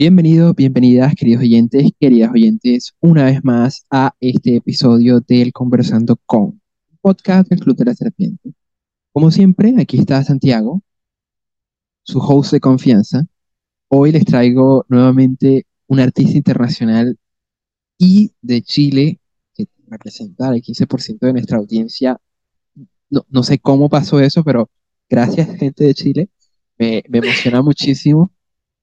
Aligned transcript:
Bienvenidos, 0.00 0.56
bienvenidas, 0.56 1.14
queridos 1.14 1.42
oyentes, 1.42 1.90
queridas 2.00 2.30
oyentes, 2.32 2.94
una 3.00 3.24
vez 3.26 3.44
más 3.44 3.84
a 3.90 4.14
este 4.18 4.56
episodio 4.56 5.20
del 5.20 5.52
Conversando 5.52 6.16
con, 6.24 6.62
podcast 7.02 7.50
del 7.50 7.60
Club 7.60 7.76
de 7.76 7.84
la 7.84 7.94
Serpiente. 7.94 8.54
Como 9.12 9.30
siempre, 9.30 9.74
aquí 9.78 9.98
está 9.98 10.24
Santiago, 10.24 10.80
su 12.02 12.18
host 12.18 12.52
de 12.52 12.60
confianza. 12.60 13.26
Hoy 13.88 14.10
les 14.12 14.24
traigo 14.24 14.86
nuevamente 14.88 15.66
un 15.86 16.00
artista 16.00 16.34
internacional 16.34 17.18
y 17.98 18.32
de 18.40 18.62
Chile 18.62 19.20
que 19.52 19.66
representa 19.86 20.48
el 20.48 20.62
15% 20.62 21.18
de 21.26 21.32
nuestra 21.34 21.58
audiencia. 21.58 22.18
No, 23.10 23.26
no 23.28 23.42
sé 23.42 23.58
cómo 23.58 23.90
pasó 23.90 24.18
eso, 24.18 24.42
pero 24.44 24.70
gracias, 25.10 25.54
gente 25.58 25.84
de 25.84 25.92
Chile. 25.92 26.30
Me, 26.78 27.04
me 27.06 27.18
emociona 27.18 27.60
muchísimo. 27.60 28.32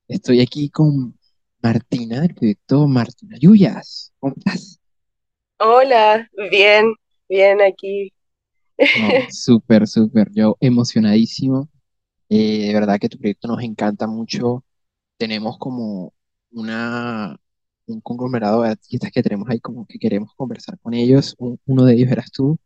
Estoy 0.09 0.41
aquí 0.41 0.69
con 0.69 1.17
Martina 1.61 2.19
del 2.21 2.35
proyecto 2.35 2.87
Martina 2.87 3.37
Yuyas. 3.39 4.13
¿Cómo 4.19 4.33
estás? 4.37 4.79
Hola, 5.59 6.27
bien, 6.51 6.93
bien 7.29 7.61
aquí. 7.61 8.11
No, 8.93 9.19
súper, 9.27 9.87
súper. 9.87 10.29
Yo 10.33 10.57
emocionadísimo. 10.59 11.69
Eh, 12.29 12.67
de 12.67 12.73
verdad 12.73 12.99
que 12.99 13.09
tu 13.09 13.17
proyecto 13.19 13.47
nos 13.49 13.63
encanta 13.63 14.07
mucho. 14.07 14.65
Tenemos 15.17 15.57
como 15.59 16.13
una, 16.51 17.37
un 17.87 18.01
conglomerado 18.01 18.63
de 18.63 18.71
artistas 18.71 19.11
que 19.11 19.23
tenemos 19.23 19.49
ahí 19.49 19.59
como 19.61 19.85
que 19.87 19.99
queremos 19.99 20.33
conversar 20.35 20.79
con 20.79 20.93
ellos. 20.93 21.35
Un- 21.39 21.59
uno 21.67 21.85
de 21.85 21.95
ellos 21.95 22.11
eras 22.11 22.31
tú. 22.31 22.59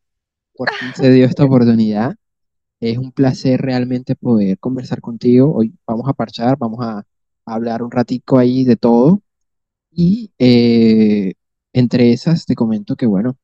Por 0.55 0.71
fin 0.73 0.93
se 0.95 1.11
dio 1.11 1.25
esta 1.27 1.45
oportunidad. 1.45 2.15
Es 2.79 2.97
un 2.97 3.11
placer 3.11 3.61
realmente 3.61 4.15
poder 4.15 4.59
conversar 4.59 5.01
contigo. 5.01 5.53
Hoy 5.55 5.73
vamos 5.87 6.07
a 6.09 6.13
parchar, 6.13 6.57
vamos 6.57 6.79
a 6.85 7.03
hablar 7.45 7.83
un 7.83 7.91
ratico 7.91 8.37
ahí 8.37 8.63
de 8.63 8.75
todo. 8.75 9.21
Y 9.91 10.31
eh, 10.39 11.33
entre 11.73 12.13
esas 12.13 12.45
te 12.45 12.55
comento 12.55 12.95
que, 12.95 13.05
bueno, 13.05 13.37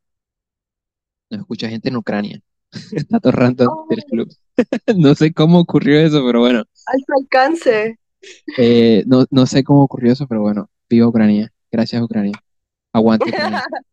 nos 1.29 1.41
escucha 1.41 1.69
gente 1.69 1.89
en 1.89 1.97
Ucrania. 1.97 2.41
Datos 3.09 3.33
random 3.33 3.87
del 3.89 4.03
club. 4.03 4.29
No 4.97 5.13
sé 5.15 5.33
cómo 5.33 5.59
ocurrió 5.59 5.99
eso, 5.99 6.23
pero 6.25 6.39
bueno. 6.39 6.63
alto 6.85 7.13
alcance. 7.19 7.99
Eh, 8.57 9.03
no, 9.05 9.25
no 9.29 9.45
sé 9.45 9.63
cómo 9.63 9.83
ocurrió 9.83 10.13
eso, 10.13 10.27
pero 10.27 10.41
bueno. 10.41 10.69
Viva 10.89 11.07
Ucrania. 11.07 11.51
Gracias, 11.71 12.01
Ucrania. 12.01 12.33
Aguante 12.93 13.29
Ucrania. 13.29 13.63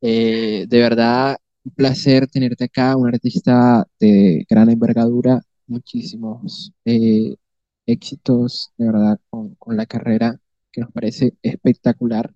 Eh, 0.00 0.66
de 0.68 0.78
verdad, 0.80 1.36
un 1.64 1.72
placer 1.72 2.28
tenerte 2.28 2.64
acá, 2.64 2.96
un 2.96 3.08
artista 3.08 3.84
de 3.98 4.46
gran 4.48 4.70
envergadura, 4.70 5.40
muchísimos 5.66 6.72
eh, 6.84 7.34
éxitos, 7.88 8.72
de 8.78 8.86
verdad, 8.86 9.20
con, 9.30 9.56
la 9.76 9.86
carrera 9.86 10.40
que 10.72 10.82
nos 10.82 10.92
parece 10.92 11.34
espectacular. 11.42 12.34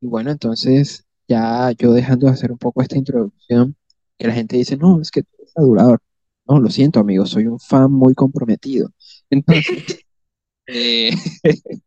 Y 0.00 0.06
bueno, 0.08 0.30
entonces 0.30 1.06
ya 1.28 1.72
yo 1.72 1.92
dejando 1.92 2.26
de 2.26 2.32
hacer 2.32 2.52
un 2.52 2.58
poco 2.58 2.82
esta 2.82 2.98
introducción, 2.98 3.76
que 4.18 4.28
la 4.28 4.34
gente 4.34 4.56
dice, 4.56 4.76
no, 4.76 5.00
es 5.00 5.10
que 5.10 5.22
tú 5.22 5.28
eres 5.38 5.52
adulador. 5.56 6.00
No, 6.46 6.60
lo 6.60 6.70
siento, 6.70 7.00
amigo, 7.00 7.26
soy 7.26 7.46
un 7.46 7.60
fan 7.60 7.92
muy 7.92 8.14
comprometido. 8.14 8.92
Entonces, 9.30 10.04
eh, 10.66 11.10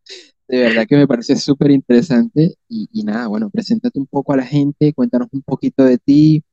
de 0.47 0.57
verdad 0.59 0.85
que 0.87 0.97
me 0.97 1.07
parece 1.07 1.35
súper 1.37 1.71
interesante 1.71 2.55
y, 2.69 2.89
y 2.93 3.03
nada, 3.03 3.27
bueno, 3.27 3.49
preséntate 3.49 3.99
un 3.99 4.07
poco 4.07 4.33
a 4.33 4.37
la 4.37 4.45
gente, 4.45 4.93
cuéntanos 4.93 5.29
un 5.31 5.41
poquito 5.41 5.83
de 5.85 5.97
ti, 5.97 6.43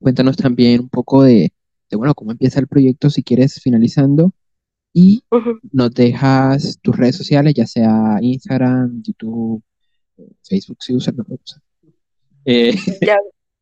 cuéntanos 0.00 0.36
también 0.36 0.80
un 0.82 0.88
poco 0.90 1.22
de, 1.22 1.52
de, 1.90 1.96
bueno, 1.96 2.14
cómo 2.14 2.32
empieza 2.32 2.60
el 2.60 2.68
proyecto 2.68 3.10
si 3.10 3.22
quieres 3.22 3.60
finalizando 3.62 4.32
y 4.92 5.22
nos 5.72 5.90
dejas 5.92 6.78
tus 6.82 6.96
redes 6.96 7.16
sociales, 7.16 7.54
ya 7.54 7.66
sea 7.66 8.18
Instagram, 8.20 9.02
YouTube, 9.02 9.62
Facebook 10.42 10.78
si 10.80 10.94
usas, 10.94 11.14
no 11.14 11.24
lo 11.26 11.36
usas. 11.42 11.62
Eh, 12.44 12.74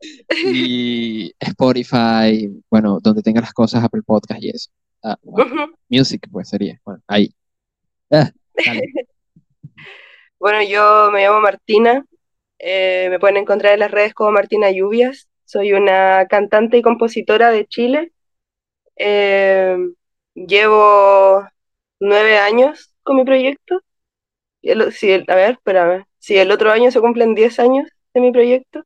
y 0.52 1.32
Spotify, 1.38 2.50
bueno, 2.70 2.98
donde 3.00 3.22
tengas 3.22 3.44
las 3.44 3.52
cosas, 3.52 3.84
Apple 3.84 4.02
Podcast 4.04 4.42
y 4.42 4.50
eso. 4.50 4.70
Ah, 5.02 5.16
bueno. 5.22 5.70
Music, 5.88 6.26
pues 6.30 6.48
sería, 6.48 6.80
bueno, 6.84 7.02
ahí. 7.06 7.34
Ah. 8.10 8.30
Bueno, 10.38 10.62
yo 10.62 11.10
me 11.12 11.22
llamo 11.22 11.40
Martina. 11.40 12.02
eh, 12.58 13.08
me 13.10 13.18
pueden 13.18 13.36
encontrar 13.36 13.74
en 13.74 13.80
las 13.80 13.90
redes 13.90 14.14
como 14.14 14.32
Martina 14.32 14.70
Lluvias. 14.70 15.28
Soy 15.44 15.74
una 15.74 16.26
cantante 16.28 16.78
y 16.78 16.82
compositora 16.82 17.50
de 17.50 17.66
Chile. 17.66 18.12
Eh, 18.96 19.76
llevo 20.46 21.46
nueve 22.00 22.38
años 22.38 22.94
con 23.02 23.16
mi 23.16 23.24
proyecto. 23.24 23.80
Y 24.62 24.70
el- 24.72 24.92
sí, 24.92 25.10
el- 25.12 25.24
a 25.28 25.34
ver, 25.36 25.52
espérame. 25.52 26.06
Sí, 26.18 26.36
el 26.38 26.50
otro 26.52 26.72
año 26.72 26.90
se 26.92 27.00
cumplen 27.02 27.34
diez 27.36 27.58
años 27.60 27.88
de 28.14 28.20
mi 28.22 28.32
proyecto. 28.32 28.84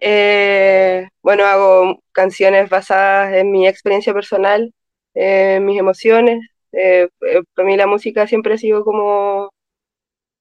Eh, 0.00 1.08
bueno, 1.22 1.44
hago 1.44 2.00
canciones 2.12 2.68
basadas 2.68 3.34
en 3.34 3.50
mi 3.50 3.66
experiencia 3.66 4.12
personal, 4.14 4.72
en 5.14 5.64
mis 5.64 5.78
emociones. 5.78 6.40
Eh, 6.72 7.08
eh, 7.22 7.42
para 7.54 7.66
mí 7.66 7.76
la 7.76 7.86
música 7.86 8.26
siempre 8.26 8.54
ha 8.54 8.58
sido 8.58 8.84
como 8.84 9.50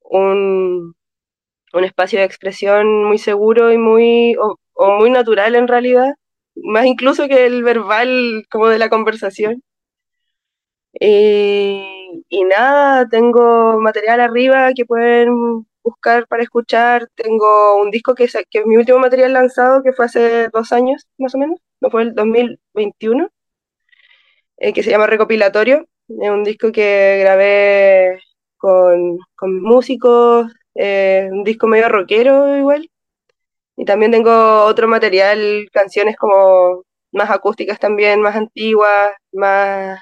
un, 0.03 0.95
un 1.73 1.85
espacio 1.85 2.19
de 2.19 2.25
expresión 2.25 3.05
muy 3.05 3.17
seguro 3.19 3.73
y 3.73 3.77
muy, 3.77 4.35
o 4.75 4.91
muy 4.99 5.09
natural 5.11 5.55
en 5.55 5.67
realidad, 5.67 6.13
más 6.55 6.85
incluso 6.85 7.27
que 7.27 7.45
el 7.47 7.63
verbal 7.63 8.45
como 8.51 8.67
de 8.69 8.79
la 8.79 8.89
conversación. 8.89 9.63
Y, 10.99 12.23
y 12.29 12.43
nada, 12.45 13.07
tengo 13.09 13.79
material 13.79 14.21
arriba 14.21 14.71
que 14.75 14.85
pueden 14.85 15.65
buscar 15.83 16.27
para 16.27 16.43
escuchar. 16.43 17.07
Tengo 17.15 17.77
un 17.81 17.91
disco 17.91 18.15
que, 18.15 18.27
que 18.49 18.59
es 18.59 18.65
mi 18.65 18.77
último 18.77 18.99
material 18.99 19.33
lanzado, 19.33 19.83
que 19.83 19.93
fue 19.93 20.05
hace 20.05 20.49
dos 20.49 20.71
años 20.73 21.07
más 21.17 21.35
o 21.35 21.37
menos, 21.37 21.59
no 21.81 21.89
fue 21.89 22.03
el 22.03 22.15
2021, 22.15 23.29
eh, 24.57 24.73
que 24.73 24.83
se 24.83 24.91
llama 24.91 25.07
Recopilatorio. 25.07 25.87
Es 26.07 26.29
un 26.29 26.43
disco 26.43 26.71
que 26.71 27.17
grabé 27.21 28.19
con, 28.57 29.19
con 29.35 29.61
músicos, 29.61 30.51
eh, 30.75 31.29
un 31.31 31.43
disco 31.43 31.67
medio 31.67 31.89
rockero 31.89 32.57
igual. 32.57 32.89
Y 33.77 33.85
también 33.85 34.11
tengo 34.11 34.63
otro 34.65 34.87
material, 34.87 35.67
canciones 35.73 36.17
como 36.17 36.83
más 37.11 37.29
acústicas 37.29 37.79
también, 37.79 38.21
más 38.21 38.35
antiguas, 38.35 39.11
más, 39.33 39.99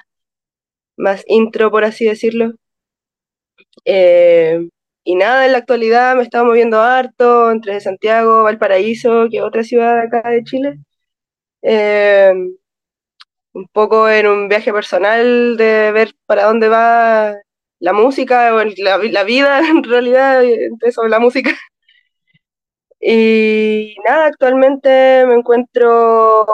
más 0.96 1.24
intro, 1.26 1.70
por 1.70 1.84
así 1.84 2.04
decirlo. 2.06 2.54
Eh, 3.84 4.68
y 5.04 5.14
nada, 5.16 5.46
en 5.46 5.52
la 5.52 5.58
actualidad 5.58 6.14
me 6.14 6.20
he 6.22 6.24
estado 6.24 6.44
moviendo 6.46 6.80
harto 6.80 7.50
entre 7.50 7.80
Santiago, 7.80 8.42
Valparaíso, 8.44 9.26
que 9.30 9.42
otra 9.42 9.62
ciudad 9.64 9.98
acá 10.00 10.28
de 10.30 10.44
Chile. 10.44 10.78
Eh, 11.62 12.32
un 13.52 13.68
poco 13.68 14.08
en 14.08 14.26
un 14.26 14.48
viaje 14.48 14.72
personal 14.72 15.56
de 15.56 15.92
ver 15.92 16.14
para 16.26 16.44
dónde 16.44 16.68
va 16.68 17.34
la 17.80 17.92
música 17.92 18.54
o 18.54 18.62
la, 18.64 18.98
la 18.98 19.24
vida 19.24 19.60
en 19.68 19.82
realidad, 19.84 20.42
eso 20.82 21.06
la 21.08 21.20
música. 21.20 21.50
Y 23.00 23.96
nada, 24.04 24.26
actualmente 24.26 25.24
me 25.26 25.34
encuentro 25.34 26.46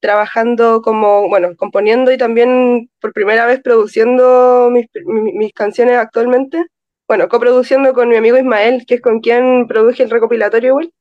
trabajando 0.00 0.82
como, 0.82 1.28
bueno, 1.28 1.56
componiendo 1.56 2.12
y 2.12 2.18
también 2.18 2.90
por 3.00 3.12
primera 3.12 3.46
vez 3.46 3.60
produciendo 3.62 4.70
mis, 4.72 4.86
mi- 5.06 5.32
mis 5.32 5.52
canciones 5.52 5.96
actualmente. 5.98 6.64
Bueno, 7.08 7.28
coproduciendo 7.28 7.92
con 7.94 8.08
mi 8.08 8.16
amigo 8.16 8.36
Ismael, 8.38 8.84
que 8.86 8.96
es 8.96 9.00
con 9.02 9.20
quien 9.20 9.66
produje 9.68 10.02
el 10.02 10.10
recopilatorio 10.10 10.70
igual. 10.70 10.92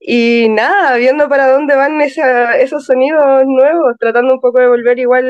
Y 0.00 0.48
nada, 0.50 0.96
viendo 0.96 1.28
para 1.28 1.50
dónde 1.50 1.74
van 1.76 2.00
esa- 2.00 2.56
esos 2.58 2.84
sonidos 2.86 3.44
nuevos, 3.46 3.94
tratando 3.98 4.34
un 4.34 4.40
poco 4.40 4.60
de 4.60 4.68
volver 4.68 4.98
igual 4.98 5.26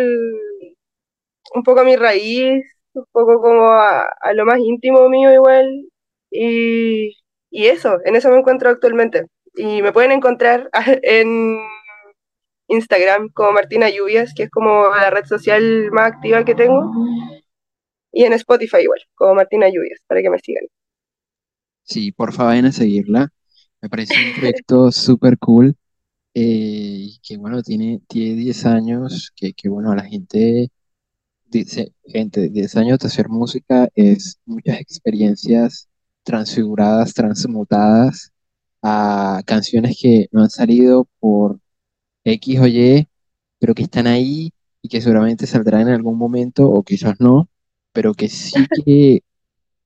un 1.54 1.62
poco 1.62 1.80
a 1.80 1.84
mi 1.84 1.96
raíz, 1.96 2.64
un 2.94 3.04
poco 3.12 3.40
como 3.40 3.68
a, 3.68 4.02
a 4.20 4.32
lo 4.34 4.44
más 4.46 4.58
íntimo 4.60 5.08
mío 5.08 5.32
igual. 5.32 5.86
Y, 6.30 7.16
y 7.50 7.66
eso, 7.66 7.98
en 8.04 8.16
eso 8.16 8.30
me 8.30 8.38
encuentro 8.38 8.70
actualmente. 8.70 9.26
Y 9.54 9.82
me 9.82 9.92
pueden 9.92 10.12
encontrar 10.12 10.68
en 11.02 11.58
Instagram 12.68 13.30
como 13.30 13.52
Martina 13.52 13.88
Lluvias, 13.90 14.32
que 14.34 14.44
es 14.44 14.50
como 14.50 14.88
la 14.94 15.10
red 15.10 15.24
social 15.26 15.90
más 15.92 16.12
activa 16.12 16.44
que 16.44 16.54
tengo, 16.54 16.90
y 18.12 18.24
en 18.24 18.32
Spotify 18.34 18.78
igual, 18.82 19.00
como 19.14 19.34
Martina 19.34 19.68
Lluvias, 19.68 20.00
para 20.06 20.22
que 20.22 20.30
me 20.30 20.38
sigan. 20.38 20.64
Sí, 21.82 22.12
porfa, 22.12 22.44
vayan 22.44 22.66
a 22.66 22.72
seguirla. 22.72 23.28
Me 23.80 23.88
parece 23.90 24.14
un 24.16 24.34
proyecto 24.34 24.90
súper 24.92 25.38
cool. 25.38 25.76
eh, 26.34 27.08
que 27.22 27.36
bueno, 27.36 27.62
tiene, 27.62 28.00
tiene 28.08 28.34
10 28.36 28.66
años, 28.66 29.32
que, 29.36 29.52
que 29.54 29.68
bueno, 29.68 29.94
la 29.94 30.04
gente 30.04 30.70
dice, 31.46 31.92
gente, 32.06 32.48
10 32.50 32.76
años 32.76 32.98
de 32.98 33.06
hacer 33.08 33.28
música 33.28 33.88
es 33.94 34.40
muchas 34.46 34.80
experiencias 34.80 35.88
transfiguradas, 36.24 37.14
transmutadas 37.14 38.32
a 38.82 39.42
canciones 39.46 39.98
que 40.00 40.28
no 40.32 40.42
han 40.42 40.50
salido 40.50 41.08
por 41.20 41.60
X 42.24 42.60
o 42.60 42.66
Y, 42.66 43.08
pero 43.58 43.74
que 43.74 43.82
están 43.84 44.06
ahí 44.06 44.52
y 44.82 44.88
que 44.88 45.00
seguramente 45.00 45.46
saldrán 45.46 45.82
en 45.82 45.94
algún 45.94 46.18
momento 46.18 46.68
o 46.70 46.82
quizás 46.82 47.20
no. 47.20 47.48
pero 47.92 48.14
que 48.14 48.28
sí 48.28 48.54
que 48.86 49.22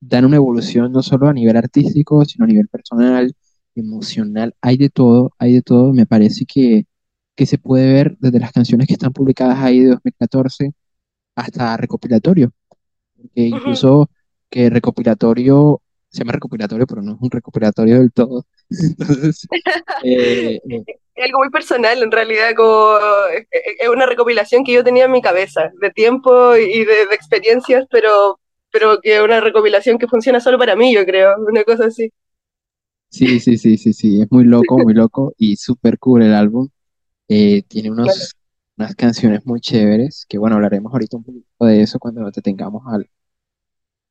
dan 0.00 0.24
una 0.24 0.36
evolución 0.36 0.92
no 0.92 1.02
solo 1.02 1.28
a 1.28 1.32
nivel 1.32 1.56
artístico, 1.56 2.24
sino 2.24 2.44
a 2.44 2.48
nivel 2.48 2.68
personal, 2.68 3.34
emocional, 3.74 4.54
hay 4.60 4.76
de 4.76 4.90
todo, 4.90 5.32
hay 5.38 5.54
de 5.54 5.62
todo, 5.62 5.92
me 5.92 6.06
parece 6.06 6.44
que, 6.46 6.86
que 7.34 7.46
se 7.46 7.58
puede 7.58 7.92
ver 7.92 8.16
desde 8.20 8.40
las 8.40 8.52
canciones 8.52 8.86
que 8.86 8.94
están 8.94 9.12
publicadas 9.12 9.58
ahí 9.58 9.80
de 9.80 9.90
2014 9.90 10.72
hasta 11.36 11.76
recopilatorio, 11.76 12.52
porque 13.16 13.42
incluso 13.42 14.10
que 14.50 14.70
recopilatorio, 14.70 15.82
se 16.10 16.20
llama 16.20 16.32
recopilatorio, 16.32 16.86
pero 16.86 17.02
no 17.02 17.12
es 17.14 17.18
un 17.20 17.30
recopilatorio 17.30 17.98
del 17.98 18.12
todo, 18.12 18.46
entonces, 18.70 19.46
eh, 20.04 20.60
eh, 20.68 20.84
Es 21.18 21.24
algo 21.26 21.38
muy 21.40 21.50
personal, 21.50 22.02
en 22.02 22.12
realidad, 22.12 22.50
como 22.56 22.96
es 23.34 23.46
es 23.80 23.88
una 23.88 24.06
recopilación 24.06 24.64
que 24.64 24.72
yo 24.72 24.84
tenía 24.84 25.04
en 25.06 25.10
mi 25.12 25.20
cabeza, 25.22 25.70
de 25.80 25.90
tiempo 25.90 26.56
y 26.56 26.84
de, 26.84 27.06
de 27.06 27.14
experiencias, 27.14 27.86
pero, 27.90 28.38
pero 28.70 29.00
que 29.02 29.16
es 29.16 29.22
una 29.22 29.40
recopilación 29.40 29.98
que 29.98 30.06
funciona 30.08 30.40
solo 30.40 30.58
para 30.58 30.76
mí, 30.76 30.94
yo 30.94 31.04
creo, 31.04 31.34
una 31.48 31.64
cosa 31.64 31.86
así. 31.86 32.10
sí, 33.08 33.40
sí, 33.40 33.56
sí, 33.58 33.76
sí, 33.78 33.92
sí, 33.92 34.20
es 34.22 34.30
muy 34.30 34.44
loco, 34.44 34.80
muy 34.80 34.94
loco 34.94 35.32
y 35.38 35.56
súper 35.56 35.98
cool 35.98 36.22
el 36.22 36.34
álbum. 36.34 36.68
Eh, 37.28 37.62
tiene 37.68 37.90
Claro. 38.02 38.18
unos, 38.18 38.36
unas 38.78 38.94
canciones 38.96 39.46
muy 39.46 39.60
chéveres, 39.60 40.26
que 40.28 40.38
bueno, 40.38 40.56
hablaremos 40.56 40.92
ahorita 40.92 41.16
un 41.18 41.24
poquito 41.24 41.66
de 41.66 41.82
eso 41.82 41.98
cuando 42.00 42.22
nos 42.22 42.32
detengamos 42.34 42.82
al- 42.88 43.10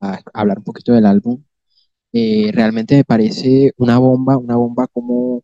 a, 0.01 0.19
hablar 0.33 0.59
un 0.59 0.63
poquito 0.63 0.93
del 0.93 1.05
álbum. 1.05 1.43
Eh, 2.13 2.51
realmente 2.53 2.95
me 2.97 3.05
parece 3.05 3.73
una 3.77 3.99
bomba, 3.99 4.37
una 4.37 4.55
bomba 4.57 4.87
como, 4.87 5.43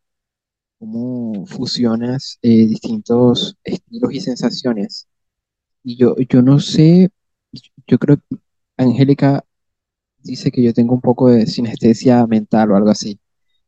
como 0.84 1.46
fusionas 1.46 2.38
eh, 2.42 2.68
distintos 2.68 3.56
estilos 3.64 4.14
y 4.14 4.20
sensaciones. 4.20 5.08
Y 5.84 5.98
yo, 5.98 6.16
yo 6.30 6.42
no 6.42 6.60
sé, 6.60 7.10
yo 7.88 8.00
creo 8.00 8.18
que 8.18 8.38
Angélica 8.78 9.46
dice 10.20 10.52
que 10.52 10.64
yo 10.64 10.74
tengo 10.74 10.96
un 10.96 11.02
poco 11.02 11.30
de 11.30 11.48
sinestesia 11.48 12.28
mental 12.28 12.72
o 12.72 12.76
algo 12.78 12.90
así, 12.92 13.20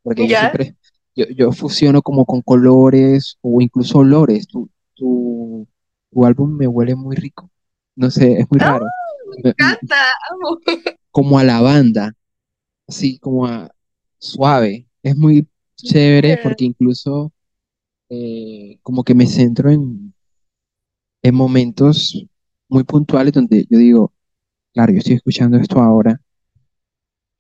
porque 0.04 0.28
yo 0.28 0.36
siempre, 0.38 0.76
yo, 1.16 1.26
yo 1.28 1.52
fusiono 1.54 2.02
como 2.02 2.26
con 2.26 2.42
colores 2.42 3.38
o 3.42 3.62
incluso 3.62 4.00
olores. 4.00 4.48
Tu, 4.48 4.70
tu, 4.96 5.68
tu 6.12 6.26
álbum 6.26 6.56
me 6.58 6.68
huele 6.68 6.96
muy 6.96 7.16
rico, 7.16 7.52
no 7.96 8.12
sé, 8.12 8.40
es 8.42 8.48
muy 8.52 8.60
¡Ah! 8.60 8.66
raro, 8.70 8.94
Me 9.28 9.42
Me- 9.44 9.56
me- 9.60 9.78
encanta, 9.78 9.96
amo. 10.32 10.60
como 11.12 11.40
a 11.40 11.44
lavanda, 11.44 12.14
así 12.88 13.20
como 13.20 13.48
a 13.48 13.72
suave. 14.20 14.88
Es 15.04 15.16
muy 15.18 15.48
chévere 15.76 16.30
Mira. 16.30 16.44
porque 16.44 16.66
incluso 16.66 17.32
eh, 18.10 18.80
como 18.84 19.04
que 19.04 19.16
me 19.16 19.28
centro 19.28 19.70
en, 19.72 20.14
en 21.24 21.36
momentos 21.36 22.26
muy 22.70 22.84
puntuales 22.84 23.34
donde 23.34 23.66
yo 23.70 23.78
digo, 23.78 24.14
claro, 24.74 24.94
yo 24.94 25.00
estoy 25.00 25.16
escuchando 25.16 25.58
esto 25.58 25.80
ahora, 25.80 26.22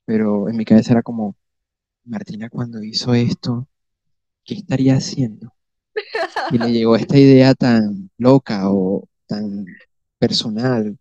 pero 0.06 0.50
en 0.50 0.58
mi 0.58 0.66
cabeza 0.66 0.94
era 0.94 1.04
como, 1.04 1.36
Martina 2.06 2.50
cuando 2.50 2.84
hizo 2.84 3.14
esto, 3.14 3.68
¿qué 4.46 4.56
estaría 4.56 4.96
haciendo? 4.96 5.54
Y 6.52 6.58
le 6.58 6.72
llegó 6.72 6.96
esta 6.96 7.18
idea 7.18 7.54
tan 7.56 8.10
loca 8.18 8.72
o 8.72 9.08
tan 9.28 9.66
personal, 10.20 10.98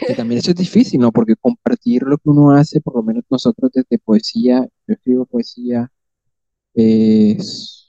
porque 0.00 0.14
también 0.14 0.40
eso 0.40 0.50
es 0.52 0.56
difícil, 0.56 1.00
¿no? 1.00 1.12
Porque 1.12 1.36
compartir 1.36 2.02
lo 2.04 2.18
que 2.18 2.30
uno 2.30 2.52
hace, 2.52 2.80
por 2.80 2.96
lo 2.96 3.02
menos 3.02 3.24
nosotros 3.30 3.70
desde 3.74 3.98
poesía, 3.98 4.66
yo 4.86 4.94
escribo 4.94 5.26
poesía, 5.26 5.90
es 6.74 7.88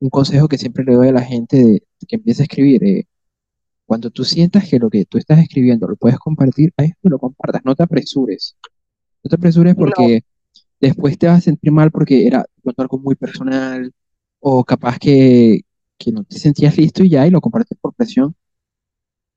un 0.00 0.10
consejo 0.10 0.48
que 0.48 0.58
siempre 0.58 0.84
le 0.84 0.94
doy 0.94 1.08
a 1.08 1.12
la 1.12 1.22
gente 1.22 1.56
de, 1.62 1.82
que 2.06 2.16
empieza 2.16 2.42
a 2.42 2.44
escribir. 2.44 2.84
eh, 2.84 3.04
cuando 3.86 4.10
tú 4.10 4.24
sientas 4.24 4.68
que 4.68 4.78
lo 4.78 4.90
que 4.90 5.04
tú 5.06 5.18
estás 5.18 5.40
escribiendo 5.40 5.88
lo 5.88 5.96
puedes 5.96 6.18
compartir, 6.18 6.72
ahí 6.76 6.88
es 6.88 6.94
lo 7.02 7.18
compartas, 7.18 7.62
no 7.64 7.74
te 7.76 7.82
apresures. 7.84 8.56
No 9.24 9.30
te 9.30 9.36
apresures 9.36 9.76
No. 9.76 9.80
porque 9.86 10.22
después 10.80 11.18
te 11.18 11.26
vas 11.28 11.38
a 11.38 11.42
sentir 11.42 11.72
mal 11.72 11.90
porque 11.92 12.26
era 12.26 12.46
algo 12.78 12.98
muy 12.98 13.16
personal 13.16 13.92
o 14.40 14.64
capaz 14.64 14.98
que, 14.98 15.62
que 15.98 16.12
no 16.12 16.24
te 16.24 16.38
sentías 16.38 16.76
listo 16.78 17.04
y 17.04 17.10
ya 17.10 17.26
y 17.26 17.30
lo 17.30 17.40
compartes 17.42 17.78
por 17.80 17.94
presión. 17.94 18.34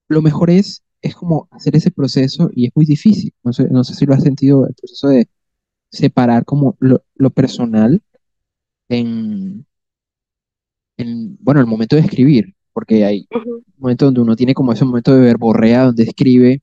Lo 0.08 0.22
mejor 0.22 0.50
es, 0.50 0.84
es 1.02 1.16
como 1.16 1.48
hacer 1.52 1.76
ese 1.76 1.92
proceso 1.92 2.50
y 2.54 2.68
es 2.68 2.72
muy 2.76 2.86
difícil. 2.86 3.34
No 3.44 3.54
sé, 3.54 3.68
no 3.70 3.84
sé 3.84 3.96
si 3.96 4.06
lo 4.06 4.14
has 4.14 4.24
sentido, 4.24 4.68
el 4.68 4.76
proceso 4.76 5.08
de 5.10 5.28
separar 5.92 6.46
como 6.46 6.78
lo, 6.80 7.04
lo 7.16 7.30
personal 7.32 8.02
en, 8.90 9.66
en, 10.98 11.38
bueno, 11.40 11.60
el 11.62 11.68
momento 11.68 11.96
de 11.96 12.04
escribir, 12.04 12.54
porque 12.74 13.06
hay 13.06 13.30
Ujú. 13.36 13.64
un 13.68 13.74
momento 13.78 14.06
donde 14.06 14.22
uno 14.22 14.36
tiene 14.36 14.54
como 14.54 14.74
ese 14.74 14.86
momento 14.86 15.14
de 15.14 15.22
verborrea 15.22 15.86
donde 15.86 16.04
escribe 16.04 16.62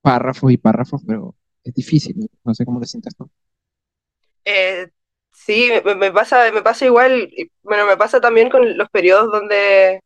párrafos 0.00 0.52
y 0.52 0.56
párrafos, 0.58 1.02
pero 1.06 1.34
es 1.64 1.74
difícil, 1.74 2.16
no, 2.18 2.26
No 2.44 2.54
sé 2.54 2.64
cómo 2.64 2.80
lo 2.80 2.86
sientas 2.86 3.14
tú. 3.16 3.30
Eh, 4.44 4.88
sí, 5.32 5.70
me, 5.84 5.94
me 5.94 6.10
pasa, 6.12 6.50
me 6.52 6.62
pasa 6.62 6.84
igual, 6.86 7.30
bueno, 7.62 7.86
me 7.86 7.96
pasa 7.96 8.20
también 8.20 8.50
con 8.50 8.76
los 8.76 8.88
periodos 8.90 9.30
donde, 9.32 10.00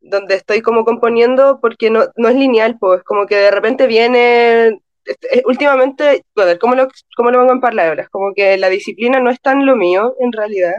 donde 0.00 0.36
estoy 0.36 0.62
como 0.62 0.84
componiendo, 0.86 1.60
porque 1.60 1.90
no, 1.90 2.06
no 2.16 2.28
es 2.28 2.36
lineal, 2.36 2.78
pues, 2.80 3.02
como 3.04 3.26
que 3.26 3.36
de 3.36 3.50
repente 3.52 3.86
viene, 3.86 4.80
últimamente, 5.46 6.24
a 6.36 6.44
ver, 6.44 6.58
¿cómo 6.58 6.74
lo, 6.74 6.88
cómo 7.16 7.30
lo 7.30 7.38
pongo 7.40 7.52
en 7.52 7.60
palabras? 7.60 8.08
Como 8.10 8.32
que 8.34 8.56
la 8.58 8.68
disciplina 8.68 9.20
no 9.20 9.30
es 9.30 9.40
tan 9.40 9.66
lo 9.66 9.76
mío, 9.76 10.14
en 10.20 10.32
realidad, 10.32 10.74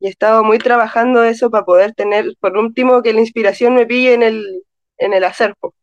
y 0.00 0.06
he 0.08 0.10
estado 0.10 0.44
muy 0.44 0.58
trabajando 0.58 1.24
eso 1.24 1.50
para 1.50 1.64
poder 1.64 1.94
tener, 1.94 2.34
por 2.40 2.56
último, 2.58 3.02
que 3.02 3.12
la 3.12 3.20
inspiración 3.20 3.74
me 3.74 3.86
pille 3.86 4.14
en 4.14 4.22
el, 4.22 4.64
en 4.98 5.14
el 5.14 5.24
pues. 5.60 5.74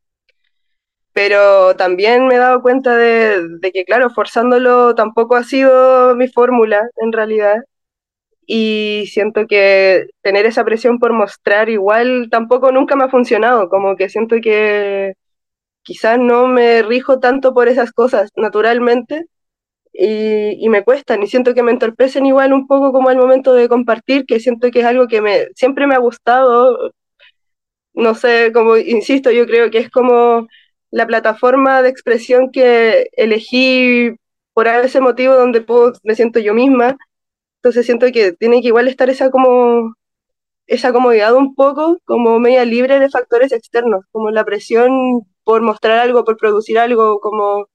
Pero 1.14 1.76
también 1.76 2.28
me 2.28 2.36
he 2.36 2.38
dado 2.40 2.62
cuenta 2.62 2.96
de, 2.98 3.48
de 3.60 3.72
que, 3.72 3.86
claro, 3.86 4.10
forzándolo 4.10 4.96
tampoco 4.96 5.36
ha 5.36 5.44
sido 5.44 6.16
mi 6.16 6.28
fórmula, 6.28 6.90
en 6.98 7.12
realidad 7.12 7.58
y 8.46 9.06
siento 9.08 9.48
que 9.48 10.08
tener 10.22 10.46
esa 10.46 10.64
presión 10.66 11.00
por 11.00 11.14
mostrar 11.14 11.70
igual 11.70 12.28
tampoco 12.32 12.72
nunca 12.72 12.96
me 12.96 13.06
ha 13.06 13.10
funcionado, 13.10 13.70
como 13.70 13.96
que 13.96 14.10
siento 14.10 14.38
que 14.42 15.14
quizás 15.84 16.20
no 16.20 16.48
me 16.48 16.82
rijo 16.84 17.20
tanto 17.20 17.54
por 17.54 17.68
esas 17.70 17.92
cosas 17.94 18.32
naturalmente 18.36 19.26
y, 19.94 20.66
y 20.66 20.70
me 20.70 20.84
cuestan 20.84 21.24
y 21.24 21.28
siento 21.28 21.54
que 21.54 21.64
me 21.64 21.72
entorpecen 21.72 22.26
igual 22.26 22.54
un 22.54 22.68
poco 22.68 22.92
como 22.94 23.10
al 23.10 23.18
momento 23.18 23.54
de 23.54 23.70
compartir, 23.70 24.26
que 24.26 24.40
siento 24.40 24.72
que 24.72 24.82
es 24.82 24.86
algo 24.86 25.08
que 25.08 25.22
me, 25.22 25.48
siempre 25.56 25.88
me 25.88 25.96
ha 25.96 26.00
gustado, 26.00 26.92
no 27.94 28.16
sé, 28.16 28.52
como 28.54 28.78
insisto, 28.78 29.32
yo 29.32 29.46
creo 29.46 29.70
que 29.72 29.80
es 29.80 29.90
como 29.90 30.48
la 30.92 31.08
plataforma 31.08 31.82
de 31.82 31.90
expresión 31.90 32.52
que 32.52 33.08
elegí 33.14 34.12
por 34.54 34.68
ese 34.68 35.02
motivo 35.02 35.36
donde 35.36 35.62
puedo, 35.62 35.94
me 36.04 36.16
siento 36.16 36.40
yo 36.40 36.54
misma. 36.54 36.98
Entonces 37.58 37.86
siento 37.86 38.08
que 38.14 38.34
tiene 38.34 38.62
que 38.62 38.70
igual 38.70 38.88
estar 38.88 39.10
esa 39.10 39.32
como 39.32 39.96
esa 40.68 40.94
comodidad 40.94 41.36
un 41.36 41.56
poco, 41.56 42.00
como 42.06 42.40
media 42.40 42.66
libre 42.66 43.00
de 43.00 43.10
factores 43.10 43.52
externos, 43.54 44.06
como 44.12 44.32
la 44.32 44.46
presión 44.46 45.24
por 45.44 45.62
mostrar 45.62 46.00
algo, 46.00 46.24
por 46.26 46.38
producir 46.38 46.80
algo, 46.80 47.20
como 47.20 47.68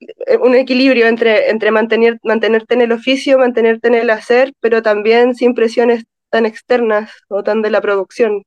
eh, 0.00 0.36
un 0.38 0.54
equilibrio 0.54 1.06
entre, 1.06 1.50
entre 1.50 1.70
mantener, 1.70 2.18
mantenerte 2.22 2.74
en 2.74 2.82
el 2.82 2.92
oficio, 2.92 3.38
mantenerte 3.38 3.88
en 3.88 3.94
el 3.94 4.10
hacer, 4.10 4.52
pero 4.60 4.82
también 4.82 5.34
sin 5.34 5.54
presiones 5.54 6.04
tan 6.30 6.46
externas 6.46 7.10
o 7.28 7.42
tan 7.42 7.62
de 7.62 7.70
la 7.70 7.80
producción, 7.80 8.42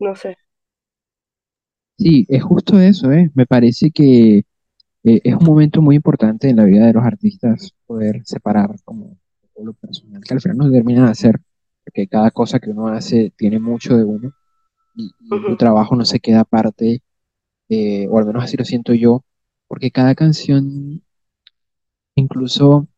no 0.00 0.16
sé. 0.16 0.36
Sí, 1.98 2.26
es 2.28 2.42
justo 2.42 2.78
eso, 2.78 3.10
¿eh? 3.12 3.30
Me 3.34 3.46
parece 3.46 3.90
que 3.90 4.38
eh, 5.04 5.20
es 5.24 5.34
un 5.36 5.44
momento 5.44 5.82
muy 5.82 5.96
importante 5.96 6.48
en 6.50 6.56
la 6.56 6.64
vida 6.64 6.86
de 6.86 6.92
los 6.94 7.04
artistas 7.04 7.72
poder 7.86 8.22
separar 8.26 8.76
como 8.84 9.18
lo 9.62 9.74
personal, 9.74 10.22
que 10.24 10.34
al 10.34 10.40
final 10.40 10.58
no 10.58 10.66
se 10.66 10.72
termina 10.72 11.06
de 11.06 11.12
hacer, 11.12 11.40
porque 11.84 12.08
cada 12.08 12.30
cosa 12.32 12.60
que 12.60 12.70
uno 12.70 12.88
hace 12.88 13.32
tiene 13.36 13.58
mucho 13.60 13.96
de 13.96 14.04
uno 14.04 14.32
y, 14.94 15.14
Uh 15.30 15.36
y 15.36 15.42
tu 15.42 15.56
trabajo 15.56 15.96
no 15.96 16.04
se 16.06 16.20
queda 16.20 16.40
aparte, 16.42 17.02
eh, 17.68 18.06
o 18.10 18.18
al 18.18 18.26
menos 18.26 18.44
así 18.44 18.56
lo 18.56 18.64
siento 18.64 18.94
yo, 18.94 19.24
porque 19.68 19.90
cada 19.90 20.14
canción, 20.14 21.02
incluso 22.14 22.88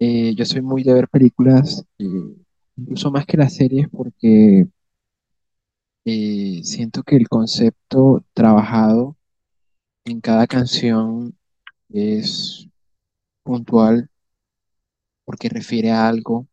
eh, 0.00 0.34
yo 0.36 0.44
soy 0.46 0.62
muy 0.62 0.82
de 0.84 0.94
ver 0.94 1.08
películas, 1.08 1.84
eh, 1.98 2.06
incluso 2.76 3.10
más 3.10 3.26
que 3.26 3.36
las 3.38 3.54
series, 3.54 3.88
porque 3.90 4.68
eh, 6.04 6.60
siento 6.64 7.02
que 7.02 7.16
el 7.16 7.28
concepto 7.28 8.24
trabajado 8.34 9.16
en 10.04 10.20
cada 10.20 10.46
canción 10.46 11.36
es 11.90 12.68
puntual 13.44 14.10
porque 15.24 15.48
refiere 15.48 15.90
a 15.90 16.08
algo, 16.08 16.46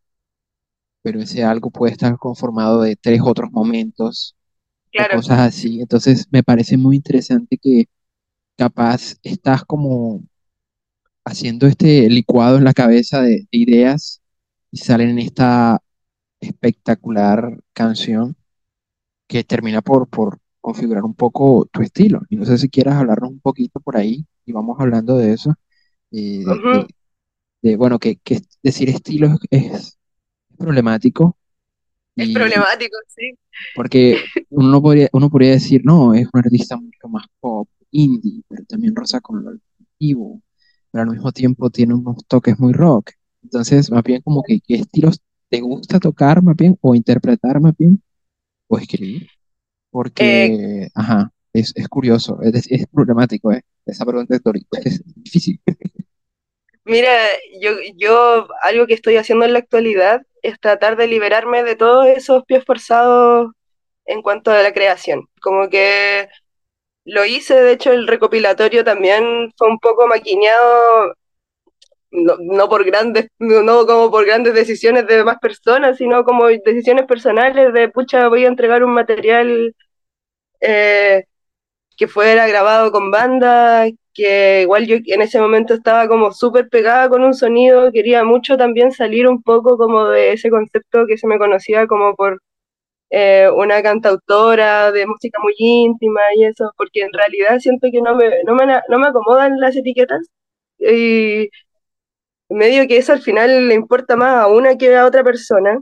pero 1.01 1.19
ese 1.21 1.43
algo 1.43 1.71
puede 1.71 1.93
estar 1.93 2.17
conformado 2.17 2.81
de 2.81 2.95
tres 2.95 3.21
otros 3.23 3.51
momentos 3.51 4.36
Claro, 4.97 5.17
cosas 5.17 5.39
así. 5.39 5.81
Entonces 5.81 6.27
me 6.31 6.43
parece 6.43 6.77
muy 6.77 6.95
interesante 6.97 7.57
que 7.57 7.85
capaz 8.57 9.15
estás 9.23 9.65
como 9.65 10.23
haciendo 11.25 11.67
este 11.67 12.09
licuado 12.09 12.57
en 12.57 12.63
la 12.63 12.73
cabeza 12.73 13.21
de, 13.21 13.47
de 13.51 13.57
ideas 13.57 14.21
y 14.71 14.77
salen 14.77 15.09
en 15.09 15.19
esta 15.19 15.81
espectacular 16.41 17.59
canción 17.73 18.37
que 19.27 19.43
termina 19.43 19.81
por, 19.81 20.09
por 20.09 20.39
configurar 20.61 21.03
un 21.05 21.15
poco 21.15 21.67
tu 21.71 21.81
estilo. 21.81 22.21
Y 22.29 22.37
no 22.37 22.45
sé 22.45 22.57
si 22.57 22.69
quieras 22.69 22.95
hablarnos 22.95 23.31
un 23.31 23.39
poquito 23.39 23.79
por 23.81 23.97
ahí 23.97 24.25
y 24.45 24.51
vamos 24.53 24.77
hablando 24.79 25.17
de 25.17 25.33
eso. 25.33 25.55
eh, 26.11 26.45
de, 26.47 26.61
Ujú, 26.61 26.73
de- 26.79 26.87
de, 27.63 27.77
bueno, 27.77 27.99
que, 27.99 28.17
que 28.17 28.41
decir 28.63 28.89
estilo 28.89 29.27
es, 29.51 29.63
es 29.73 29.99
problemático 30.57 31.36
Es 32.17 32.29
y 32.29 32.33
problemático, 32.33 32.97
sí. 33.07 33.37
porque 33.75 34.17
uno 34.49 34.69
no 34.69 34.81
podría, 34.81 35.09
uno 35.13 35.29
podría 35.29 35.51
decir, 35.51 35.81
no, 35.85 36.13
es 36.13 36.27
un 36.33 36.39
artista 36.39 36.75
mucho 36.77 37.07
más 37.09 37.25
pop, 37.39 37.69
indie, 37.91 38.43
pero 38.47 38.65
también 38.65 38.95
roza 38.95 39.21
con 39.21 39.43
lo 39.43 39.49
alternativo, 39.51 40.41
pero 40.91 41.03
al 41.03 41.11
mismo 41.11 41.31
tiempo 41.31 41.69
tiene 41.69 41.93
unos 41.93 42.25
toques 42.27 42.59
muy 42.59 42.73
rock. 42.73 43.11
Entonces, 43.43 43.91
más 43.91 44.03
bien 44.03 44.21
como 44.21 44.43
que 44.43 44.59
qué 44.61 44.75
estilos 44.75 45.21
te 45.49 45.61
gusta 45.61 45.99
tocar 45.99 46.41
más 46.41 46.55
bien 46.55 46.77
o 46.81 46.95
interpretar 46.95 47.61
más 47.61 47.75
bien 47.77 48.01
o 48.67 48.77
escribir. 48.77 49.23
Eh, 49.23 49.29
Porque, 49.91 50.89
ajá, 50.95 51.31
es, 51.53 51.73
es 51.75 51.87
curioso, 51.87 52.39
es, 52.41 52.67
es 52.71 52.87
problemático, 52.87 53.51
¿eh? 53.51 53.61
Esa 53.85 54.05
pregunta 54.05 54.35
es, 54.35 54.41
es 54.85 55.03
difícil. 55.15 55.61
Mira, 56.87 57.11
yo, 57.61 57.71
yo 57.95 58.47
algo 58.61 58.87
que 58.87 58.93
estoy 58.93 59.17
haciendo 59.17 59.45
en 59.45 59.53
la 59.53 59.59
actualidad 59.59 60.21
es 60.41 60.59
tratar 60.59 60.97
de 60.97 61.07
liberarme 61.07 61.63
de 61.63 61.75
todos 61.75 62.07
esos 62.07 62.43
pies 62.45 62.63
forzados 62.65 63.51
en 64.05 64.21
cuanto 64.21 64.51
a 64.51 64.63
la 64.63 64.73
creación. 64.73 65.27
Como 65.41 65.69
que 65.69 66.29
lo 67.05 67.25
hice, 67.25 67.55
de 67.55 67.73
hecho 67.73 67.91
el 67.91 68.07
recopilatorio 68.07 68.83
también 68.83 69.51
fue 69.57 69.69
un 69.69 69.79
poco 69.79 70.07
maquineado, 70.07 71.13
no, 72.11 72.69
por 72.69 72.85
grandes, 72.85 73.27
no 73.39 73.85
como 73.85 74.11
por 74.11 74.25
grandes 74.25 74.53
decisiones 74.53 75.07
de 75.07 75.17
demás 75.17 75.37
personas, 75.41 75.97
sino 75.97 76.23
como 76.23 76.47
decisiones 76.47 77.05
personales 77.05 77.73
de, 77.73 77.89
pucha, 77.89 78.27
voy 78.29 78.45
a 78.45 78.47
entregar 78.49 78.83
un 78.83 78.93
material 78.93 79.75
eh, 80.61 81.25
que 81.97 82.07
fuera 82.07 82.47
grabado 82.47 82.91
con 82.91 83.11
banda, 83.11 83.87
que 84.17 84.63
igual 84.63 84.87
yo 84.87 84.97
en 85.05 85.21
ese 85.21 85.39
momento 85.39 85.75
estaba 85.75 86.07
como 86.07 86.31
súper 86.33 86.69
pegada 86.69 87.07
con 87.07 87.23
un 87.23 87.35
sonido, 87.35 87.91
quería 87.91 88.23
mucho 88.23 88.57
también 88.57 88.91
salir 88.91 89.27
un 89.27 89.43
poco 89.43 89.77
como 89.77 90.07
de 90.07 90.33
ese 90.33 90.49
concepto 90.49 91.05
que 91.07 91.17
se 91.19 91.27
me 91.27 91.37
conocía 91.37 91.85
como 91.85 92.15
por 92.15 92.41
eh, 93.11 93.47
una 93.55 93.83
cantautora 93.83 94.91
de 94.91 95.05
música 95.05 95.39
muy 95.43 95.53
íntima 95.59 96.21
y 96.35 96.45
eso, 96.45 96.71
porque 96.77 97.01
en 97.01 97.13
realidad 97.13 97.59
siento 97.59 97.89
que 97.91 98.01
no 98.01 98.15
me, 98.15 98.43
no 98.43 98.55
me, 98.55 98.65
no 98.89 98.99
me 98.99 99.07
acomodan 99.07 99.59
las 99.59 99.75
etiquetas 99.75 100.27
y 100.79 101.49
medio 102.49 102.87
que 102.87 102.97
eso 102.97 103.13
al 103.13 103.21
final 103.21 103.67
le 103.67 103.75
importa 103.75 104.15
más 104.15 104.45
a 104.45 104.47
una 104.47 104.77
que 104.79 104.95
a 104.95 105.05
otra 105.05 105.23
persona, 105.23 105.79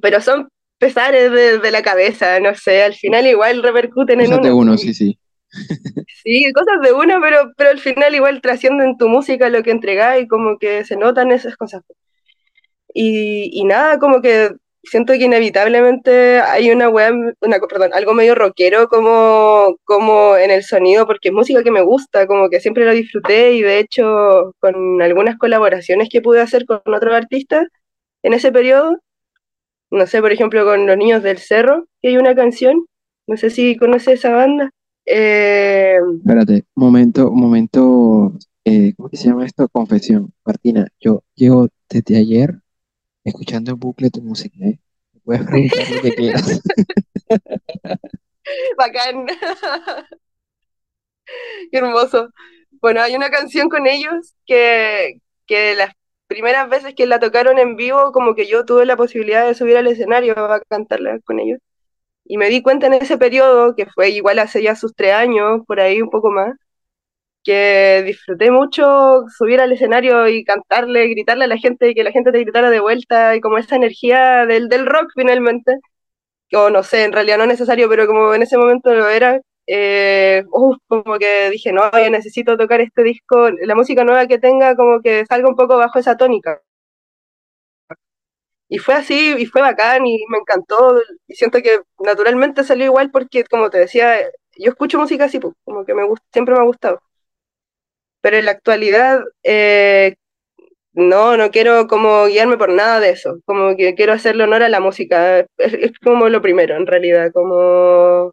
pero 0.00 0.22
son 0.22 0.48
pesares 0.78 1.30
de, 1.30 1.58
de 1.58 1.70
la 1.70 1.82
cabeza, 1.82 2.40
no 2.40 2.54
sé, 2.54 2.82
al 2.82 2.94
final 2.94 3.26
igual 3.26 3.62
repercuten 3.62 4.22
en 4.22 4.32
uno. 4.32 4.56
uno, 4.56 4.78
sí, 4.78 4.94
sí. 4.94 5.18
Sí, 6.22 6.52
cosas 6.52 6.80
de 6.82 6.92
una, 6.92 7.20
pero, 7.20 7.52
pero 7.56 7.70
al 7.70 7.78
final 7.78 8.14
igual 8.14 8.40
trascienden 8.40 8.96
tu 8.98 9.08
música 9.08 9.48
lo 9.48 9.62
que 9.62 9.70
entregás 9.70 10.20
y 10.20 10.26
como 10.28 10.58
que 10.58 10.84
se 10.84 10.96
notan 10.96 11.30
esas 11.32 11.56
cosas. 11.56 11.82
Y, 12.94 13.50
y 13.60 13.64
nada, 13.64 13.98
como 13.98 14.22
que 14.22 14.50
siento 14.84 15.12
que 15.14 15.24
inevitablemente 15.24 16.40
hay 16.40 16.70
una 16.70 16.88
wea, 16.88 17.10
una, 17.40 17.58
perdón, 17.68 17.90
algo 17.94 18.14
medio 18.14 18.34
rockero 18.34 18.88
como, 18.88 19.76
como 19.84 20.36
en 20.36 20.50
el 20.50 20.62
sonido, 20.64 21.06
porque 21.06 21.28
es 21.28 21.34
música 21.34 21.62
que 21.64 21.70
me 21.70 21.82
gusta, 21.82 22.26
como 22.26 22.48
que 22.48 22.60
siempre 22.60 22.84
lo 22.84 22.92
disfruté 22.92 23.52
y 23.54 23.62
de 23.62 23.78
hecho 23.80 24.54
con 24.60 25.02
algunas 25.02 25.36
colaboraciones 25.38 26.08
que 26.10 26.22
pude 26.22 26.40
hacer 26.40 26.64
con 26.66 26.80
otros 26.94 27.14
artistas 27.14 27.66
en 28.22 28.34
ese 28.34 28.52
periodo, 28.52 28.98
no 29.90 30.06
sé, 30.06 30.20
por 30.20 30.32
ejemplo 30.32 30.64
con 30.64 30.86
Los 30.86 30.96
Niños 30.96 31.22
del 31.22 31.38
Cerro, 31.38 31.86
que 32.02 32.08
hay 32.08 32.16
una 32.18 32.34
canción, 32.36 32.86
no 33.26 33.36
sé 33.36 33.50
si 33.50 33.76
conoces 33.76 34.20
esa 34.20 34.30
banda. 34.32 34.70
Eh, 35.06 35.98
Espérate, 36.18 36.64
momento, 36.74 37.30
momento, 37.30 38.32
eh, 38.64 38.92
¿cómo 38.96 39.08
que 39.08 39.16
se 39.16 39.28
llama 39.28 39.46
esto? 39.46 39.68
Confesión. 39.68 40.32
Martina, 40.44 40.88
yo 41.00 41.22
llevo 41.34 41.68
desde 41.88 42.18
ayer 42.18 42.60
escuchando 43.24 43.72
en 43.72 43.78
bucle 43.78 44.10
tu 44.10 44.22
música, 44.22 44.56
¿eh? 44.64 44.78
Puedes 45.24 45.46
preguntar 45.46 45.90
lo 45.90 46.02
que 46.02 46.14
quieras. 46.14 46.60
bacán. 48.76 49.26
Qué 51.70 51.78
hermoso. 51.78 52.30
Bueno, 52.80 53.00
hay 53.02 53.14
una 53.16 53.30
canción 53.30 53.68
con 53.68 53.86
ellos 53.86 54.34
que, 54.46 55.20
que 55.46 55.74
las 55.74 55.92
primeras 56.26 56.68
veces 56.68 56.94
que 56.94 57.06
la 57.06 57.18
tocaron 57.20 57.58
en 57.58 57.76
vivo, 57.76 58.12
como 58.12 58.34
que 58.34 58.46
yo 58.46 58.64
tuve 58.64 58.86
la 58.86 58.96
posibilidad 58.96 59.46
de 59.46 59.54
subir 59.54 59.76
al 59.76 59.86
escenario 59.86 60.38
a 60.38 60.60
cantarla 60.68 61.18
con 61.24 61.40
ellos. 61.40 61.58
Y 62.28 62.38
me 62.38 62.48
di 62.48 62.62
cuenta 62.62 62.86
en 62.88 62.94
ese 62.94 63.18
periodo, 63.18 63.74
que 63.76 63.86
fue 63.86 64.10
igual 64.10 64.38
hace 64.40 64.62
ya 64.62 64.74
sus 64.76 64.94
tres 64.94 65.14
años, 65.14 65.60
por 65.66 65.80
ahí 65.80 66.02
un 66.02 66.10
poco 66.10 66.30
más, 66.30 66.54
que 67.44 68.02
disfruté 68.06 68.50
mucho 68.50 69.24
subir 69.38 69.60
al 69.60 69.72
escenario 69.72 70.28
y 70.28 70.44
cantarle, 70.44 71.08
gritarle 71.08 71.44
a 71.44 71.48
la 71.48 71.58
gente 71.58 71.90
y 71.90 71.94
que 71.94 72.04
la 72.04 72.12
gente 72.12 72.32
te 72.32 72.40
gritara 72.40 72.70
de 72.70 72.80
vuelta 72.80 73.36
y 73.36 73.40
como 73.40 73.58
esa 73.58 73.76
energía 73.76 74.46
del, 74.46 74.68
del 74.68 74.86
rock 74.86 75.12
finalmente 75.14 75.78
o 76.52 76.70
no 76.70 76.82
sé, 76.82 77.04
en 77.04 77.12
realidad 77.12 77.38
no 77.38 77.44
es 77.44 77.50
necesario, 77.50 77.88
pero 77.88 78.06
como 78.06 78.34
en 78.34 78.42
ese 78.42 78.56
momento 78.58 78.94
lo 78.94 79.08
era, 79.08 79.40
eh, 79.66 80.44
como 80.50 81.18
que 81.18 81.50
dije, 81.50 81.72
no, 81.72 81.90
yo 81.92 82.10
necesito 82.10 82.56
tocar 82.56 82.80
este 82.80 83.02
disco, 83.02 83.50
la 83.50 83.74
música 83.74 84.04
nueva 84.04 84.26
que 84.26 84.38
tenga, 84.38 84.76
como 84.76 85.00
que 85.02 85.26
salga 85.26 85.48
un 85.48 85.56
poco 85.56 85.76
bajo 85.76 85.98
esa 85.98 86.16
tónica. 86.16 86.60
Y 88.68 88.78
fue 88.78 88.94
así, 88.94 89.34
y 89.38 89.46
fue 89.46 89.62
bacán, 89.62 90.06
y 90.06 90.24
me 90.28 90.38
encantó, 90.38 91.00
y 91.28 91.34
siento 91.34 91.62
que 91.62 91.80
naturalmente 92.00 92.64
salió 92.64 92.86
igual 92.86 93.10
porque, 93.12 93.44
como 93.44 93.70
te 93.70 93.78
decía, 93.78 94.18
yo 94.58 94.70
escucho 94.70 94.98
música 94.98 95.24
así, 95.26 95.38
pues, 95.38 95.54
como 95.64 95.84
que 95.84 95.94
me 95.94 96.02
siempre 96.32 96.54
me 96.54 96.60
ha 96.60 96.64
gustado. 96.64 97.00
Pero 98.20 98.36
en 98.38 98.44
la 98.46 98.52
actualidad, 98.52 99.20
eh, 99.44 100.16
no, 100.94 101.36
no 101.36 101.50
quiero 101.50 101.88
como 101.88 102.26
guiarme 102.26 102.58
por 102.58 102.70
nada 102.70 103.00
de 103.00 103.10
eso, 103.10 103.40
como 103.46 103.76
que 103.76 103.94
quiero 103.94 104.12
hacerle 104.14 104.44
honor 104.44 104.62
a 104.64 104.68
la 104.70 104.80
música, 104.80 105.40
es, 105.40 105.48
es 105.58 105.98
como 106.00 106.28
lo 106.28 106.42
primero 106.42 106.76
en 106.76 106.86
realidad, 106.86 107.32
como 107.32 108.32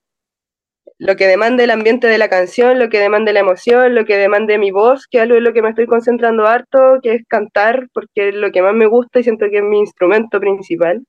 lo 1.05 1.17
que 1.17 1.27
demande 1.27 1.65
el 1.65 1.71
ambiente 1.71 2.07
de 2.07 2.17
la 2.17 2.29
canción, 2.29 2.79
lo 2.79 2.89
que 2.89 2.99
demande 2.99 3.33
la 3.33 3.41
emoción, 3.41 3.93
lo 3.93 4.05
que 4.05 4.15
demande 4.15 4.57
mi 4.57 4.71
voz, 4.71 5.05
que 5.07 5.17
es 5.17 5.23
algo 5.23 5.35
en 5.35 5.43
lo 5.43 5.51
que 5.51 5.61
me 5.61 5.69
estoy 5.69 5.85
concentrando 5.85 6.47
harto, 6.47 6.99
que 7.03 7.15
es 7.15 7.23
cantar, 7.27 7.89
porque 7.93 8.29
es 8.29 8.35
lo 8.35 8.51
que 8.51 8.61
más 8.61 8.73
me 8.73 8.85
gusta 8.85 9.19
y 9.19 9.23
siento 9.23 9.47
que 9.49 9.57
es 9.57 9.63
mi 9.63 9.79
instrumento 9.79 10.39
principal. 10.39 11.03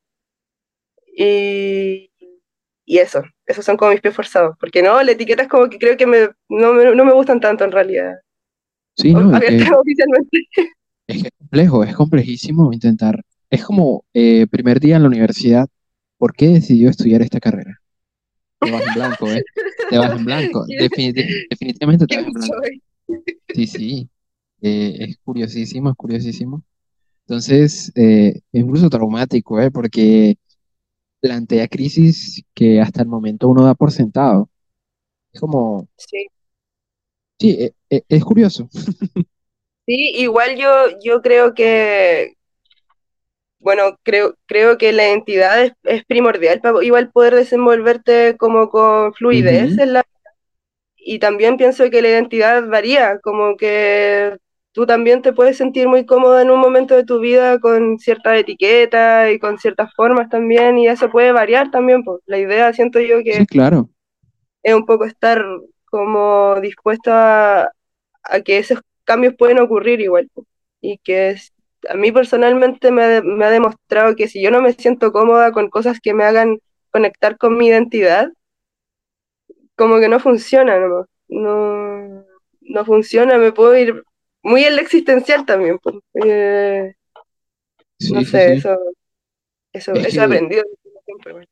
Y, 1.17 2.11
y 2.85 2.99
eso, 2.99 3.23
esos 3.47 3.65
son 3.65 3.77
como 3.77 3.93
mis 3.93 4.01
pies 4.01 4.15
forzados, 4.15 4.57
porque 4.59 4.83
no, 4.83 5.01
la 5.01 5.13
etiqueta 5.13 5.45
es 5.45 5.49
como 5.49 5.69
que 5.69 5.79
creo 5.79 5.97
que 5.97 6.07
me, 6.07 6.29
no, 6.49 6.73
me, 6.73 6.95
no 6.95 7.05
me 7.05 7.13
gustan 7.13 7.39
tanto 7.39 7.65
en 7.65 7.71
realidad, 7.71 8.15
Sí, 8.97 9.13
no, 9.13 9.37
es 9.37 9.71
oficialmente. 9.79 10.39
es 11.07 11.23
que 11.23 11.29
es 11.29 11.35
complejo, 11.39 11.85
es 11.85 11.95
complejísimo 11.95 12.73
intentar. 12.73 13.23
Es 13.51 13.65
como 13.65 14.05
eh, 14.13 14.47
primer 14.49 14.81
día 14.81 14.97
en 14.97 15.03
la 15.03 15.09
universidad, 15.09 15.67
¿por 16.19 16.35
qué 16.35 16.49
decidió 16.49 16.91
estudiar 16.91 17.23
esta 17.23 17.41
carrera? 17.41 17.81
Te 18.65 18.71
vas 18.71 18.87
en 18.87 18.95
blanco, 18.95 19.33
¿eh? 19.35 19.43
Te 19.91 19.99
vas 19.99 20.13
en 20.13 20.25
blanco, 20.25 20.65
Definiti- 20.69 21.47
definitivamente 21.51 22.07
te 22.07 22.15
vas 22.17 22.27
en 22.27 22.33
¿Quién 22.33 22.35
blanco. 22.35 22.57
Sí, 23.55 23.67
sí, 23.67 24.11
eh, 24.63 24.97
es 25.01 25.19
curiosísimo, 25.25 25.91
es 25.91 25.97
curiosísimo. 25.97 26.63
Entonces, 27.27 27.93
eh, 27.97 28.31
es 28.53 28.61
incluso 28.63 28.91
traumático, 28.91 29.61
¿eh? 29.61 29.71
Porque 29.71 30.37
plantea 31.21 31.69
crisis 31.69 32.45
que 32.55 32.81
hasta 32.81 33.03
el 33.03 33.09
momento 33.09 33.49
uno 33.49 33.65
da 33.65 33.75
por 33.75 33.93
sentado. 33.93 34.51
Es 35.33 35.41
como, 35.41 35.89
Sí. 35.97 36.29
sí, 37.39 37.51
eh, 37.61 37.75
eh, 37.91 38.03
es 38.09 38.25
curioso. 38.25 38.69
Sí, 39.87 40.13
igual 40.17 40.57
yo, 40.57 40.69
yo 41.03 41.21
creo 41.21 41.53
que, 41.55 42.37
bueno, 43.65 43.99
creo, 44.05 44.37
creo 44.47 44.79
que 44.79 44.93
la 44.93 45.09
identidad 45.09 45.63
es, 45.65 45.73
es 45.85 46.05
primordial 46.07 46.61
para 46.61 46.85
igual 46.85 47.11
poder 47.13 47.35
desenvolverte 47.35 48.37
como 48.39 48.69
con 48.71 49.15
fluidez 49.15 49.79
en 49.79 49.95
la, 49.95 50.05
y 50.97 51.19
también 51.19 51.57
pienso 51.57 51.91
que 51.91 52.03
la 52.03 52.09
identidad 52.09 52.67
varía, 52.69 53.19
como 53.21 53.57
que 53.57 54.37
tú 54.73 54.87
también 54.87 55.23
te 55.23 55.33
puedes 55.33 55.57
sentir 55.59 55.89
muy 55.89 56.07
cómodo 56.07 56.41
en 56.41 56.51
un 56.51 56.61
momento 56.61 56.97
de 56.97 57.05
tu 57.05 57.21
vida 57.21 57.59
con 57.61 57.99
cierta 57.99 58.37
etiqueta 58.39 59.31
y 59.33 59.39
con 59.39 59.59
ciertas 59.59 59.93
formas 59.95 60.29
también, 60.31 60.79
y 60.79 60.89
eso 60.89 61.11
puede 61.11 61.33
variar 61.33 61.71
también, 61.71 62.05
pues. 62.05 62.21
La 62.27 62.39
idea 62.39 62.73
siento 62.73 63.01
yo 63.01 63.23
Sí, 63.29 63.45
que 63.45 63.47
claro. 63.47 63.91
es 64.63 64.75
un 64.75 64.87
poco 64.87 65.05
estar 65.05 65.45
como 65.87 66.61
dispuesto 66.61 67.13
a, 67.13 67.71
a 68.25 68.41
que 68.45 68.59
esos 68.59 68.81
cambios 69.05 69.37
pueden 69.37 69.61
ocurrir 69.61 70.01
igual. 70.03 70.31
Y 70.83 70.99
que 71.01 71.31
es- 71.33 71.54
a 71.89 71.95
mí 71.97 72.13
personalmente 72.13 72.91
me, 72.91 73.23
me 73.23 73.45
ha 73.47 73.51
demostrado 73.51 74.17
que 74.17 74.29
si 74.29 74.43
yo 74.43 74.51
no 74.51 74.63
me 74.63 74.73
siento 74.73 75.13
cómoda 75.13 75.53
con 75.53 75.71
cosas 75.71 76.01
que 76.01 76.15
me 76.15 76.25
hagan 76.25 76.59
conectar 76.91 77.39
con 77.39 77.57
mi 77.59 77.69
identidad, 77.69 78.29
como 79.77 79.99
que 80.01 80.09
no 80.09 80.21
funciona, 80.21 80.79
no, 80.79 81.07
no, 81.29 82.25
no 82.61 82.85
funciona, 82.85 83.39
me 83.39 83.53
puedo 83.53 83.77
ir 83.77 84.03
muy 84.43 84.65
en 84.65 84.77
la 84.77 84.83
existencial 84.83 85.45
también. 85.47 85.79
po. 85.79 86.01
Eh, 86.25 86.95
no 88.09 88.23
Sí, 88.25 88.25
sé, 88.25 88.41
sí. 88.41 88.53
eso, 88.53 88.77
eso, 89.73 90.01
Es 90.01 90.03
eso 90.05 90.21
he 90.21 90.25
aprendido 90.25 90.65
siempre. 91.07 91.49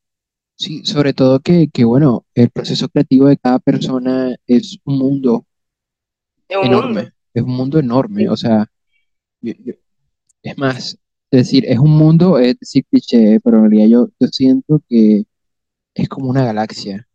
Sí, 0.56 0.82
sobre 0.86 1.12
todo 1.12 1.40
que, 1.40 1.68
que, 1.70 1.84
bueno, 1.84 2.24
el 2.34 2.50
proceso 2.50 2.88
creativo 2.88 3.26
de 3.28 3.36
cada 3.36 3.58
persona 3.58 4.34
es 4.46 4.78
un 4.84 4.98
mundo 4.98 5.46
Es 6.48 6.56
un 6.56 6.70
mundo. 6.70 7.00
enorme, 7.00 7.12
es 7.34 7.42
un 7.42 7.50
mundo 7.54 7.78
enorme, 7.78 8.28
o 8.28 8.36
sea, 8.36 8.66
yo- 9.42 9.54
yo- 9.64 9.74
es 10.42 10.58
más, 10.58 10.98
es 11.30 11.38
decir, 11.38 11.64
es 11.66 11.78
un 11.78 11.90
mundo, 11.90 12.38
es 12.38 12.58
decir, 12.58 12.84
cliché, 12.90 13.40
pero 13.42 13.58
en 13.58 13.70
realidad 13.70 13.88
yo, 13.88 14.08
yo 14.18 14.28
siento 14.28 14.82
que 14.88 15.24
es 15.94 16.08
como 16.08 16.28
una 16.28 16.44
galaxia. 16.44 17.06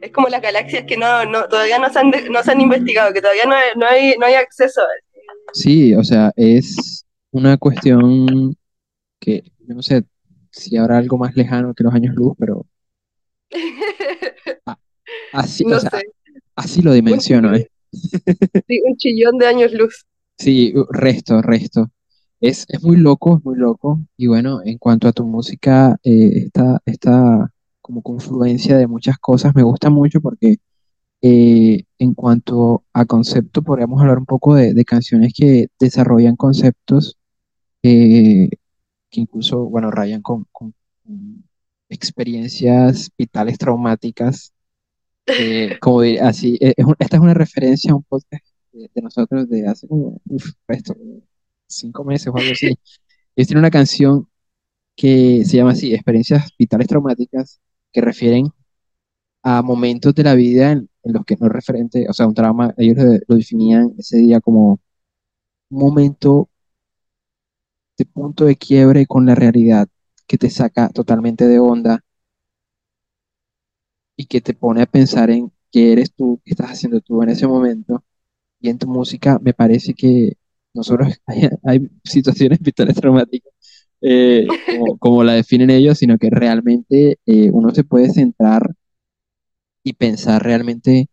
Es 0.00 0.12
como 0.12 0.28
las 0.28 0.40
galaxias 0.40 0.84
que 0.84 0.96
no, 0.96 1.24
no, 1.24 1.48
todavía 1.48 1.78
no 1.78 1.92
se 1.92 1.98
han, 1.98 2.12
no 2.30 2.42
se 2.42 2.52
han 2.52 2.60
investigado, 2.60 3.12
que 3.12 3.20
todavía 3.20 3.44
no 3.46 3.54
hay, 3.54 3.70
no 3.76 3.86
hay, 3.86 4.14
no 4.18 4.26
hay 4.26 4.34
acceso. 4.34 4.80
Sí, 5.52 5.94
o 5.94 6.04
sea, 6.04 6.32
es 6.36 7.04
una 7.32 7.56
cuestión 7.56 8.56
que, 9.18 9.42
yo 9.58 9.74
no 9.74 9.82
sé 9.82 10.04
si 10.50 10.76
habrá 10.76 10.98
algo 10.98 11.18
más 11.18 11.36
lejano 11.36 11.74
que 11.74 11.84
los 11.84 11.92
años 11.92 12.14
luz, 12.14 12.34
pero 12.38 12.66
así, 15.32 15.64
o 15.64 15.80
sea, 15.80 16.00
así 16.54 16.82
lo 16.82 16.92
dimensiono, 16.92 17.54
¿eh? 17.54 17.70
sí, 17.92 18.80
un 18.84 18.96
chillón 18.96 19.38
de 19.38 19.46
años 19.46 19.72
luz. 19.72 20.06
Sí, 20.38 20.72
resto, 20.90 21.42
resto. 21.42 21.90
Es, 22.40 22.64
es 22.68 22.82
muy 22.82 22.96
loco, 22.96 23.38
es 23.38 23.44
muy 23.44 23.56
loco. 23.56 24.00
Y 24.16 24.28
bueno, 24.28 24.60
en 24.64 24.78
cuanto 24.78 25.08
a 25.08 25.12
tu 25.12 25.24
música, 25.26 25.98
eh, 26.04 26.48
esta, 26.86 27.52
como 27.80 28.02
confluencia 28.02 28.76
de 28.78 28.86
muchas 28.86 29.18
cosas 29.18 29.54
me 29.54 29.62
gusta 29.62 29.90
mucho 29.90 30.20
porque 30.20 30.58
eh, 31.22 31.84
en 31.98 32.14
cuanto 32.14 32.84
a 32.92 33.06
concepto, 33.06 33.62
podríamos 33.62 34.00
hablar 34.00 34.18
un 34.18 34.26
poco 34.26 34.54
de, 34.54 34.84
canciones 34.84 35.32
que 35.36 35.68
desarrollan 35.80 36.36
conceptos 36.36 37.18
eh, 37.82 38.50
que 39.10 39.20
incluso, 39.20 39.64
bueno, 39.66 39.90
rayan 39.90 40.22
con, 40.22 40.46
experiencias 41.88 43.10
vitales 43.18 43.58
traumáticas. 43.58 44.52
Eh, 45.26 45.78
como 45.80 46.02
dir- 46.02 46.20
así, 46.22 46.58
esta 46.60 47.16
es 47.16 47.22
una 47.22 47.34
referencia 47.34 47.92
a 47.92 47.96
un 47.96 48.04
podcast 48.04 48.47
de, 48.78 49.02
nosotros 49.02 49.48
de 49.48 49.66
hace 49.66 49.88
como, 49.88 50.20
esto, 50.68 50.96
cinco 51.66 52.04
meses 52.04 52.28
o 52.28 52.36
algo 52.36 52.52
así. 52.52 52.68
Ellos 53.36 53.48
tienen 53.48 53.58
una 53.60 53.70
canción 53.70 54.28
que 54.96 55.44
se 55.44 55.56
llama 55.58 55.72
así, 55.72 55.94
Experiencias 55.94 56.50
Vitales 56.58 56.88
Traumáticas, 56.88 57.60
que 57.92 58.00
refieren 58.00 58.48
a 59.42 59.62
momentos 59.62 60.14
de 60.14 60.24
la 60.24 60.34
vida 60.34 60.72
en, 60.72 60.90
en 61.04 61.12
los 61.12 61.24
que 61.24 61.36
no 61.40 61.46
es 61.46 61.52
referente, 61.52 62.06
o 62.08 62.12
sea, 62.12 62.26
un 62.26 62.34
trauma, 62.34 62.74
ellos 62.78 62.96
lo, 62.98 63.18
lo 63.26 63.36
definían 63.36 63.94
ese 63.98 64.18
día 64.18 64.40
como 64.40 64.80
un 65.70 65.78
momento 65.78 66.48
de 67.98 68.06
punto 68.06 68.46
de 68.46 68.56
quiebre 68.56 69.06
con 69.06 69.26
la 69.26 69.34
realidad 69.34 69.88
que 70.26 70.38
te 70.38 70.48
saca 70.48 70.88
totalmente 70.88 71.46
de 71.46 71.58
onda 71.58 72.02
y 74.16 74.26
que 74.26 74.40
te 74.40 74.52
pone 74.54 74.82
a 74.82 74.86
pensar 74.86 75.30
en 75.30 75.50
qué 75.70 75.92
eres 75.92 76.12
tú, 76.12 76.40
qué 76.44 76.50
estás 76.52 76.70
haciendo 76.72 77.00
tú 77.00 77.22
en 77.22 77.30
ese 77.30 77.46
momento. 77.46 78.04
Y 78.60 78.70
en 78.70 78.78
tu 78.78 78.86
música 78.88 79.38
me 79.40 79.54
parece 79.54 79.94
que 79.94 80.34
no 80.74 80.82
solo 80.82 81.06
hay, 81.26 81.48
hay 81.64 81.90
situaciones 82.04 82.60
vitales 82.60 82.96
traumáticas, 82.96 83.52
eh, 84.00 84.58
como, 84.64 84.98
como 84.98 85.24
la 85.24 85.34
definen 85.34 85.70
ellos, 85.70 85.98
sino 85.98 86.18
que 86.18 86.30
realmente 86.30 87.18
eh, 87.26 87.50
uno 87.52 87.74
se 87.74 87.84
puede 87.84 88.10
centrar 88.10 88.74
y 89.82 89.94
pensar 89.94 90.42
realmente 90.42 91.08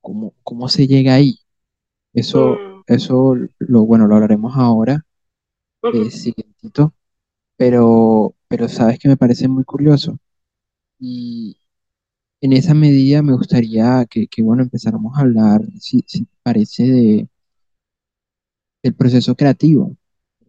cómo, 0.00 0.34
cómo 0.42 0.68
se 0.68 0.86
llega 0.86 1.14
ahí. 1.14 1.38
Eso, 2.14 2.64
Mm, 2.64 2.82
eso 2.86 3.36
lo 3.60 3.86
bueno, 3.86 4.06
lo 4.06 4.16
hablaremos 4.16 4.54
ahora, 4.56 5.06
ujú, 5.82 6.02
eh, 6.02 6.10
siguientito, 6.10 6.94
pero, 7.56 8.34
pero 8.48 8.68
sabes 8.68 8.98
que 8.98 9.08
me 9.08 9.16
parece 9.16 9.48
muy 9.48 9.64
curioso. 9.64 10.18
Y 11.00 11.58
en 12.42 12.52
esa 12.52 12.74
medida 12.74 13.22
me 13.22 13.34
gustaría 13.34 14.04
que, 14.10 14.26
que 14.26 14.42
bueno, 14.42 14.62
empezáramos 14.64 15.16
a 15.16 15.22
hablar, 15.22 15.62
si, 15.80 16.04
parece, 16.42 16.82
de, 16.84 17.28
del 18.82 18.94
proceso 18.94 19.34
creativo, 19.36 19.96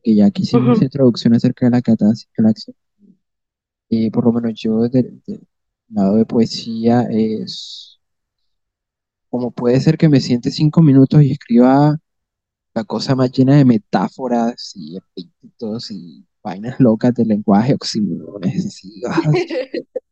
que 0.04 0.16
ya 0.16 0.32
que 0.32 0.42
hicimos 0.42 0.78
esa 0.78 0.86
introducción 0.86 1.36
acerca 1.36 1.68
de 1.68 1.72
la 1.72 1.82
galaxia, 2.36 2.74
eh, 3.90 4.12
por 4.12 4.26
lo 4.26 4.34
menos 4.34 4.54
yo 4.60 4.82
desde 4.82 5.00
el 5.28 5.48
lado 5.90 6.16
de 6.16 6.26
poesía 6.26 7.04
es 7.12 8.00
como 9.30 9.52
puede 9.52 9.80
ser 9.80 9.98
que 9.98 10.10
me 10.10 10.20
siente 10.20 10.52
cinco 10.52 10.82
minutos 10.82 11.22
y 11.24 11.32
escriba 11.32 11.98
la 12.74 12.84
cosa 12.86 13.16
más 13.16 13.32
llena 13.32 13.56
de 13.58 13.66
metáforas 13.66 14.74
y 14.76 14.98
epítetos 14.98 15.92
y 15.92 16.26
vainas 16.44 16.80
locas 16.80 17.14
del 17.14 17.30
lenguaje, 17.30 17.76
ah, 19.10 19.22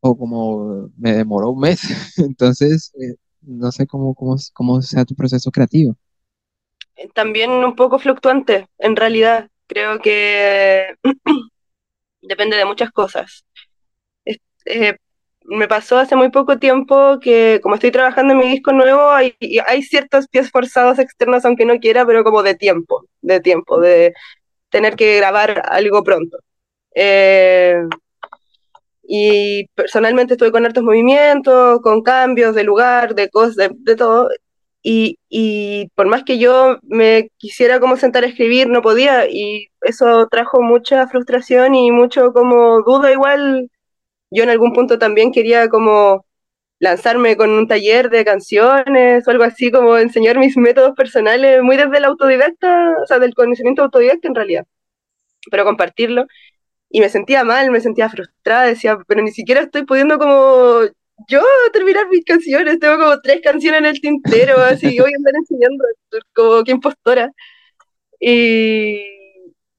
o 0.00 0.16
como 0.16 0.90
me 0.96 1.12
demoró 1.12 1.50
un 1.50 1.60
mes. 1.60 1.80
Entonces, 2.18 2.92
eh, 3.00 3.14
no 3.42 3.70
sé 3.72 3.86
cómo, 3.86 4.14
cómo, 4.14 4.82
sea 4.82 5.04
tu 5.04 5.14
proceso 5.14 5.50
creativo. 5.50 5.96
También 7.14 7.50
un 7.50 7.76
poco 7.76 7.98
fluctuante, 7.98 8.68
en 8.78 8.96
realidad. 8.96 9.48
Creo 9.66 10.00
que 10.00 10.94
depende 12.22 12.56
de 12.56 12.64
muchas 12.64 12.90
cosas. 12.90 13.44
Eh, 14.66 14.96
me 15.44 15.68
pasó 15.68 15.98
hace 15.98 16.16
muy 16.16 16.30
poco 16.30 16.58
tiempo 16.58 17.18
que 17.20 17.60
como 17.62 17.74
estoy 17.74 17.90
trabajando 17.90 18.34
en 18.34 18.38
mi 18.40 18.48
disco 18.48 18.72
nuevo, 18.72 19.10
hay, 19.10 19.34
hay 19.66 19.82
ciertos 19.82 20.28
pies 20.28 20.50
forzados 20.50 20.98
externos, 20.98 21.44
aunque 21.44 21.64
no 21.64 21.78
quiera, 21.78 22.04
pero 22.04 22.24
como 22.24 22.42
de 22.42 22.54
tiempo, 22.54 23.06
de 23.22 23.40
tiempo, 23.40 23.80
de 23.80 24.12
tener 24.68 24.96
que 24.96 25.16
grabar 25.16 25.62
algo 25.70 26.04
pronto. 26.04 26.38
Eh, 26.94 27.82
y 29.12 29.66
personalmente 29.74 30.34
estuve 30.34 30.52
con 30.52 30.64
hartos 30.64 30.84
movimientos, 30.84 31.80
con 31.82 32.02
cambios 32.02 32.54
de 32.54 32.62
lugar, 32.62 33.16
de 33.16 33.28
cosas, 33.28 33.56
de, 33.56 33.70
de 33.74 33.96
todo. 33.96 34.28
Y, 34.82 35.18
y 35.28 35.88
por 35.96 36.06
más 36.06 36.22
que 36.24 36.38
yo 36.38 36.78
me 36.84 37.30
quisiera 37.36 37.80
como 37.80 37.96
sentar 37.96 38.22
a 38.24 38.28
escribir, 38.28 38.68
no 38.68 38.82
podía. 38.82 39.28
Y 39.28 39.68
eso 39.82 40.28
trajo 40.30 40.62
mucha 40.62 41.08
frustración 41.08 41.74
y 41.74 41.90
mucho 41.90 42.32
como 42.32 42.82
duda 42.82 43.10
igual. 43.12 43.68
Yo 44.30 44.44
en 44.44 44.50
algún 44.50 44.72
punto 44.74 44.98
también 44.98 45.32
quería 45.32 45.68
como 45.68 46.24
lanzarme 46.78 47.36
con 47.36 47.50
un 47.50 47.68
taller 47.68 48.10
de 48.10 48.24
canciones 48.24 49.26
o 49.26 49.30
algo 49.32 49.44
así, 49.44 49.72
como 49.72 49.98
enseñar 49.98 50.38
mis 50.38 50.56
métodos 50.56 50.94
personales, 50.96 51.62
muy 51.62 51.76
desde 51.76 51.98
el 51.98 52.04
autodidacta, 52.04 52.94
o 53.02 53.06
sea, 53.06 53.18
del 53.18 53.34
conocimiento 53.34 53.82
autodidacta 53.82 54.28
en 54.28 54.34
realidad, 54.36 54.66
pero 55.50 55.64
compartirlo 55.64 56.26
y 56.90 57.00
me 57.00 57.08
sentía 57.08 57.44
mal, 57.44 57.70
me 57.70 57.80
sentía 57.80 58.08
frustrada, 58.10 58.64
decía, 58.64 58.98
pero 59.06 59.22
ni 59.22 59.30
siquiera 59.32 59.62
estoy 59.62 59.84
pudiendo 59.84 60.18
como 60.18 60.82
yo 61.28 61.42
terminar 61.72 62.08
mis 62.08 62.24
canciones, 62.24 62.78
tengo 62.80 62.98
como 62.98 63.20
tres 63.20 63.40
canciones 63.42 63.80
en 63.80 63.86
el 63.86 64.00
tintero, 64.00 64.58
así, 64.60 64.86
voy 65.00 65.12
a 65.12 65.16
andar 65.16 65.34
enseñando, 65.36 65.84
como 66.34 66.64
que 66.64 66.72
impostora. 66.72 67.32
Y, 68.20 69.02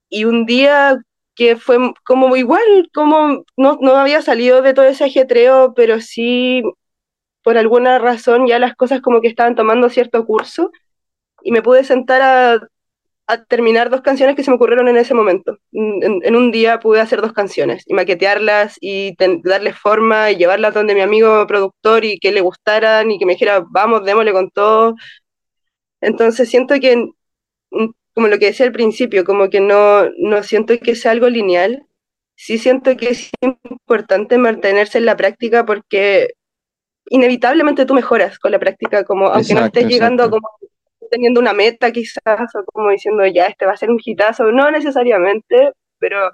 y 0.09 0.25
un 0.25 0.45
día 0.45 0.97
que 1.35 1.55
fue 1.57 1.77
como 2.05 2.35
igual, 2.35 2.89
como 2.93 3.43
no, 3.57 3.77
no 3.81 3.95
había 3.97 4.21
salido 4.21 4.61
de 4.61 4.73
todo 4.73 4.85
ese 4.85 5.05
ajetreo, 5.05 5.73
pero 5.75 6.01
sí, 6.01 6.63
por 7.43 7.57
alguna 7.57 7.99
razón 7.99 8.47
ya 8.47 8.59
las 8.59 8.75
cosas 8.75 9.01
como 9.01 9.21
que 9.21 9.27
estaban 9.27 9.55
tomando 9.55 9.89
cierto 9.89 10.25
curso 10.25 10.71
y 11.43 11.51
me 11.51 11.61
pude 11.61 11.83
sentar 11.83 12.21
a 12.21 12.67
a 13.31 13.45
terminar 13.45 13.89
dos 13.89 14.01
canciones 14.01 14.35
que 14.35 14.43
se 14.43 14.51
me 14.51 14.55
ocurrieron 14.55 14.89
en 14.89 14.97
ese 14.97 15.13
momento. 15.13 15.57
En, 15.71 16.19
en 16.21 16.35
un 16.35 16.51
día 16.51 16.81
pude 16.81 16.99
hacer 16.99 17.21
dos 17.21 17.31
canciones 17.31 17.83
y 17.87 17.93
maquetearlas 17.93 18.77
y 18.81 19.15
ten, 19.15 19.41
darles 19.41 19.77
forma 19.77 20.31
y 20.31 20.35
llevarlas 20.35 20.73
donde 20.73 20.95
mi 20.95 21.01
amigo 21.01 21.47
productor 21.47 22.03
y 22.03 22.19
que 22.19 22.33
le 22.33 22.41
gustaran 22.41 23.09
y 23.09 23.17
que 23.17 23.25
me 23.25 23.33
dijera, 23.33 23.63
vamos, 23.69 24.03
démosle 24.03 24.33
con 24.33 24.49
todo. 24.51 24.95
Entonces 26.01 26.49
siento 26.49 26.75
que, 26.81 26.97
mm, 27.71 27.87
como 28.13 28.27
lo 28.27 28.37
que 28.37 28.47
decía 28.47 28.65
al 28.65 28.73
principio, 28.73 29.23
como 29.23 29.49
que 29.49 29.61
no, 29.61 30.09
no 30.17 30.43
siento 30.43 30.77
que 30.79 30.95
sea 30.95 31.11
algo 31.11 31.29
lineal. 31.29 31.85
Sí 32.35 32.57
siento 32.57 32.97
que 32.97 33.09
es 33.11 33.31
importante 33.41 34.37
mantenerse 34.37 34.97
en 34.97 35.05
la 35.05 35.15
práctica 35.15 35.65
porque 35.65 36.33
inevitablemente 37.09 37.85
tú 37.85 37.93
mejoras 37.93 38.39
con 38.39 38.51
la 38.51 38.59
práctica, 38.59 39.05
como 39.05 39.27
aunque 39.27 39.53
no 39.53 39.65
estés 39.65 39.85
llegando 39.87 40.23
exacto. 40.23 40.41
como 40.41 40.70
teniendo 41.11 41.39
una 41.41 41.53
meta 41.53 41.91
quizás, 41.91 42.55
o 42.55 42.65
como 42.65 42.89
diciendo, 42.91 43.25
ya, 43.27 43.47
este 43.47 43.65
va 43.67 43.73
a 43.73 43.77
ser 43.77 43.91
un 43.91 43.99
hitazo, 44.03 44.51
no 44.51 44.71
necesariamente, 44.71 45.73
pero 45.99 46.31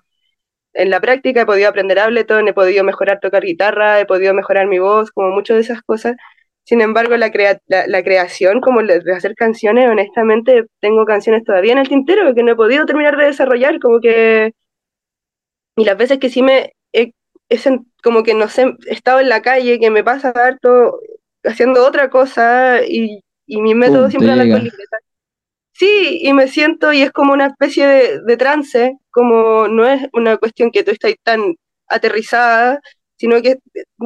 en 0.73 0.89
la 0.91 1.01
práctica 1.01 1.41
he 1.41 1.45
podido 1.45 1.69
aprender 1.69 1.99
Ableton, 1.99 2.47
he 2.47 2.53
podido 2.53 2.83
mejorar 2.83 3.19
tocar 3.19 3.43
guitarra, 3.43 3.99
he 3.99 4.05
podido 4.05 4.33
mejorar 4.33 4.67
mi 4.67 4.79
voz, 4.79 5.11
como 5.11 5.29
muchas 5.31 5.57
de 5.57 5.61
esas 5.63 5.81
cosas. 5.83 6.15
Sin 6.63 6.81
embargo, 6.81 7.17
la, 7.17 7.31
crea 7.31 7.59
la, 7.67 7.87
la 7.87 8.03
creación, 8.03 8.61
como 8.61 8.83
de 8.83 9.01
hacer 9.15 9.35
canciones, 9.35 9.89
honestamente, 9.89 10.65
tengo 10.81 11.05
canciones 11.05 11.43
todavía 11.43 11.73
en 11.73 11.79
el 11.79 11.89
tintero 11.89 12.33
que 12.35 12.43
no 12.43 12.51
he 12.53 12.55
podido 12.55 12.85
terminar 12.85 13.17
de 13.17 13.25
desarrollar, 13.27 13.79
como 13.79 13.99
que... 14.01 14.53
Y 15.75 15.85
las 15.85 15.97
veces 15.97 16.19
que 16.19 16.29
sí 16.29 16.41
me... 16.41 16.73
He, 16.93 17.13
he 17.49 17.57
como 18.03 18.23
que, 18.23 18.33
no 18.33 18.47
sé, 18.49 18.75
he 18.87 18.93
estado 18.93 19.19
en 19.19 19.29
la 19.29 19.41
calle, 19.41 19.79
que 19.79 19.89
me 19.91 20.03
pasa 20.03 20.31
harto 20.31 20.99
haciendo 21.43 21.85
otra 21.85 22.09
cosa 22.09 22.81
y 22.85 23.21
y 23.47 23.61
mi 23.61 23.73
método 23.73 24.03
Pum, 24.03 24.05
te 24.05 24.11
siempre 24.11 24.31
andar 24.31 24.49
con 24.51 24.63
libreta. 24.63 24.97
Sí, 25.73 26.19
y 26.23 26.33
me 26.33 26.47
siento 26.47 26.93
y 26.93 27.01
es 27.01 27.11
como 27.11 27.33
una 27.33 27.47
especie 27.47 27.87
de, 27.87 28.21
de 28.21 28.37
trance, 28.37 28.97
como 29.11 29.67
no 29.67 29.87
es 29.87 30.07
una 30.13 30.37
cuestión 30.37 30.71
que 30.71 30.83
tú 30.83 30.91
estás 30.91 31.13
tan 31.23 31.55
aterrizada, 31.87 32.79
sino 33.17 33.41
que 33.41 33.57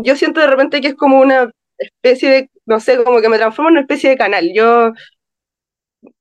yo 0.03 0.15
siento 0.15 0.41
de 0.41 0.47
repente 0.47 0.81
que 0.81 0.89
es 0.89 0.95
como 0.95 1.19
una 1.19 1.51
especie 1.77 2.29
de, 2.29 2.49
no 2.65 2.79
sé, 2.79 3.03
como 3.03 3.21
que 3.21 3.29
me 3.29 3.37
transformo 3.37 3.69
en 3.69 3.73
una 3.73 3.81
especie 3.81 4.09
de 4.11 4.17
canal. 4.17 4.51
Yo, 4.53 4.93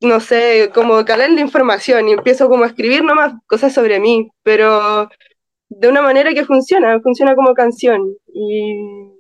no 0.01 0.21
sé, 0.21 0.71
como 0.75 1.05
canal 1.05 1.37
de 1.37 1.43
información 1.43 2.09
y 2.09 2.13
empiezo 2.13 2.49
como 2.49 2.65
a 2.65 2.69
escribir 2.69 3.03
nomás 3.05 3.35
cosas 3.47 3.73
sobre 3.73 4.01
mí, 4.01 4.31
pero 4.43 5.09
de 5.69 5.89
una 5.89 6.03
manera 6.03 6.35
que 6.35 6.45
funciona, 6.45 7.01
funciona 7.01 7.35
como 7.35 7.55
canción. 7.55 8.03
Y, 8.33 9.20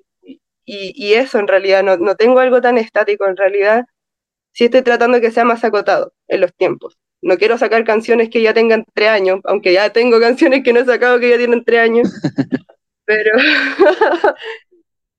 y, 0.72 1.14
eso 1.14 1.38
en 1.38 1.48
realidad, 1.48 1.82
no, 1.82 1.96
no 1.96 2.14
tengo 2.16 2.38
algo 2.40 2.60
tan 2.60 2.78
estático 2.78 3.26
en 3.26 3.36
realidad. 3.36 3.86
Sí 4.52 4.64
estoy 4.64 4.82
tratando 4.82 5.16
de 5.16 5.22
que 5.22 5.32
sea 5.32 5.44
más 5.44 5.64
acotado 5.64 6.12
en 6.28 6.40
los 6.40 6.54
tiempos. 6.54 6.98
No 7.22 7.36
quiero 7.38 7.58
sacar 7.58 7.84
canciones 7.84 8.30
que 8.30 8.42
ya 8.42 8.54
tengan 8.54 8.84
tres 8.94 9.10
años, 9.10 9.40
aunque 9.44 9.72
ya 9.72 9.90
tengo 9.90 10.20
canciones 10.20 10.62
que 10.64 10.72
no 10.72 10.80
he 10.80 10.84
sacado 10.84 11.18
que 11.18 11.30
ya 11.30 11.38
tienen 11.38 11.64
tres 11.64 11.80
años. 11.80 12.08
pero, 13.04 13.32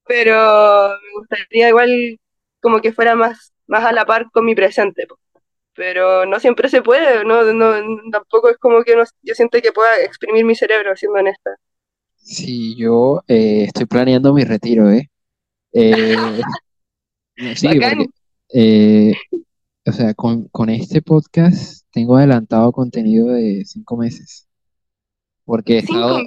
pero 0.07 0.89
me 0.89 1.19
gustaría 1.19 1.69
igual 1.69 2.19
como 2.61 2.79
que 2.81 2.93
fuera 2.93 3.15
más, 3.15 3.53
más 3.67 3.83
a 3.85 3.91
la 3.91 4.05
par 4.05 4.31
con 4.31 4.45
mi 4.45 4.55
presente. 4.55 5.05
Pero 5.75 6.25
no 6.25 6.39
siempre 6.39 6.69
se 6.69 6.81
puede, 6.81 7.25
no, 7.25 7.43
no 7.53 7.73
tampoco 8.11 8.49
es 8.49 8.57
como 8.57 8.83
que 8.83 8.95
yo 9.21 9.35
siento 9.35 9.61
que 9.61 9.71
pueda 9.71 9.97
exprimir 9.99 10.45
mi 10.45 10.55
cerebro, 10.55 10.95
siendo 10.95 11.19
honesta. 11.19 11.55
Sí, 12.15 12.75
yo 12.77 13.23
eh, 13.27 13.65
estoy 13.65 13.85
planeando 13.85 14.33
mi 14.33 14.43
retiro, 14.43 14.89
¿eh? 14.91 15.10
Eh 15.73 16.15
sí, 17.55 17.67
porque, 17.67 18.07
eh, 18.53 19.13
o 19.85 19.91
sea, 19.91 20.13
con, 20.13 20.47
con 20.49 20.69
este 20.69 21.01
podcast 21.01 21.85
tengo 21.91 22.17
adelantado 22.17 22.71
contenido 22.71 23.27
de 23.27 23.63
cinco 23.65 23.97
meses. 23.97 24.47
Porque 25.45 25.75
he 25.75 25.79
estado, 25.79 26.21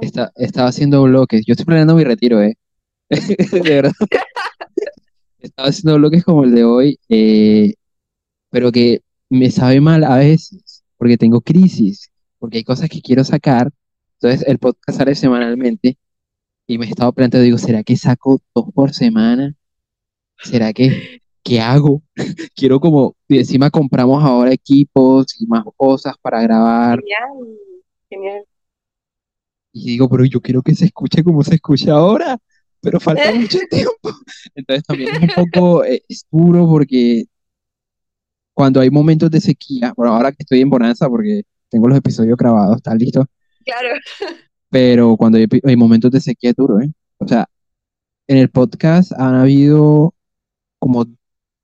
está, 0.00 0.32
estaba 0.36 0.68
haciendo 0.68 1.02
bloques. 1.02 1.44
Yo 1.46 1.52
estoy 1.52 1.66
planeando 1.66 1.94
mi 1.94 2.04
retiro, 2.04 2.42
¿eh? 2.42 2.56
de 3.10 3.60
verdad. 3.60 3.92
estaba 5.38 5.68
haciendo 5.68 5.96
bloques 5.98 6.24
como 6.24 6.44
el 6.44 6.54
de 6.54 6.64
hoy, 6.64 6.98
eh, 7.08 7.74
pero 8.50 8.72
que 8.72 9.02
me 9.28 9.50
sabe 9.50 9.80
mal 9.80 10.04
a 10.04 10.16
veces, 10.16 10.84
porque 10.96 11.18
tengo 11.18 11.40
crisis, 11.40 12.10
porque 12.38 12.58
hay 12.58 12.64
cosas 12.64 12.88
que 12.88 13.00
quiero 13.00 13.24
sacar. 13.24 13.70
Entonces 14.20 14.46
el 14.48 14.58
podcast 14.58 14.98
sale 14.98 15.14
semanalmente 15.14 15.98
y 16.66 16.78
me 16.78 16.86
he 16.86 16.88
estado 16.88 17.12
planteando, 17.12 17.44
digo, 17.44 17.58
¿será 17.58 17.82
que 17.82 17.96
saco 17.96 18.40
dos 18.54 18.66
por 18.74 18.92
semana? 18.92 19.54
¿Será 20.38 20.72
que 20.72 21.20
qué 21.42 21.60
hago? 21.60 22.02
quiero 22.54 22.80
como, 22.80 23.14
y 23.28 23.38
encima 23.38 23.70
compramos 23.70 24.22
ahora 24.22 24.52
equipos 24.52 25.26
y 25.40 25.46
más 25.46 25.64
cosas 25.76 26.14
para 26.20 26.42
grabar. 26.42 27.00
Genial, 27.00 27.58
genial. 28.10 28.44
Y 29.72 29.86
digo, 29.86 30.08
pero 30.08 30.24
yo 30.24 30.40
quiero 30.40 30.62
que 30.62 30.74
se 30.74 30.86
escuche 30.86 31.22
como 31.22 31.42
se 31.42 31.56
escucha 31.56 31.92
ahora, 31.92 32.38
pero 32.80 32.98
falta 32.98 33.30
mucho 33.34 33.58
tiempo. 33.70 34.10
Entonces 34.54 34.84
también 34.84 35.14
es 35.14 35.22
un 35.22 35.44
poco 35.44 35.84
eh, 35.84 36.02
duro 36.30 36.66
porque 36.66 37.26
cuando 38.54 38.80
hay 38.80 38.90
momentos 38.90 39.30
de 39.30 39.40
sequía, 39.40 39.92
bueno, 39.96 40.14
ahora 40.14 40.32
que 40.32 40.38
estoy 40.40 40.62
en 40.62 40.70
Bonanza 40.70 41.08
porque 41.08 41.42
tengo 41.68 41.88
los 41.88 41.98
episodios 41.98 42.38
grabados, 42.38 42.76
¿están 42.76 42.98
listos? 42.98 43.26
Claro. 43.64 43.90
Pero 44.70 45.16
cuando 45.16 45.38
hay, 45.38 45.46
hay 45.64 45.76
momentos 45.76 46.10
de 46.10 46.20
sequía 46.20 46.50
es 46.50 46.56
duro, 46.56 46.80
¿eh? 46.80 46.90
O 47.18 47.28
sea, 47.28 47.46
en 48.28 48.38
el 48.38 48.50
podcast 48.50 49.12
han 49.12 49.34
habido 49.34 50.14
como 50.78 51.06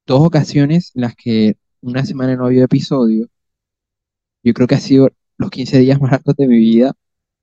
dos 0.07 0.27
ocasiones 0.27 0.93
en 0.95 1.03
las 1.03 1.15
que 1.17 1.57
una 1.81 2.05
semana 2.05 2.37
no 2.37 2.45
ha 2.45 2.47
habido 2.49 2.65
episodio. 2.65 3.29
Yo 4.43 4.53
creo 4.55 4.67
que 4.67 4.75
ha 4.77 4.81
sido 4.81 5.09
los 5.39 5.51
15 5.51 5.79
días 5.79 6.01
más 6.01 6.13
altos 6.13 6.37
de 6.37 6.49
mi 6.49 6.59
vida 6.59 6.93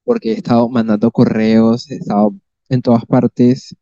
porque 0.03 0.31
he 0.31 0.33
estado 0.33 0.69
mandando 0.69 1.11
correos, 1.11 1.89
he 1.91 1.95
estado 1.97 2.33
en 2.69 2.81
todas 2.81 3.05
partes, 3.05 3.75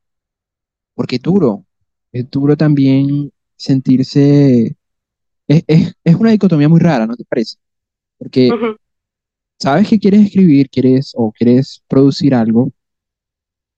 porque 0.93 1.17
es 1.17 1.21
duro, 1.21 1.65
es 2.11 2.29
duro 2.29 2.57
también 2.57 3.31
sentirse, 3.55 4.75
es, 5.47 5.63
es, 6.03 6.15
una 6.15 6.31
dicotomía 6.31 6.69
muy 6.69 6.79
rara, 6.79 7.07
¿no 7.07 7.15
te 7.15 7.23
parece? 7.25 7.57
Porque 8.17 8.49
sabes 9.59 9.87
que 9.87 9.99
quieres 9.99 10.25
escribir, 10.25 10.69
quieres 10.69 11.13
o 11.15 11.31
quieres 11.31 11.83
producir 11.87 12.33
algo, 12.35 12.71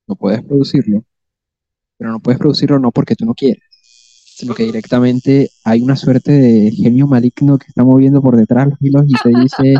no 0.07 0.15
puedes 0.15 0.43
producirlo, 0.43 1.03
pero 1.97 2.11
no 2.11 2.19
puedes 2.19 2.39
producirlo 2.39 2.79
no 2.79 2.91
porque 2.91 3.15
tú 3.15 3.25
no 3.25 3.33
quieres, 3.33 3.63
sino 3.71 4.55
que 4.55 4.63
directamente 4.63 5.49
hay 5.63 5.81
una 5.81 5.95
suerte 5.95 6.31
de 6.31 6.71
genio 6.71 7.07
maligno 7.07 7.57
que 7.57 7.67
está 7.67 7.83
moviendo 7.83 8.21
por 8.21 8.35
detrás 8.35 8.69
los 8.69 8.81
hilos 8.81 9.05
y 9.07 9.13
te 9.23 9.39
dice, 9.39 9.75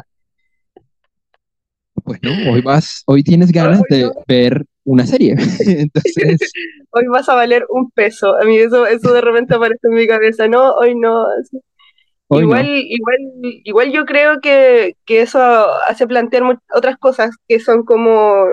pues 2.04 2.20
no, 2.24 2.32
hoy 2.52 2.62
vas, 2.62 3.04
hoy 3.06 3.24
tienes 3.24 3.52
ganas 3.52 3.82
de 3.90 4.12
ver 4.28 4.66
una 4.84 5.06
serie. 5.06 5.36
Entonces. 5.66 6.52
hoy 6.92 7.06
vas 7.08 7.30
a 7.30 7.36
valer 7.36 7.66
un 7.70 7.92
peso. 7.92 8.36
A 8.36 8.46
mí 8.46 8.58
eso, 8.58 8.88
eso 8.88 9.14
de 9.14 9.22
repente 9.22 9.56
aparece 9.56 9.88
en 9.88 9.94
mi 9.94 10.08
cabeza. 10.08 10.48
No, 10.48 10.74
hoy 10.74 10.96
no. 10.96 11.26
Igual, 12.30 12.68
igual, 12.68 13.18
igual 13.42 13.92
yo 13.92 14.06
creo 14.06 14.40
que, 14.42 14.96
que 15.06 15.22
eso 15.22 15.40
hace 15.88 16.08
plantear 16.08 16.44
otras 16.74 16.98
cosas 16.98 17.36
que 17.48 17.60
son 17.60 17.84
como 17.84 18.46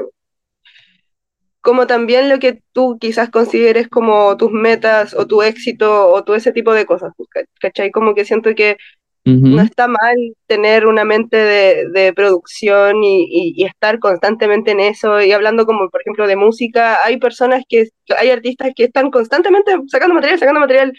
como 1.67 1.89
también 1.89 2.29
lo 2.29 2.39
que 2.39 2.63
tú 2.73 2.97
quizás 3.01 3.29
consideres 3.29 3.89
como 3.89 4.37
tus 4.37 4.53
metas 4.53 5.15
o 5.15 5.27
tu 5.27 5.43
éxito 5.43 6.11
o 6.11 6.23
todo 6.23 6.37
ese 6.37 6.53
tipo 6.53 6.73
de 6.73 6.87
cosas, 6.87 7.13
¿cachai? 7.61 7.91
Como 7.91 8.15
que 8.15 8.25
siento 8.25 8.55
que 8.55 8.77
no 9.25 9.61
está 9.61 9.89
mal 9.89 10.17
tener 10.47 10.87
una 10.87 11.05
mente 11.05 11.37
de, 11.37 12.13
producción 12.15 13.03
y, 13.03 13.65
estar 13.65 13.99
constantemente 13.99 14.71
en 14.71 14.79
eso 14.79 15.21
y 15.21 15.33
hablando 15.33 15.67
como 15.67 15.91
por 15.91 16.01
ejemplo 16.03 16.29
de 16.29 16.37
música, 16.37 16.99
hay 17.05 17.19
personas 17.19 17.65
que, 17.69 17.89
hay 18.17 18.31
artistas 18.31 18.71
que 18.77 18.85
están 18.85 19.11
constantemente 19.11 19.73
sacando 19.89 20.15
material, 20.15 20.39
sacando 20.39 20.61
material 20.61 20.93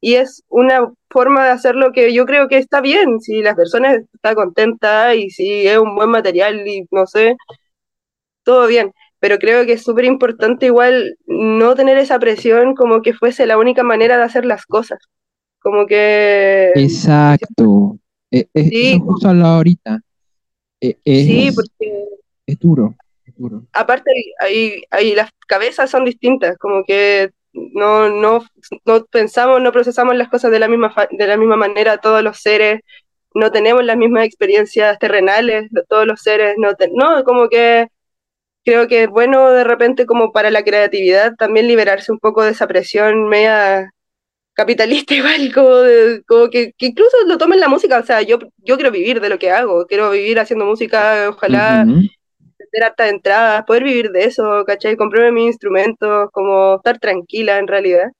y 0.00 0.14
es 0.14 0.42
una 0.48 0.92
forma 1.10 1.44
de 1.44 1.50
hacerlo 1.50 1.92
que 1.92 2.12
yo 2.12 2.24
creo 2.26 2.48
que 2.48 2.58
está 2.58 2.80
bien, 2.80 3.20
si 3.20 3.42
la 3.42 3.54
persona 3.54 3.94
está 4.12 4.34
contenta 4.34 5.14
y 5.14 5.30
si 5.30 5.66
es 5.66 5.78
un 5.78 5.94
buen 5.96 6.10
material 6.10 6.66
y 6.66 6.86
no 6.90 7.06
sé, 7.06 7.36
todo 8.44 8.66
bien, 8.66 8.92
pero 9.18 9.38
creo 9.38 9.66
que 9.66 9.72
es 9.72 9.82
súper 9.82 10.04
importante 10.04 10.66
igual 10.66 11.16
no 11.26 11.74
tener 11.74 11.98
esa 11.98 12.18
presión 12.18 12.74
como 12.74 13.02
que 13.02 13.12
fuese 13.12 13.46
la 13.46 13.58
única 13.58 13.82
manera 13.82 14.16
de 14.16 14.22
hacer 14.22 14.44
las 14.44 14.64
cosas. 14.64 14.98
Como 15.60 15.86
que... 15.86 16.70
Exacto. 16.76 17.98
Es, 18.30 18.46
sí. 18.54 19.00
justo 19.04 19.28
al 19.28 19.42
ahorita. 19.42 20.00
E, 20.80 20.96
sí, 21.04 21.50
porque... 21.54 22.04
Es 22.46 22.58
duro, 22.60 22.94
es 23.24 23.34
duro. 23.36 23.64
Aparte, 23.72 24.10
ahí, 24.40 24.82
ahí 24.90 25.14
las 25.14 25.30
cabezas 25.46 25.90
son 25.90 26.04
distintas, 26.04 26.56
como 26.56 26.84
que 26.84 27.30
no, 27.72 28.08
no, 28.10 28.44
no 28.84 29.04
pensamos, 29.06 29.60
no 29.62 29.72
procesamos 29.72 30.16
las 30.16 30.28
cosas 30.28 30.50
de 30.50 30.58
la 30.58 30.68
misma, 30.68 30.94
de 31.10 31.26
la 31.26 31.36
misma 31.36 31.56
manera 31.56 31.98
todos 31.98 32.22
los 32.22 32.38
seres, 32.38 32.80
no 33.34 33.50
tenemos 33.52 33.84
las 33.84 33.96
mismas 33.96 34.26
experiencias 34.26 34.98
terrenales, 34.98 35.70
todos 35.88 36.06
los 36.06 36.20
seres, 36.20 36.54
no, 36.58 36.70
no, 36.94 37.24
como 37.24 37.48
que 37.48 37.88
creo 38.64 38.88
que 38.88 39.04
es 39.04 39.08
bueno 39.08 39.50
de 39.50 39.64
repente 39.64 40.06
como 40.06 40.32
para 40.32 40.50
la 40.50 40.62
creatividad 40.64 41.34
también 41.36 41.68
liberarse 41.68 42.12
un 42.12 42.18
poco 42.18 42.42
de 42.42 42.50
esa 42.50 42.66
presión 42.66 43.28
media 43.28 43.90
capitalista 44.54 45.14
igual, 45.14 45.52
como, 46.26 46.50
que, 46.50 46.74
incluso 46.78 47.16
lo 47.26 47.38
tomen 47.38 47.60
la 47.60 47.68
música, 47.68 47.98
o 47.98 48.04
sea, 48.04 48.22
yo, 48.22 48.38
yo 48.58 48.76
quiero 48.76 48.90
vivir 48.90 49.20
de 49.20 49.28
lo 49.28 49.38
que 49.38 49.50
hago, 49.50 49.86
quiero 49.86 50.10
vivir 50.10 50.38
haciendo 50.40 50.66
música, 50.66 51.28
ojalá 51.30 51.86
tener 52.70 52.88
harta 52.88 53.08
entradas, 53.08 53.64
poder 53.66 53.84
vivir 53.84 54.10
de 54.10 54.24
eso, 54.24 54.64
¿cachai? 54.66 54.96
Comprarme 54.96 55.32
mis 55.32 55.46
instrumentos, 55.46 56.28
como 56.32 56.76
estar 56.76 56.98
tranquila 56.98 57.58
en 57.58 57.68
realidad. 57.68 58.10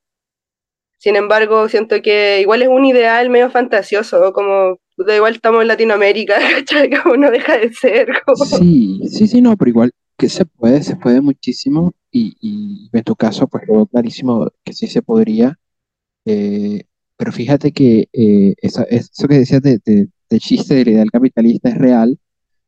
Sin 0.99 1.17
embargo, 1.17 1.69
siento 1.69 2.03
que 2.03 2.41
igual 2.41 2.63
es 2.63 2.69
un 2.69 2.85
ideal 2.85 3.31
medio 3.31 3.51
fantasioso, 3.51 4.33
como 4.33 4.79
da 4.97 5.15
igual 5.15 5.35
estamos 5.35 5.63
en 5.63 5.69
Latinoamérica, 5.69 6.37
¿cachai? 6.57 6.91
Como 6.91 7.17
no 7.17 7.31
deja 7.31 7.59
de 7.59 7.73
ser. 7.73 8.09
Sí, 8.59 9.01
sí, 9.09 9.29
sí, 9.29 9.41
no, 9.41 9.57
pero 9.57 9.71
igual 9.71 9.93
que 10.17 10.29
se 10.29 10.45
puede, 10.45 10.83
se 10.83 10.97
puede 10.97 11.21
muchísimo 11.21 11.93
y, 12.11 12.37
y 12.41 12.91
en 12.93 13.05
tu 13.05 13.15
caso, 13.15 13.47
pues 13.47 13.65
lo 13.69 13.87
clarísimo 13.87 14.51
que 14.65 14.73
sí 14.73 14.89
se 14.89 15.03
podría 15.03 15.57
eh, 16.31 16.85
pero 17.17 17.33
fíjate 17.33 17.73
que 17.73 18.09
eh, 18.13 18.55
eso, 18.59 18.85
que 19.29 19.39
decías 19.39 19.63
de, 19.63 19.81
de, 19.85 20.41
chiste 20.41 20.75
del 20.75 20.89
ideal 20.89 21.11
capitalista 21.11 21.71
es 21.71 21.79
real, 21.79 22.19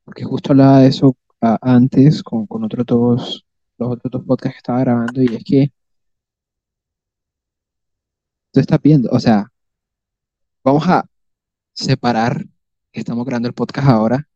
porque 0.05 0.25
justo 0.25 0.53
hablaba 0.53 0.81
de 0.81 0.88
eso 0.88 1.14
antes 1.40 2.22
con, 2.22 2.46
con 2.46 2.64
otros 2.64 2.87
dos, 2.87 3.46
los 3.79 3.92
otros 3.92 4.11
dos 4.12 4.24
podcasts 4.24 4.55
que 4.55 4.59
estaba 4.59 4.81
grabando, 4.81 5.22
y 5.22 5.35
es 5.35 5.44
que 5.44 5.72
tú 8.53 8.61
estás 8.61 8.81
viendo, 8.83 9.09
o 9.11 9.20
sea, 9.20 9.50
vamos 10.64 10.87
a 10.88 11.05
separar 11.74 12.46
que 12.92 13.00
estamos 13.00 13.26
grabando 13.26 13.48
el 13.48 13.55
podcast 13.55 13.88
ahora 13.88 14.29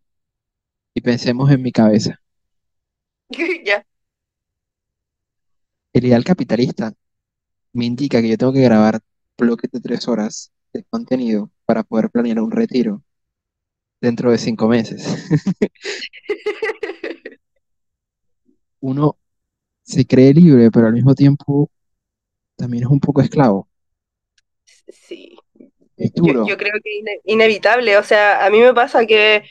y 0.94 1.00
pensemos 1.00 1.50
en 1.50 1.62
mi 1.62 1.72
cabeza. 1.72 2.20
Ya. 3.64 3.84
El 5.94 6.04
ideal 6.04 6.24
capitalista 6.24 6.92
me 7.72 7.86
indica 7.86 8.20
que 8.22 8.28
yo 8.28 8.38
tengo 8.38 8.52
que 8.52 8.62
grabar 8.62 9.00
bloques 9.38 9.70
de 9.70 9.80
tres 9.80 10.08
horas 10.08 10.52
de 10.72 10.84
contenido 10.84 11.50
para 11.66 11.84
poder 11.84 12.10
planear 12.10 12.40
un 12.40 12.50
retiro 12.50 13.02
dentro 14.00 14.30
de 14.30 14.38
cinco 14.38 14.68
meses. 14.68 15.06
uno 18.84 19.16
se 19.82 20.06
cree 20.06 20.32
libre, 20.34 20.70
pero 20.70 20.86
al 20.86 20.92
mismo 20.92 21.14
tiempo 21.14 21.70
también 22.56 22.84
es 22.84 22.90
un 22.90 23.00
poco 23.00 23.20
esclavo. 23.22 23.66
Sí, 24.88 25.36
Es 25.96 26.12
yo, 26.14 26.22
duro. 26.22 26.46
yo 26.46 26.56
creo 26.56 26.72
que 26.82 26.90
es 26.90 27.02
ine- 27.02 27.20
inevitable. 27.24 27.96
O 27.96 28.02
sea, 28.02 28.44
a 28.44 28.50
mí 28.50 28.60
me 28.60 28.74
pasa 28.74 29.06
que 29.06 29.44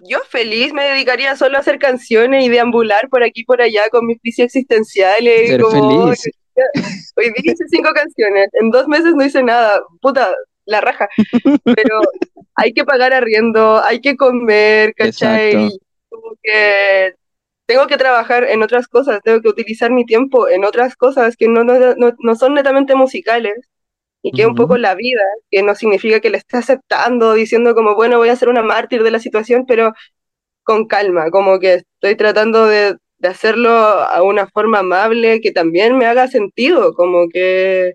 yo 0.00 0.18
feliz 0.28 0.72
me 0.72 0.84
dedicaría 0.84 1.34
solo 1.36 1.56
a 1.56 1.60
hacer 1.60 1.78
canciones 1.78 2.44
y 2.44 2.48
deambular 2.48 3.08
por 3.08 3.24
aquí 3.24 3.40
y 3.40 3.44
por 3.44 3.60
allá 3.60 3.88
con 3.90 4.06
mis 4.06 4.20
crisis 4.20 4.44
existenciales. 4.46 5.48
Ser 5.48 5.60
como, 5.62 6.06
"Ay, 6.08 6.16
feliz. 6.16 6.32
hoy 7.16 7.24
día 7.42 7.52
hice 7.52 7.64
cinco 7.68 7.90
canciones, 7.92 8.48
en 8.60 8.70
dos 8.70 8.86
meses 8.86 9.14
no 9.14 9.24
hice 9.24 9.42
nada. 9.42 9.82
Puta, 10.00 10.32
la 10.66 10.80
raja. 10.80 11.08
Pero 11.64 12.00
hay 12.54 12.72
que 12.72 12.84
pagar 12.84 13.12
arriendo, 13.12 13.82
hay 13.82 14.00
que 14.00 14.16
comer, 14.16 14.94
¿cachai? 14.94 15.50
Exacto. 15.54 15.78
Como 16.10 16.30
que 16.42 17.14
tengo 17.68 17.86
que 17.86 17.98
trabajar 17.98 18.44
en 18.44 18.62
otras 18.62 18.88
cosas, 18.88 19.20
tengo 19.22 19.42
que 19.42 19.48
utilizar 19.50 19.90
mi 19.90 20.06
tiempo 20.06 20.48
en 20.48 20.64
otras 20.64 20.96
cosas 20.96 21.36
que 21.36 21.48
no, 21.48 21.64
no, 21.64 21.78
no, 21.96 22.12
no 22.18 22.34
son 22.34 22.54
netamente 22.54 22.94
musicales 22.94 23.54
y 24.22 24.32
que 24.32 24.42
es 24.42 24.48
un 24.48 24.54
poco 24.54 24.78
la 24.78 24.94
vida, 24.94 25.20
que 25.50 25.62
no 25.62 25.74
significa 25.74 26.20
que 26.20 26.30
le 26.30 26.38
esté 26.38 26.56
aceptando, 26.56 27.34
diciendo 27.34 27.74
como, 27.74 27.94
bueno, 27.94 28.18
voy 28.18 28.30
a 28.30 28.36
ser 28.36 28.48
una 28.48 28.62
mártir 28.62 29.02
de 29.02 29.10
la 29.10 29.18
situación, 29.20 29.66
pero 29.68 29.92
con 30.64 30.86
calma, 30.86 31.30
como 31.30 31.60
que 31.60 31.74
estoy 31.94 32.16
tratando 32.16 32.66
de, 32.66 32.96
de 33.18 33.28
hacerlo 33.28 33.70
a 33.70 34.22
una 34.22 34.46
forma 34.48 34.80
amable 34.80 35.40
que 35.42 35.52
también 35.52 35.98
me 35.98 36.06
haga 36.06 36.28
sentido, 36.28 36.94
como 36.94 37.28
que 37.28 37.94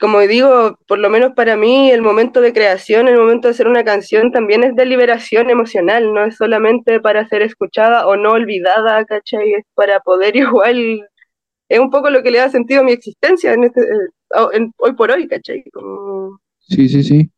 como 0.00 0.20
digo, 0.20 0.78
por 0.86 0.98
lo 0.98 1.10
menos 1.10 1.32
para 1.34 1.56
mí, 1.56 1.90
el 1.90 2.02
momento 2.02 2.40
de 2.40 2.52
creación, 2.52 3.08
el 3.08 3.18
momento 3.18 3.48
de 3.48 3.52
hacer 3.52 3.68
una 3.68 3.84
canción 3.84 4.32
también 4.32 4.64
es 4.64 4.74
de 4.76 4.86
liberación 4.86 5.50
emocional, 5.50 6.12
no 6.12 6.24
es 6.24 6.36
solamente 6.36 7.00
para 7.00 7.28
ser 7.28 7.42
escuchada 7.42 8.06
o 8.06 8.16
no 8.16 8.32
olvidada, 8.32 9.04
¿cachai? 9.06 9.52
Es 9.54 9.64
para 9.74 10.00
poder 10.00 10.36
igual, 10.36 11.08
es 11.68 11.78
un 11.80 11.90
poco 11.90 12.10
lo 12.10 12.22
que 12.22 12.30
le 12.30 12.38
da 12.38 12.50
sentido 12.50 12.80
a 12.82 12.84
mi 12.84 12.92
existencia 12.92 13.52
en 13.54 13.64
este, 13.64 13.82
eh, 13.82 14.48
en- 14.54 14.72
hoy 14.78 14.94
por 14.94 15.10
hoy, 15.10 15.28
¿cachai? 15.28 15.64
Como- 15.72 16.40
Sí, 16.60 16.88
sí, 16.88 17.02
sí. 17.02 17.30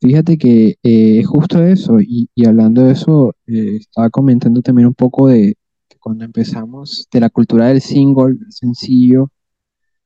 Fíjate 0.00 0.36
que 0.38 0.76
eh, 0.82 1.20
es 1.20 1.26
justo 1.28 1.62
eso, 1.62 2.00
y, 2.00 2.28
y 2.34 2.46
hablando 2.46 2.84
de 2.84 2.92
eso, 2.92 3.34
eh, 3.46 3.76
estaba 3.80 4.10
comentando 4.10 4.60
también 4.62 4.88
un 4.88 4.94
poco 4.94 5.28
de 5.28 5.56
cuando 6.00 6.24
empezamos 6.24 7.08
de 7.12 7.20
la 7.20 7.30
cultura 7.30 7.68
del 7.68 7.80
single, 7.80 8.34
del 8.34 8.52
sencillo, 8.52 9.30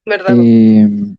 ¿verdad? 0.04 0.36
eh, 0.38 1.16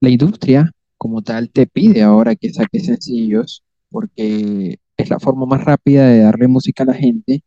la 0.00 0.10
industria 0.10 0.70
como 0.96 1.22
tal 1.22 1.50
te 1.50 1.66
pide 1.66 2.02
ahora 2.02 2.36
que 2.36 2.52
saques 2.52 2.86
sencillos, 2.86 3.62
porque 3.90 4.78
es 4.96 5.10
la 5.10 5.18
forma 5.20 5.46
más 5.46 5.64
rápida 5.64 6.06
de 6.08 6.20
darle 6.20 6.48
música 6.48 6.82
a 6.82 6.86
la 6.86 6.94
gente 6.94 7.42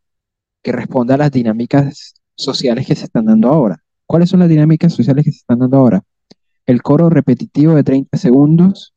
que 0.62 0.72
responda 0.72 1.14
a 1.14 1.18
las 1.18 1.30
dinámicas 1.30 2.14
sociales 2.34 2.86
que 2.86 2.96
se 2.96 3.04
están 3.04 3.26
dando 3.26 3.48
ahora. 3.48 3.82
¿Cuáles 4.06 4.30
son 4.30 4.40
las 4.40 4.48
dinámicas 4.48 4.92
sociales 4.92 5.24
que 5.24 5.32
se 5.32 5.38
están 5.38 5.60
dando 5.60 5.76
ahora? 5.78 6.02
El 6.66 6.82
coro 6.82 7.10
repetitivo 7.10 7.74
de 7.74 7.84
30 7.84 8.18
segundos 8.18 8.94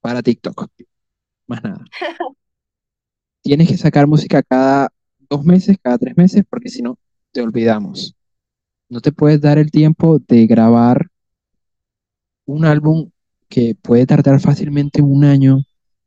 para 0.00 0.22
TikTok, 0.22 0.68
más 1.46 1.62
nada. 1.62 1.84
Tienes 3.42 3.68
que 3.68 3.76
sacar 3.76 4.06
música 4.06 4.42
cada 4.42 4.88
dos 5.28 5.44
meses, 5.44 5.76
cada 5.82 5.98
tres 5.98 6.16
meses, 6.16 6.44
porque 6.48 6.68
si 6.68 6.82
no, 6.82 6.98
te 7.32 7.40
olvidamos. 7.40 8.14
No 8.88 9.00
te 9.00 9.12
puedes 9.12 9.40
dar 9.40 9.58
el 9.58 9.70
tiempo 9.70 10.18
de 10.18 10.46
grabar 10.46 11.09
un 12.50 12.64
álbum 12.64 13.10
que 13.48 13.74
puede 13.80 14.06
tardar 14.06 14.40
fácilmente 14.40 15.02
un 15.02 15.24
año, 15.24 15.64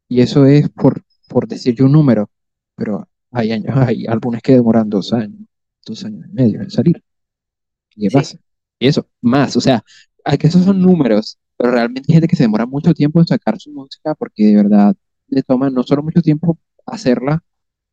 y 0.08 0.22
eso 0.22 0.46
es 0.46 0.70
por, 0.70 1.04
por 1.30 1.48
decir 1.48 1.76
yo 1.76 1.86
un 1.86 1.94
número, 1.94 2.30
pero 2.76 3.08
hay 3.32 3.52
años, 3.52 3.76
hay 3.78 4.06
álbumes 4.08 4.42
que 4.42 4.54
demoran 4.56 4.90
dos 4.90 5.14
años, 5.14 5.42
dos 5.86 6.04
años 6.06 6.26
y 6.30 6.34
medio 6.34 6.62
en 6.62 6.72
salir. 6.72 7.04
¿Y 7.96 8.02
qué 8.04 8.12
Sí, 8.12 8.12
pasa? 8.12 8.38
Y 8.80 8.88
eso, 8.88 9.08
más, 9.22 9.56
o 9.58 9.62
sea, 9.62 9.84
hay 10.26 10.38
que 10.38 10.48
esos 10.48 10.64
son 10.66 10.82
números, 10.82 11.38
pero 11.58 11.72
realmente 11.72 12.08
hay 12.12 12.16
gente 12.16 12.28
que 12.28 12.36
se 12.36 12.44
demora 12.44 12.66
mucho 12.66 12.94
tiempo 12.94 13.20
en 13.20 13.28
sacar 13.28 13.60
su 13.60 13.72
música 13.72 14.16
porque 14.16 14.46
de 14.48 14.56
verdad 14.56 14.96
le 15.28 15.44
toma 15.44 15.70
no 15.70 15.84
solo 15.84 16.04
mucho 16.04 16.22
tiempo 16.22 16.60
hacerla, 16.86 17.44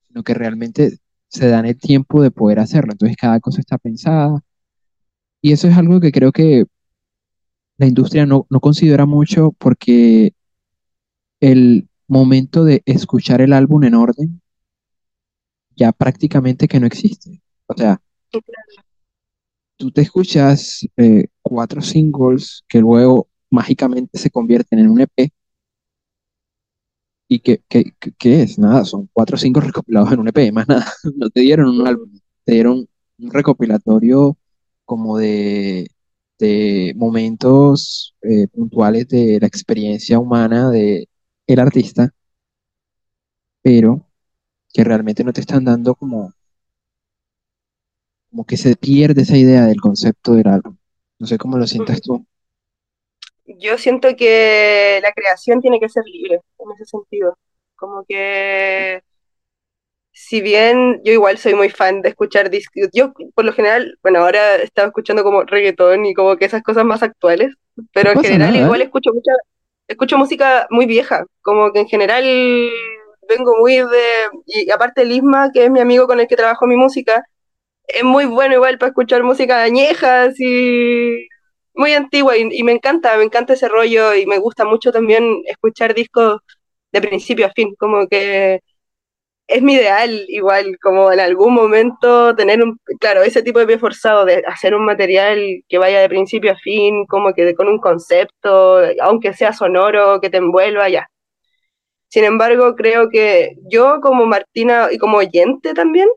sino 0.08 0.22
que 0.24 0.34
realmente 0.34 0.98
se 1.28 1.48
dan 1.48 1.66
el 1.66 1.78
tiempo 1.78 2.22
de 2.22 2.30
poder 2.32 2.60
hacerla. 2.60 2.92
Entonces 2.92 3.16
cada 3.18 3.40
cosa 3.40 3.60
está 3.60 3.78
pensada 3.78 4.40
y 5.42 5.52
eso 5.52 5.68
es 5.68 5.76
algo 5.76 6.00
que 6.00 6.12
creo 6.12 6.32
que 6.32 6.66
la 7.81 7.87
industria 7.88 8.27
no, 8.27 8.47
no 8.51 8.61
considera 8.61 9.07
mucho 9.07 9.53
porque 9.59 10.35
el 11.40 11.87
momento 12.09 12.64
de 12.64 12.83
escuchar 12.87 13.43
el 13.43 13.53
álbum 13.53 13.85
en 13.85 13.95
orden 13.95 14.40
ya 15.77 15.93
prácticamente 15.93 16.69
que 16.69 16.81
no 16.81 16.87
existe. 16.87 17.40
O 17.66 17.75
sea, 17.77 18.01
tú 19.77 19.90
te 19.90 20.03
escuchas 20.03 20.87
eh, 20.97 21.27
cuatro 21.43 21.81
singles 21.81 22.64
que 22.69 22.81
luego 22.81 23.29
mágicamente 23.51 24.19
se 24.19 24.31
convierten 24.31 24.79
en 24.81 24.90
un 24.90 25.01
EP 25.01 25.31
y 27.29 27.40
que, 27.40 27.62
que- 27.69 27.93
que 28.19 28.43
es 28.43 28.59
nada, 28.59 28.85
son 28.85 29.09
cuatro 29.12 29.37
singles 29.37 29.66
recopilados 29.66 30.12
en 30.12 30.21
un 30.21 30.29
EP, 30.29 30.53
más 30.53 30.69
nada, 30.69 30.87
no 31.16 31.31
te 31.31 31.40
dieron 31.40 31.69
un 31.81 31.87
álbum, 31.87 32.11
te 32.45 32.53
dieron 32.55 32.88
un 33.19 33.31
recopilatorio 33.33 34.37
como 34.85 35.19
de, 35.19 35.88
momentos 36.96 38.14
eh, 38.22 38.48
puntuales 38.48 39.09
de 39.09 39.38
la 39.40 39.46
experiencia 39.46 40.18
humana 40.18 40.70
de 40.70 41.09
el 41.46 41.59
artista, 41.59 42.11
pero 43.62 44.07
que 44.72 44.85
realmente 44.85 45.24
no 45.24 45.33
te 45.33 45.40
están 45.40 45.64
dando 45.64 45.94
como, 45.94 46.33
como 48.31 48.44
que 48.44 48.57
se 48.57 48.76
pierde 48.76 49.22
esa 49.22 49.37
idea 49.37 49.66
del 49.66 49.81
concepto 49.81 50.33
del 50.33 50.48
álbum. 50.48 50.76
No 51.18 51.26
sé 51.26 51.38
cómo 51.38 51.59
lo 51.59 51.66
sientas 51.66 52.00
tú. 52.00 52.24
Yo 53.44 53.76
siento 53.79 54.14
que 54.16 55.00
la 55.03 55.12
creación 55.12 55.61
tiene 55.61 55.81
que 55.81 55.88
ser 55.88 56.05
libre 56.07 56.40
en 56.59 56.72
ese 56.72 56.85
sentido. 56.85 57.37
Como 57.74 58.05
que 58.07 59.03
si 60.26 60.42
bien 60.42 61.00
yo 61.04 61.12
igual 61.12 61.38
soy 61.38 61.54
muy 61.54 61.70
fan 61.70 62.02
de 62.02 62.11
escuchar 62.11 62.50
discos, 62.50 62.88
yo 62.92 63.12
por 63.35 63.44
lo 63.44 63.52
general, 63.52 63.98
bueno, 64.02 64.20
ahora 64.20 64.56
he 64.56 64.64
estado 64.64 64.88
escuchando 64.88 65.22
como 65.24 65.44
reggaetón 65.44 66.04
y 66.06 66.14
como 66.14 66.37
que 66.37 66.44
esas 66.44 66.62
cosas 66.62 66.85
más 66.85 67.02
actuales, 67.02 67.54
No 67.76 67.85
pero 67.92 68.11
en 68.11 68.18
pasa 68.18 68.28
general 68.28 68.52
nada, 68.52 68.59
igual 68.59 68.83
¿eh? 68.83 68.85
escucho 68.85 69.12
mucha, 69.14 69.33
escucho 69.88 70.18
música 70.18 70.66
muy 70.70 70.87
vieja, 70.87 71.24
como 71.42 71.72
que 71.72 71.80
en 71.80 71.88
general 71.88 72.24
vengo 73.28 73.56
muy 73.59 73.76
de, 73.76 74.04
y 74.46 74.70
aparte 74.70 75.02
el 75.02 75.12
Isma, 75.12 75.50
que 75.52 75.64
es 75.64 75.70
mi 75.70 75.80
amigo 75.80 76.06
con 76.06 76.20
el 76.20 76.26
que 76.28 76.37
trabajo 76.37 76.66
mi 76.66 76.76
música, 76.76 77.24
es 77.87 78.04
muy 78.04 78.26
bueno 78.26 78.54
igual 78.54 78.78
para 78.78 78.90
escuchar 78.90 79.22
música 79.24 79.62
añeja, 79.62 80.24
así, 80.24 81.28
muy 81.74 81.94
antigua, 81.94 82.37
y, 82.37 82.48
y 82.52 82.62
me 82.64 82.72
encanta, 82.72 83.16
me 83.16 83.24
encanta 83.24 83.54
ese 83.54 83.68
rollo, 83.68 84.14
y 84.14 84.26
me 84.26 84.38
gusta 84.38 84.64
mucho 84.64 84.92
también 84.92 85.42
escuchar 85.46 85.94
discos 85.94 86.40
de 86.92 87.00
principio 87.00 87.46
a 87.46 87.50
fin, 87.52 87.74
como 87.78 88.06
que 88.09 88.61
es 89.50 89.62
mi 89.62 89.74
ideal 89.74 90.24
igual, 90.28 90.78
como 90.80 91.12
en 91.12 91.18
algún 91.18 91.54
momento 91.54 92.36
tener 92.36 92.62
un, 92.62 92.78
claro, 93.00 93.22
ese 93.22 93.42
tipo 93.42 93.58
de 93.58 93.66
pie 93.66 93.78
forzado 93.78 94.24
de 94.24 94.44
hacer 94.46 94.74
un 94.76 94.84
material 94.84 95.64
que 95.68 95.78
vaya 95.78 96.00
de 96.00 96.08
principio 96.08 96.52
a 96.52 96.56
fin, 96.56 97.04
como 97.06 97.34
que 97.34 97.54
con 97.56 97.66
un 97.68 97.80
concepto, 97.80 98.80
aunque 99.00 99.34
sea 99.34 99.52
sonoro, 99.52 100.20
que 100.20 100.30
te 100.30 100.36
envuelva, 100.36 100.88
ya. 100.88 101.08
Sin 102.08 102.24
embargo, 102.24 102.76
creo 102.76 103.08
que 103.10 103.56
yo 103.68 104.00
como 104.00 104.24
Martina 104.26 104.88
y 104.92 104.98
como 104.98 105.18
oyente 105.18 105.74
también, 105.74 106.08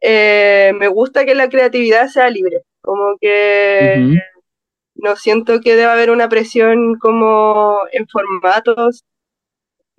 eh, 0.00 0.72
me 0.78 0.88
gusta 0.88 1.26
que 1.26 1.34
la 1.34 1.50
creatividad 1.50 2.08
sea 2.08 2.30
libre, 2.30 2.62
como 2.80 3.16
que 3.20 4.16
no 4.94 5.16
siento 5.16 5.60
que 5.60 5.76
deba 5.76 5.92
haber 5.92 6.10
una 6.10 6.28
presión 6.30 6.94
como 6.98 7.78
en 7.92 8.06
formatos 8.08 9.04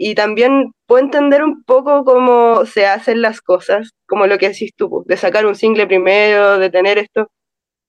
y 0.01 0.15
también 0.15 0.73
puedo 0.87 1.03
entender 1.03 1.43
un 1.43 1.63
poco 1.63 2.05
cómo 2.05 2.65
se 2.65 2.85
hacen 2.87 3.21
las 3.21 3.41
cosas, 3.41 3.91
como 4.07 4.27
lo 4.27 4.37
que 4.39 4.49
decís 4.49 4.71
tú, 4.75 5.03
de 5.07 5.17
sacar 5.17 5.45
un 5.45 5.55
single 5.55 5.87
primero, 5.87 6.57
de 6.57 6.69
tener 6.71 6.97
esto. 6.97 7.29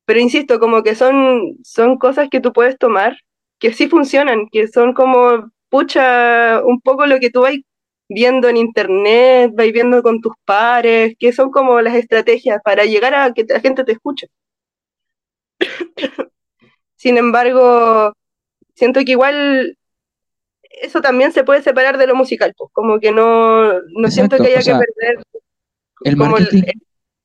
Pero 0.07 0.21
insisto, 0.21 0.61
como 0.61 0.83
que 0.83 0.97
son, 0.97 1.59
son 1.65 1.99
cosas 1.99 2.29
que 2.31 2.41
tú 2.41 2.53
puedes 2.53 2.79
tomar, 2.79 3.17
que 3.61 3.73
sí 3.75 3.89
funcionan, 3.89 4.49
que 4.53 4.69
son 4.69 4.95
como, 4.95 5.53
pucha, 5.71 6.63
un 6.65 6.81
poco 6.81 7.07
lo 7.07 7.21
que 7.21 7.31
tú 7.31 7.43
vas 7.43 7.55
viendo 8.09 8.49
en 8.49 8.57
internet, 8.59 9.53
vais 9.55 9.73
viendo 9.73 10.03
con 10.03 10.21
tus 10.21 10.35
pares, 10.45 11.15
que 11.19 11.33
son 11.33 11.51
como 11.53 11.81
las 11.81 11.95
estrategias 11.95 12.61
para 12.65 12.85
llegar 12.87 13.15
a 13.15 13.33
que 13.33 13.45
la 13.49 13.61
gente 13.61 13.85
te 13.85 13.93
escuche. 13.93 14.29
Sin 16.97 17.19
embargo, 17.19 18.15
siento 18.75 19.01
que 19.05 19.13
igual 19.13 19.77
eso 20.83 21.01
también 21.01 21.33
se 21.33 21.45
puede 21.45 21.63
separar 21.63 21.99
de 21.99 22.07
lo 22.07 22.15
musical, 22.15 22.55
pues, 22.57 22.71
como 22.73 23.01
que 23.01 23.13
no, 23.13 23.73
no 23.81 24.11
siento 24.11 24.37
que 24.37 24.43
o 24.43 24.47
haya 24.47 24.63
que 24.63 24.73
perder 24.79 25.25
el 26.05 26.17
marketing, 26.17 26.63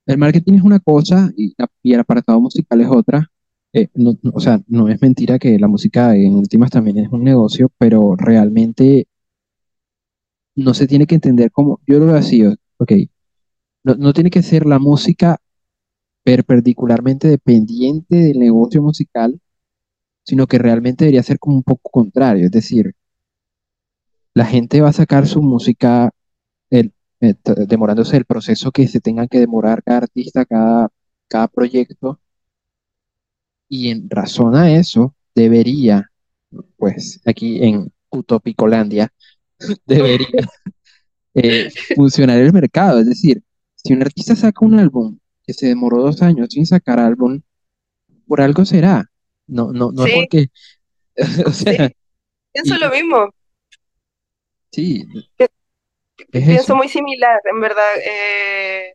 el 0.08 0.18
marketing 0.18 0.54
es 0.56 0.62
una 0.64 0.80
cosa 0.80 1.32
y, 1.38 1.54
la- 1.58 1.68
y 1.84 1.94
el 1.94 2.00
apartado 2.02 2.42
musical 2.42 2.82
es 2.82 2.88
otra. 2.90 3.32
Eh, 3.74 3.90
no- 3.96 4.18
no, 4.22 4.32
o 4.34 4.40
sea, 4.40 4.62
no 4.68 4.90
es 4.90 5.02
mentira 5.02 5.40
que 5.40 5.60
la 5.60 5.68
música 5.68 6.16
en 6.16 6.36
últimas 6.36 6.72
también 6.72 6.98
es 7.00 7.10
un 7.12 7.24
negocio, 7.24 7.72
pero 7.78 8.16
realmente 8.18 9.08
no 10.56 10.74
se 10.74 10.88
tiene 10.88 11.06
que 11.08 11.16
entender 11.16 11.52
como, 11.52 11.80
yo 11.88 12.00
lo 12.00 12.08
veo 12.08 12.16
así, 12.16 12.44
ok, 12.78 12.92
no, 13.84 13.96
no 13.96 14.14
tiene 14.14 14.30
que 14.30 14.44
ser 14.44 14.66
la 14.66 14.80
música 14.80 15.40
perpendicularmente 16.24 17.28
dependiente 17.30 18.16
del 18.18 18.40
negocio 18.40 18.82
musical, 18.82 19.40
sino 20.26 20.48
que 20.48 20.60
realmente 20.60 21.06
debería 21.06 21.24
ser 21.24 21.40
como 21.40 21.58
un 21.58 21.64
poco 21.64 21.90
contrario. 21.92 22.46
Es 22.48 22.52
decir, 22.52 22.94
la 24.36 24.46
gente 24.46 24.82
va 24.82 24.90
a 24.90 24.94
sacar 24.94 25.28
su 25.28 25.44
música 25.44 26.12
el- 26.72 26.94
eh, 27.22 27.36
demorándose 27.68 28.18
el 28.18 28.26
proceso 28.26 28.72
que 28.72 28.88
se 28.90 29.02
tenga 29.02 29.28
que 29.28 29.40
demorar 29.40 29.84
cada 29.84 30.00
artista, 30.00 30.46
cada, 30.46 30.90
cada 31.30 31.48
proyecto, 31.50 32.20
y 33.70 33.90
en 33.90 34.10
razón 34.10 34.56
a 34.56 34.72
eso 34.72 35.16
debería, 35.34 36.10
pues 36.78 37.22
aquí 37.26 37.64
en 37.64 37.92
Utopicolandia, 38.10 39.12
debería 39.86 40.50
eh, 41.34 41.70
funcionar 41.96 42.40
el 42.40 42.54
mercado. 42.54 43.00
Es 43.00 43.08
decir, 43.08 43.44
si 43.76 43.94
un 43.94 44.02
artista 44.02 44.36
saca 44.36 44.66
un 44.66 44.80
álbum 44.80 45.18
que 45.46 45.54
se 45.54 45.68
demoró 45.68 46.02
dos 46.02 46.22
años 46.22 46.50
sin 46.52 46.66
sacar 46.66 47.00
álbum, 47.00 47.42
por 48.28 48.42
algo 48.42 48.66
será. 48.66 49.06
No, 49.48 49.72
no, 49.74 49.92
no 49.92 50.06
es 50.06 50.14
porque, 50.14 50.48
o 51.46 51.52
sí, 51.52 51.66
sea, 51.66 51.92
pienso 52.54 52.76
y 52.76 52.80
lo 52.80 52.90
mismo. 52.92 53.30
Sí, 54.76 55.06
es 55.38 55.50
Pienso 56.32 56.56
eso. 56.56 56.76
muy 56.76 56.90
similar, 56.90 57.40
en 57.52 57.62
verdad. 57.62 57.92
Eh, 58.04 58.94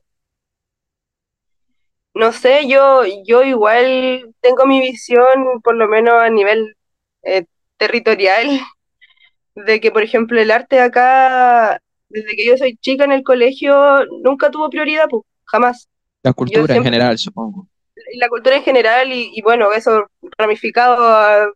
no 2.14 2.33
sé, 2.33 2.69
yo, 2.69 3.03
yo 3.27 3.43
igual 3.43 4.35
tengo 4.40 4.66
mi 4.66 4.81
visión, 4.81 5.61
por 5.62 5.75
lo 5.77 5.88
menos 5.88 6.14
a 6.14 6.31
nivel 6.31 6.77
eh, 7.23 7.45
territorial, 7.77 8.47
de 9.55 9.81
que, 9.81 9.90
por 9.90 10.03
ejemplo, 10.03 10.40
el 10.40 10.51
arte 10.51 10.81
acá, 10.81 11.81
desde 12.09 12.37
que 12.37 12.47
yo 12.47 12.57
soy 12.57 12.77
chica 12.77 13.05
en 13.05 13.12
el 13.12 13.23
colegio, 13.23 14.05
nunca 14.23 14.51
tuvo 14.51 14.71
prioridad, 14.71 15.07
pues, 15.09 15.25
jamás. 15.45 15.88
La 16.23 16.33
cultura 16.33 16.75
en 16.75 16.85
general, 16.85 17.19
supongo. 17.19 17.69
la 18.14 18.29
cultura 18.29 18.57
en 18.57 18.62
general 18.62 19.12
y, 19.12 19.31
y 19.35 19.43
bueno, 19.43 19.73
eso 19.73 20.07
ramificado 20.37 21.03
a, 21.07 21.51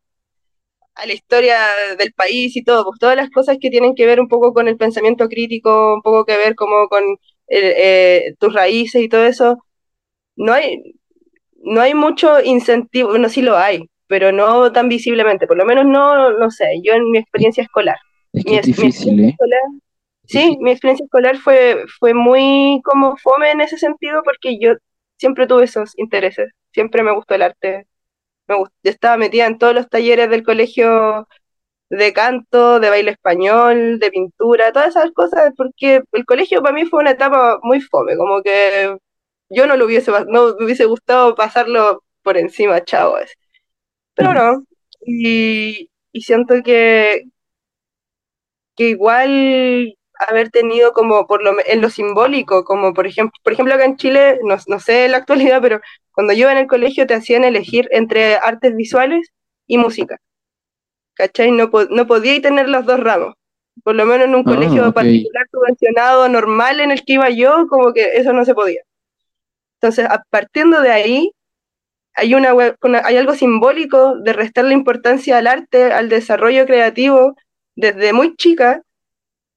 a 0.94 1.06
la 1.06 1.12
historia 1.12 1.58
del 1.98 2.12
país 2.12 2.56
y 2.56 2.64
todo, 2.64 2.84
pues 2.84 2.98
todas 3.00 3.16
las 3.16 3.30
cosas 3.30 3.58
que 3.60 3.70
tienen 3.70 3.94
que 3.94 4.06
ver 4.06 4.20
un 4.20 4.28
poco 4.28 4.52
con 4.52 4.68
el 4.68 4.76
pensamiento 4.76 5.28
crítico, 5.28 5.94
un 5.94 6.02
poco 6.02 6.24
que 6.24 6.36
ver 6.36 6.54
como 6.54 6.88
con 6.88 7.02
eh, 7.48 7.74
eh, 8.28 8.34
tus 8.38 8.54
raíces 8.54 9.02
y 9.02 9.08
todo 9.08 9.24
eso, 9.26 9.58
no 10.36 10.52
hay, 10.52 10.94
no 11.62 11.80
hay 11.80 11.94
mucho 11.94 12.40
incentivo, 12.42 13.10
bueno, 13.10 13.28
sí 13.28 13.42
lo 13.42 13.56
hay, 13.56 13.88
pero 14.06 14.32
no 14.32 14.72
tan 14.72 14.88
visiblemente, 14.88 15.46
por 15.46 15.56
lo 15.56 15.64
menos 15.64 15.86
no, 15.86 16.32
no 16.38 16.50
sé, 16.50 16.80
yo 16.82 16.94
en 16.94 17.10
mi 17.10 17.18
experiencia 17.18 17.62
escolar, 17.62 17.98
es 18.32 18.44
que 18.44 18.52
mi, 18.52 18.58
es 18.58 18.66
mi 18.66 18.72
difícil, 18.72 18.88
experiencia 18.88 19.26
¿eh? 19.26 19.30
escolar, 19.30 19.60
sí, 20.26 20.56
mi 20.60 20.70
experiencia 20.70 21.04
escolar 21.04 21.36
fue, 21.38 21.84
fue 21.98 22.14
muy 22.14 22.80
como 22.84 23.16
fome 23.16 23.50
en 23.50 23.60
ese 23.60 23.78
sentido 23.78 24.22
porque 24.24 24.58
yo 24.60 24.74
siempre 25.16 25.46
tuve 25.46 25.64
esos 25.64 25.92
intereses, 25.98 26.52
siempre 26.72 27.02
me 27.02 27.12
gustó 27.14 27.34
el 27.34 27.42
arte, 27.42 27.86
me 28.48 28.56
yo 28.58 28.64
estaba 28.82 29.16
metida 29.16 29.46
en 29.46 29.58
todos 29.58 29.74
los 29.74 29.88
talleres 29.88 30.30
del 30.30 30.42
colegio 30.44 31.28
de 31.90 32.12
canto, 32.12 32.80
de 32.80 32.90
baile 32.90 33.12
español, 33.12 33.98
de 33.98 34.10
pintura, 34.10 34.72
todas 34.72 34.90
esas 34.90 35.12
cosas, 35.12 35.52
porque 35.56 36.02
el 36.12 36.24
colegio 36.26 36.62
para 36.62 36.74
mí 36.74 36.86
fue 36.86 37.00
una 37.00 37.12
etapa 37.12 37.58
muy 37.62 37.80
fome, 37.80 38.16
como 38.16 38.42
que 38.42 38.96
yo 39.50 39.66
no 39.66 39.76
lo 39.76 39.86
hubiese, 39.86 40.10
no 40.28 40.56
me 40.58 40.64
hubiese 40.64 40.86
gustado 40.86 41.34
pasarlo 41.34 42.04
por 42.22 42.36
encima, 42.38 42.84
chao. 42.84 43.16
así. 43.16 43.34
Pero 44.14 44.34
no, 44.34 44.64
y, 45.06 45.90
y 46.12 46.20
siento 46.22 46.56
que, 46.64 47.24
que 48.76 48.88
igual 48.90 49.94
haber 50.18 50.50
tenido 50.50 50.92
como 50.92 51.26
por 51.26 51.42
lo, 51.42 51.52
en 51.66 51.80
lo 51.80 51.90
simbólico, 51.90 52.64
como 52.64 52.94
por 52.94 53.06
ejemplo, 53.06 53.38
por 53.42 53.52
ejemplo 53.52 53.74
acá 53.74 53.84
en 53.84 53.96
Chile, 53.96 54.38
no, 54.44 54.56
no 54.68 54.80
sé 54.80 55.06
en 55.06 55.12
la 55.12 55.18
actualidad, 55.18 55.60
pero 55.62 55.80
cuando 56.12 56.32
yo 56.32 56.40
iba 56.40 56.52
en 56.52 56.58
el 56.58 56.66
colegio 56.68 57.06
te 57.06 57.14
hacían 57.14 57.44
elegir 57.44 57.88
entre 57.92 58.36
artes 58.36 58.74
visuales 58.76 59.28
y 59.66 59.78
música. 59.78 60.18
¿cachai? 61.14 61.50
No, 61.52 61.70
no 61.90 62.06
podía 62.06 62.40
tener 62.42 62.68
los 62.68 62.84
dos 62.86 63.00
ramos. 63.00 63.34
Por 63.82 63.94
lo 63.96 64.06
menos 64.06 64.26
en 64.28 64.34
un 64.34 64.44
Ah, 64.46 64.50
colegio 64.50 64.82
ok. 64.88 64.94
particular 64.94 65.46
subvencionado, 65.50 66.28
normal 66.28 66.80
en 66.80 66.90
el 66.90 67.04
que 67.04 67.14
iba 67.14 67.30
yo, 67.30 67.66
como 67.68 67.92
que 67.92 68.16
eso 68.16 68.32
no 68.32 68.44
se 68.44 68.54
podía. 68.54 68.82
Entonces, 69.80 70.06
a- 70.06 70.22
partiendo 70.30 70.80
de 70.80 70.90
ahí, 70.92 71.32
hay, 72.14 72.34
una, 72.36 72.54
una- 72.82 73.02
hay 73.06 73.18
algo 73.18 73.34
simbólico 73.34 74.16
de 74.18 74.34
restarle 74.34 74.74
importancia 74.74 75.38
al 75.38 75.48
arte, 75.48 75.92
al 75.92 76.10
desarrollo 76.10 76.66
creativo, 76.66 77.36
desde 77.76 78.14
muy 78.14 78.36
chica, 78.36 78.82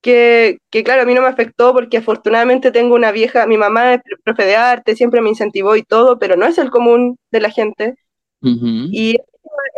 que, 0.08 0.60
que 0.70 0.86
claro, 0.86 1.02
a 1.02 1.06
mí 1.06 1.14
no 1.14 1.22
me 1.22 1.28
afectó 1.28 1.74
porque 1.74 1.98
afortunadamente 1.98 2.72
tengo 2.72 2.96
una 2.96 3.12
vieja, 3.12 3.46
mi 3.46 3.58
mamá 3.58 3.96
es 3.96 4.02
profe 4.24 4.46
de 4.46 4.56
arte, 4.56 4.96
siempre 4.96 5.20
me 5.20 5.28
incentivó 5.28 5.76
y 5.76 5.84
todo, 5.84 6.18
pero 6.18 6.38
no 6.38 6.46
es 6.46 6.58
el 6.58 6.70
común 6.70 7.20
de 7.30 7.42
la 7.42 7.52
gente. 7.52 7.96
Y 8.42 9.18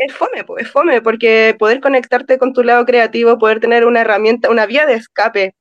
es 0.05 0.13
fome, 0.13 0.45
es 0.59 0.69
fome, 0.69 1.01
porque 1.01 1.55
poder 1.57 1.81
conectarte 1.81 2.37
con 2.37 2.53
tu 2.53 2.61
lado 2.61 2.85
creativo, 2.85 3.39
poder 3.39 3.59
tener 3.59 3.87
una 3.87 4.01
herramienta, 4.01 4.51
una 4.51 4.67
vía 4.67 4.85
de 4.85 4.93
escape 4.93 5.55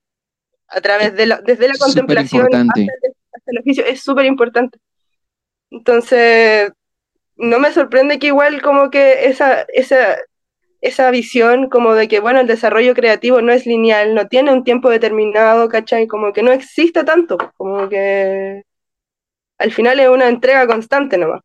a 0.67 0.83
través 0.83 1.15
de 1.15 1.25
la, 1.25 1.41
desde 1.41 1.67
la 1.67 1.73
Súper 1.73 1.87
contemplación 1.87 2.45
hasta 2.55 2.79
el, 2.79 2.89
hasta 3.33 3.51
el 3.51 3.59
oficio, 3.61 3.87
es 3.87 4.03
súper 4.03 4.27
importante. 4.27 4.79
Entonces, 5.71 6.73
no 7.37 7.59
me 7.59 7.73
sorprende 7.73 8.19
que 8.19 8.27
igual 8.27 8.61
como 8.61 8.91
que 8.91 9.31
esa, 9.31 9.63
esa, 9.73 10.19
esa 10.81 11.11
visión 11.11 11.69
como 11.69 11.95
de 11.95 12.09
que, 12.09 12.21
bueno, 12.21 12.41
el 12.41 12.47
desarrollo 12.47 12.95
creativo 12.95 13.43
no 13.43 13.53
es 13.53 13.67
lineal, 13.67 14.15
no 14.15 14.29
tiene 14.29 14.53
un 14.53 14.65
tiempo 14.65 14.91
determinado, 14.91 15.69
¿cachai? 15.69 16.07
Como 16.07 16.33
que 16.33 16.43
no 16.43 16.53
existe 16.53 17.05
tanto, 17.05 17.39
como 17.57 17.89
que 17.89 18.63
al 19.59 19.73
final 19.73 20.01
es 20.01 20.09
una 20.09 20.29
entrega 20.29 20.67
constante 20.67 21.19
nomás. 21.19 21.43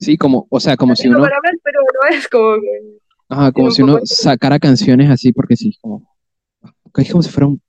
Sí, 0.00 0.16
como, 0.16 0.46
o 0.50 0.60
sea, 0.60 0.76
como 0.76 0.96
si 0.96 1.08
uno, 1.08 1.22
para 1.22 1.36
ver, 1.42 1.54
pero 1.62 1.80
no 1.80 2.16
es 2.16 2.28
como 2.28 2.54
que 2.60 2.98
ajá, 3.28 3.52
como 3.52 3.70
si 3.70 3.82
uno 3.82 4.00
sacara 4.04 4.58
canciones 4.58 5.10
así, 5.10 5.32
porque 5.32 5.56
sí, 5.56 5.76
como, 5.80 6.06
es 6.96 7.10
como 7.10 7.22
si 7.22 7.30
fuera 7.30 7.48
un, 7.48 7.62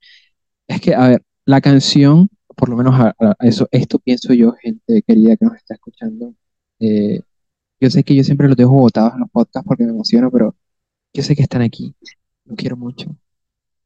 es 0.68 0.82
que, 0.82 0.96
a 0.96 1.10
ver, 1.10 1.24
la 1.46 1.62
canción, 1.62 2.30
por 2.56 2.70
lo 2.70 2.78
menos 2.78 2.96
a, 2.96 3.10
a- 3.20 3.36
eso, 3.42 3.68
esto 3.72 4.00
pienso 4.00 4.34
yo, 4.34 4.54
gente 4.62 5.04
querida 5.08 5.38
que 5.38 5.46
nos 5.46 5.56
está 5.58 5.76
escuchando, 5.76 6.34
eh, 6.80 7.22
yo 7.82 7.90
sé 7.92 8.04
que 8.04 8.16
yo 8.16 8.24
siempre 8.24 8.48
los 8.48 8.58
dejo 8.58 8.74
botados 8.74 9.14
en 9.16 9.22
los 9.22 9.32
podcasts 9.32 9.68
porque 9.68 9.84
me 9.86 9.92
emociono, 9.92 10.32
pero 10.32 10.56
yo 11.14 11.24
sé 11.24 11.36
que 11.36 11.44
están 11.44 11.62
aquí, 11.62 11.94
los 12.46 12.58
quiero 12.58 12.78
mucho. 12.78 13.16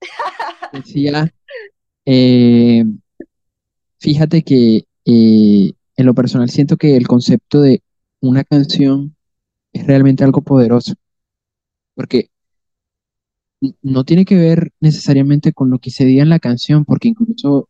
Decía, 0.73 1.33
eh, 2.05 2.85
fíjate 3.99 4.43
que 4.43 4.85
eh, 5.05 5.73
en 5.95 6.05
lo 6.05 6.13
personal 6.13 6.49
siento 6.49 6.77
que 6.77 6.95
el 6.95 7.07
concepto 7.07 7.61
de 7.61 7.81
una 8.21 8.43
canción 8.43 9.15
es 9.73 9.85
realmente 9.85 10.23
algo 10.23 10.41
poderoso, 10.41 10.93
porque 11.95 12.29
no 13.81 14.03
tiene 14.03 14.25
que 14.25 14.35
ver 14.35 14.71
necesariamente 14.79 15.53
con 15.53 15.69
lo 15.69 15.79
que 15.79 15.91
se 15.91 16.05
diga 16.05 16.23
en 16.23 16.29
la 16.29 16.39
canción, 16.39 16.85
porque 16.85 17.09
incluso 17.09 17.69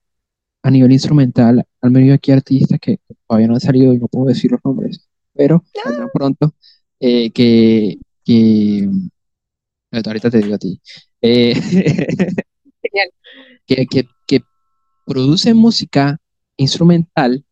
a 0.64 0.72
nivel 0.72 0.92
instrumental, 0.92 1.66
al 1.82 1.92
menos 1.92 2.14
aquí 2.16 2.32
artistas 2.32 2.80
que 2.80 3.00
todavía 3.28 3.48
no 3.48 3.54
han 3.56 3.62
salido 3.62 3.94
y 3.94 4.00
no 4.00 4.08
puedo 4.08 4.28
decir 4.28 4.52
los 4.52 4.60
nombres, 4.64 5.08
pero 5.34 5.64
saldrán 5.84 6.10
pronto, 6.14 6.54
eh, 7.00 7.32
que, 7.32 8.00
que, 8.26 8.90
ahorita 9.92 10.30
te 10.30 10.40
digo 10.40 10.56
a 10.56 10.58
ti, 10.58 10.80
eh, 11.22 11.54
genial. 11.56 13.10
que, 13.68 13.88
que, 13.88 14.08
que 14.28 14.42
producen 15.06 15.58
música 15.58 16.18
instrumental 16.58 17.46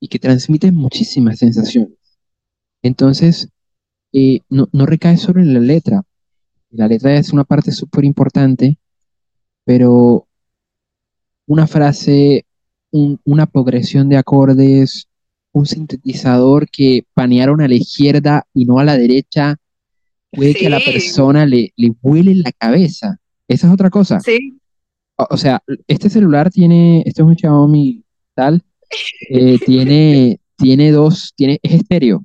y 0.00 0.08
que 0.08 0.18
transmiten 0.18 0.74
muchísimas 0.74 1.38
sensaciones. 1.38 1.98
Entonces, 2.82 3.50
eh, 4.12 4.40
no, 4.50 4.68
no 4.72 4.86
recae 4.86 5.16
solo 5.16 5.40
en 5.40 5.54
la 5.54 5.60
letra. 5.60 6.02
La 6.70 6.88
letra 6.88 7.16
es 7.16 7.32
una 7.32 7.44
parte 7.44 7.72
súper 7.72 8.04
importante, 8.04 8.78
pero 9.64 10.28
una 11.46 11.66
frase, 11.66 12.44
un- 12.90 13.20
una 13.24 13.46
progresión 13.46 14.08
de 14.08 14.16
acordes, 14.16 15.06
un 15.52 15.66
sintetizador 15.66 16.68
que 16.68 17.04
panearon 17.14 17.60
a 17.60 17.68
la 17.68 17.74
izquierda 17.74 18.44
y 18.54 18.64
no 18.64 18.78
a 18.78 18.84
la 18.84 18.96
derecha, 18.98 19.56
puede 20.32 20.54
que 20.54 20.66
a 20.66 20.70
la 20.70 20.80
persona 20.80 21.46
le, 21.46 21.72
le 21.76 21.92
vuele 22.00 22.34
la 22.36 22.52
cabeza. 22.52 23.18
Esa 23.48 23.66
es 23.68 23.72
otra 23.72 23.90
cosa. 23.90 24.20
sí, 24.20 24.58
O, 25.16 25.26
o 25.30 25.36
sea, 25.36 25.62
este 25.86 26.10
celular 26.10 26.50
tiene, 26.50 27.02
este 27.06 27.22
es 27.22 27.26
un 27.26 27.36
Xiaomi 27.36 28.04
tal, 28.34 28.62
eh, 29.30 29.58
tiene, 29.66 30.40
tiene 30.56 30.90
dos, 30.92 31.32
tiene, 31.36 31.58
es 31.62 31.72
estéreo. 31.74 32.24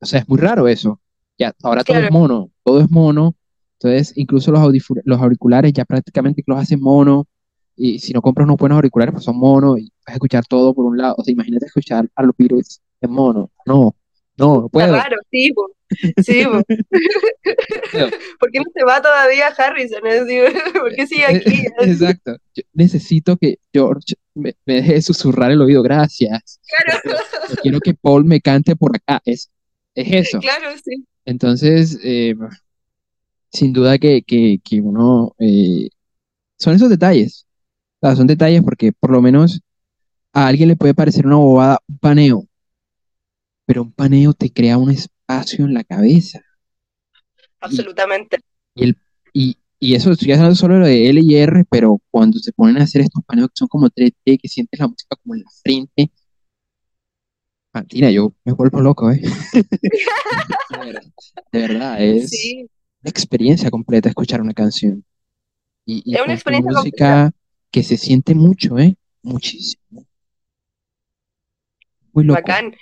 O 0.00 0.06
sea, 0.06 0.20
es 0.20 0.28
muy 0.28 0.38
raro 0.38 0.68
eso. 0.68 1.00
Ya, 1.38 1.52
ahora 1.62 1.82
todo 1.84 1.96
es 1.98 2.10
mono, 2.10 2.50
todo 2.64 2.80
es 2.80 2.90
mono. 2.90 3.34
Entonces, 3.78 4.12
incluso 4.16 4.52
los, 4.52 4.62
los 5.04 5.20
auriculares 5.20 5.72
ya 5.72 5.84
prácticamente 5.84 6.42
los 6.46 6.58
hacen 6.58 6.80
mono. 6.80 7.26
Y 7.74 7.98
si 8.00 8.12
no 8.12 8.20
compras 8.20 8.44
unos 8.44 8.58
buenos 8.58 8.76
auriculares, 8.76 9.12
pues 9.12 9.24
son 9.24 9.38
mono 9.38 9.78
y 9.78 9.90
vas 10.06 10.08
a 10.08 10.12
escuchar 10.14 10.44
todo 10.46 10.74
por 10.74 10.84
un 10.84 10.98
lado. 10.98 11.14
O 11.18 11.24
sea, 11.24 11.32
imagínate 11.32 11.66
escuchar 11.66 12.08
a 12.14 12.22
los 12.22 12.36
Beatles 12.36 12.80
en 13.00 13.10
mono. 13.10 13.50
No, 13.66 13.96
no, 14.36 14.46
no 14.46 14.66
Está 14.66 14.68
puedo. 14.68 14.92
raro, 14.92 15.16
sí. 15.30 15.50
Sí, 16.24 16.44
po. 16.44 16.62
¿por 18.40 18.50
qué 18.50 18.58
no 18.58 18.70
se 18.74 18.84
va 18.84 19.00
todavía 19.02 19.48
Harrison? 19.48 20.00
¿Por 20.72 20.94
qué 20.94 21.06
sigue 21.06 21.24
aquí? 21.24 21.64
Exacto. 21.80 22.36
Yo 22.54 22.62
necesito 22.72 23.36
que 23.36 23.58
George 23.72 24.14
me, 24.34 24.54
me 24.66 24.74
deje 24.74 24.94
de 24.94 25.02
susurrar 25.02 25.50
el 25.50 25.60
oído. 25.62 25.82
Gracias. 25.82 26.60
Claro, 26.66 27.18
Yo 27.50 27.56
quiero 27.62 27.80
que 27.80 27.94
Paul 27.94 28.24
me 28.24 28.40
cante 28.40 28.76
por 28.76 28.96
acá. 28.96 29.20
Es, 29.24 29.50
es 29.94 30.28
eso. 30.28 30.40
claro, 30.40 30.70
sí. 30.84 31.04
Entonces, 31.24 31.98
eh, 32.02 32.34
sin 33.52 33.72
duda 33.72 33.98
que, 33.98 34.22
que, 34.22 34.58
que 34.64 34.80
uno... 34.80 35.34
eh, 35.38 35.88
son 36.58 36.74
esos 36.74 36.88
detalles. 36.88 37.46
O 38.00 38.06
sea, 38.06 38.16
son 38.16 38.26
detalles 38.26 38.62
porque 38.62 38.92
por 38.92 39.10
lo 39.10 39.20
menos 39.20 39.60
a 40.32 40.46
alguien 40.46 40.68
le 40.68 40.76
puede 40.76 40.94
parecer 40.94 41.26
una 41.26 41.36
bobada 41.36 41.78
un 41.88 41.98
paneo, 41.98 42.46
pero 43.66 43.82
un 43.82 43.92
paneo 43.92 44.32
te 44.32 44.50
crea 44.50 44.78
un 44.78 44.90
espacio 44.90 45.21
en 45.40 45.74
la 45.74 45.84
cabeza. 45.84 46.40
Absolutamente. 47.60 48.36
y, 48.74 48.84
el, 48.84 48.96
y, 49.32 49.58
y 49.78 49.94
eso, 49.94 50.12
estoy 50.12 50.32
hablando 50.32 50.54
solo 50.54 50.78
de 50.86 51.08
L 51.10 51.20
y 51.22 51.36
R, 51.36 51.64
pero 51.70 52.00
cuando 52.10 52.38
se 52.38 52.52
ponen 52.52 52.78
a 52.78 52.84
hacer 52.84 53.02
estos 53.02 53.22
paneos 53.24 53.48
que 53.48 53.56
son 53.56 53.68
como 53.68 53.88
3D, 53.90 54.38
que 54.40 54.48
sientes 54.48 54.78
la 54.80 54.88
música 54.88 55.16
como 55.22 55.34
en 55.34 55.40
la 55.42 55.50
frente, 55.62 56.10
Martina, 57.74 58.10
yo 58.10 58.34
me 58.44 58.52
vuelvo 58.52 58.80
loco, 58.80 59.10
¿eh? 59.10 59.20
De 60.68 60.78
verdad, 60.78 61.02
de 61.52 61.60
verdad, 61.60 62.02
es 62.02 62.30
Sí, 62.30 62.68
una 63.02 63.10
experiencia 63.10 63.70
completa 63.70 64.08
escuchar 64.08 64.40
una 64.40 64.54
canción. 64.54 65.04
Y, 65.86 66.02
y 66.06 66.16
es 66.16 66.22
una 66.26 66.34
completa. 66.34 66.62
música 66.62 67.32
que 67.70 67.82
se 67.82 67.96
siente 67.98 68.34
mucho, 68.34 68.78
¿eh? 68.78 68.96
Muchísimo. 69.22 70.06
Muy 72.12 72.24
loco, 72.24 72.40
Bacán, 72.44 72.74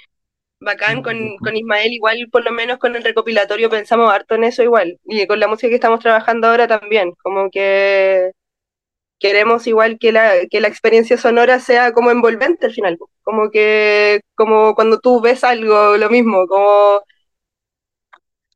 bacán 0.60 1.02
con, 1.02 1.36
con 1.38 1.56
Ismael, 1.56 1.92
igual 1.92 2.28
por 2.30 2.44
lo 2.44 2.52
menos 2.52 2.78
con 2.78 2.96
el 2.96 3.04
recopilatorio 3.04 3.70
pensamos 3.70 4.12
harto 4.12 4.34
en 4.34 4.44
eso 4.44 4.62
igual. 4.62 4.98
Y 5.04 5.26
con 5.26 5.40
la 5.40 5.48
música 5.48 5.68
que 5.70 5.74
estamos 5.76 6.00
trabajando 6.00 6.48
ahora 6.48 6.68
también, 6.68 7.12
como 7.22 7.50
que 7.50 8.32
queremos 9.18 9.66
igual 9.66 9.98
que 9.98 10.12
la, 10.12 10.32
que 10.50 10.60
la 10.60 10.68
experiencia 10.68 11.16
sonora 11.18 11.60
sea 11.60 11.92
como 11.92 12.10
envolvente 12.10 12.66
al 12.66 12.72
final, 12.72 12.98
como 13.22 13.50
que, 13.50 14.22
como 14.34 14.74
cuando 14.74 15.00
tú 15.00 15.20
ves 15.20 15.44
algo, 15.44 15.96
lo 15.96 16.10
mismo, 16.10 16.46
como, 16.48 17.02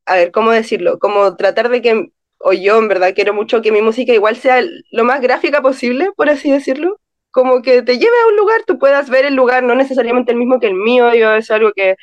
a 0.06 0.16
ver, 0.16 0.32
¿cómo 0.32 0.50
decirlo? 0.50 0.98
Como 0.98 1.36
tratar 1.36 1.68
de 1.70 1.82
que, 1.82 2.08
o 2.38 2.52
yo 2.52 2.78
en 2.78 2.88
verdad 2.88 3.14
quiero 3.14 3.32
mucho 3.34 3.62
que 3.62 3.72
mi 3.72 3.82
música 3.82 4.12
igual 4.12 4.36
sea 4.36 4.62
lo 4.90 5.04
más 5.04 5.20
gráfica 5.20 5.62
posible, 5.62 6.10
por 6.16 6.28
así 6.30 6.50
decirlo. 6.50 7.00
Como 7.34 7.62
que 7.62 7.82
te 7.82 7.98
lleve 7.98 8.16
a 8.22 8.28
un 8.28 8.36
lugar, 8.36 8.62
tú 8.64 8.78
puedas 8.78 9.10
ver 9.10 9.24
el 9.24 9.34
lugar, 9.34 9.64
no 9.64 9.74
necesariamente 9.74 10.30
el 10.30 10.38
mismo 10.38 10.60
que 10.60 10.68
el 10.68 10.74
mío, 10.74 11.12
yo 11.14 11.34
es 11.34 11.50
algo 11.50 11.72
que 11.74 11.96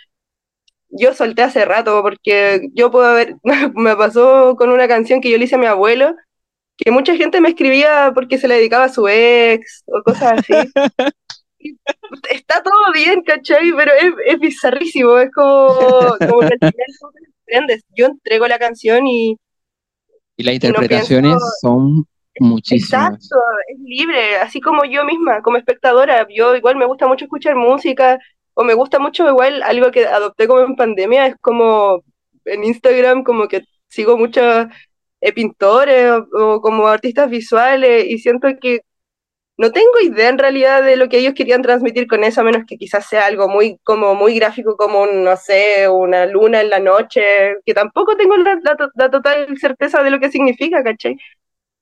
yo 0.90 1.14
solté 1.14 1.42
hace 1.42 1.64
rato, 1.64 2.02
porque 2.02 2.68
yo 2.74 2.92
puedo 2.92 3.14
ver, 3.14 3.36
me 3.76 3.96
pasó 3.96 4.58
con 4.58 4.70
una 4.72 4.90
canción 4.90 5.22
que 5.22 5.32
yo 5.32 5.38
le 5.38 5.46
hice 5.46 5.56
a 5.56 5.60
mi 5.60 5.68
abuelo, 5.68 6.14
que 6.76 6.92
mucha 6.92 7.16
gente 7.16 7.40
me 7.40 7.48
escribía 7.48 8.12
porque 8.14 8.38
se 8.38 8.50
le 8.50 8.56
dedicaba 8.56 8.86
a 8.86 8.90
su 8.90 9.08
ex 9.08 9.84
o 9.88 10.04
cosas 10.04 10.40
así. 10.40 10.54
Está 12.30 12.62
todo 12.62 12.92
bien, 12.94 13.22
¿cachai? 13.22 13.72
Pero 13.72 13.94
es, 13.94 14.14
es 14.26 14.40
bizarrísimo, 14.40 15.18
es 15.18 15.32
como, 15.32 16.18
como 16.20 16.40
que 16.40 16.58
al 16.60 16.60
final 16.60 16.88
tú 17.00 17.12
te. 17.68 17.82
Yo 17.96 18.08
entrego 18.08 18.48
la 18.50 18.60
canción 18.60 19.08
y, 19.08 19.38
Y 20.36 20.44
las 20.44 20.56
y 20.56 20.58
no 20.58 20.60
pienso, 20.60 20.68
interpretaciones 20.74 21.38
son 21.62 22.06
muchísimas. 22.40 23.14
exacto, 23.14 23.36
es 23.68 23.80
libre, 23.80 24.38
así 24.38 24.62
como 24.62 24.86
yo 24.86 25.04
misma, 25.06 25.42
como 25.42 25.58
espectadora. 25.58 26.28
Yo 26.30 26.56
igual 26.56 26.76
me 26.76 26.86
gusta 26.86 27.08
mucho 27.08 27.26
escuchar 27.26 27.56
música, 27.56 28.18
o 28.54 28.64
me 28.64 28.74
gusta 28.74 29.00
mucho 29.00 29.28
igual 29.28 29.64
algo 29.64 29.92
que 29.92 30.06
adopté 30.06 30.48
como 30.48 30.62
en 30.62 30.76
pandemia, 30.76 31.28
es 31.28 31.36
como 31.42 32.04
en 32.46 32.64
Instagram, 32.64 33.24
como 33.24 33.48
que 33.48 33.62
sigo 33.88 34.18
muchos 34.18 34.68
eh, 35.22 35.34
pintores 35.34 36.12
o, 36.34 36.62
como 36.62 36.88
artistas 36.88 37.30
visuales, 37.30 38.06
y 38.08 38.18
siento 38.20 38.48
que 38.62 38.82
no 39.58 39.72
tengo 39.72 40.00
idea 40.02 40.30
en 40.30 40.40
realidad 40.40 40.84
de 40.84 40.96
lo 40.96 41.08
que 41.10 41.20
ellos 41.20 41.34
querían 41.36 41.62
transmitir 41.62 42.08
con 42.08 42.24
eso, 42.24 42.42
a 42.42 42.44
menos 42.44 42.64
que 42.68 42.78
quizás 42.78 43.08
sea 43.08 43.28
algo 43.28 43.48
muy, 43.48 43.78
como 43.84 44.16
muy 44.16 44.36
gráfico, 44.36 44.76
como, 44.76 45.06
no 45.06 45.38
sé, 45.38 45.88
una 45.90 46.26
luna 46.26 46.62
en 46.62 46.70
la 46.72 46.80
noche, 46.80 47.22
que 47.66 47.74
tampoco 47.74 48.18
tengo 48.18 48.38
la, 48.38 48.60
la 48.96 49.12
total 49.12 49.48
certeza 49.60 50.02
de 50.04 50.10
lo 50.10 50.20
que 50.20 50.32
significa, 50.32 50.84
¿cachai? 50.84 51.18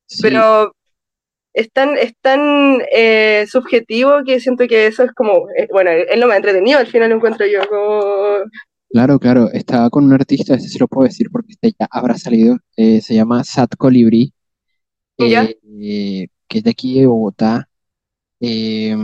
Sí, 0.10 0.22
Pero 0.24 0.74
es 1.54 1.72
tan, 1.72 1.98
es 1.98 2.14
tan 2.22 2.82
eh, 2.94 3.46
subjetivo 3.50 4.24
que 4.26 4.40
siento 4.40 4.68
que 4.68 4.88
eso 4.88 5.04
es 5.04 5.12
como, 5.14 5.48
eh, 5.58 5.68
bueno, 5.72 5.92
es 5.92 6.18
lo 6.20 6.28
más 6.28 6.38
entretenido 6.38 6.80
al 6.80 6.88
final 6.88 7.10
lo 7.10 7.16
encuentro 7.18 7.46
yo, 7.48 7.68
como, 7.70 8.38
claro, 8.90 9.20
claro. 9.20 9.50
Estaba 9.52 9.90
con 9.90 10.06
un 10.06 10.14
artista, 10.14 10.56
este 10.56 10.68
sí 10.70 10.80
lo 10.80 10.88
puedo 10.88 11.08
decir 11.08 11.30
porque 11.32 11.54
este 11.54 11.74
ya 11.80 11.88
habrá 11.92 12.18
salido. 12.18 12.58
eh, 12.78 13.02
se 13.02 13.16
llama 13.16 13.44
Sat 13.44 13.76
Colibrí, 13.78 14.34
¿ya? 15.18 15.50
eh, 15.82 16.28
que 16.48 16.58
es 16.60 16.64
de 16.64 16.72
aquí 16.72 17.00
de 17.00 17.08
Bogotá. 17.08 17.70
eh, 18.42 18.96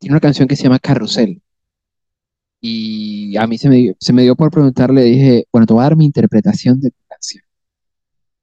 tiene 0.00 0.14
una 0.14 0.20
canción 0.20 0.48
que 0.48 0.56
se 0.56 0.64
llama 0.64 0.80
Carrusel. 0.80 1.40
Y 2.60 3.36
a 3.36 3.46
mí 3.46 3.56
se 3.58 3.68
me, 3.68 3.94
se 4.00 4.12
me 4.12 4.22
dio 4.22 4.34
por 4.36 4.50
preguntarle, 4.50 5.02
dije, 5.02 5.44
bueno, 5.52 5.66
te 5.66 5.72
voy 5.74 5.80
a 5.82 5.84
dar 5.84 5.96
mi 5.96 6.04
interpretación 6.06 6.80
de. 6.80 6.90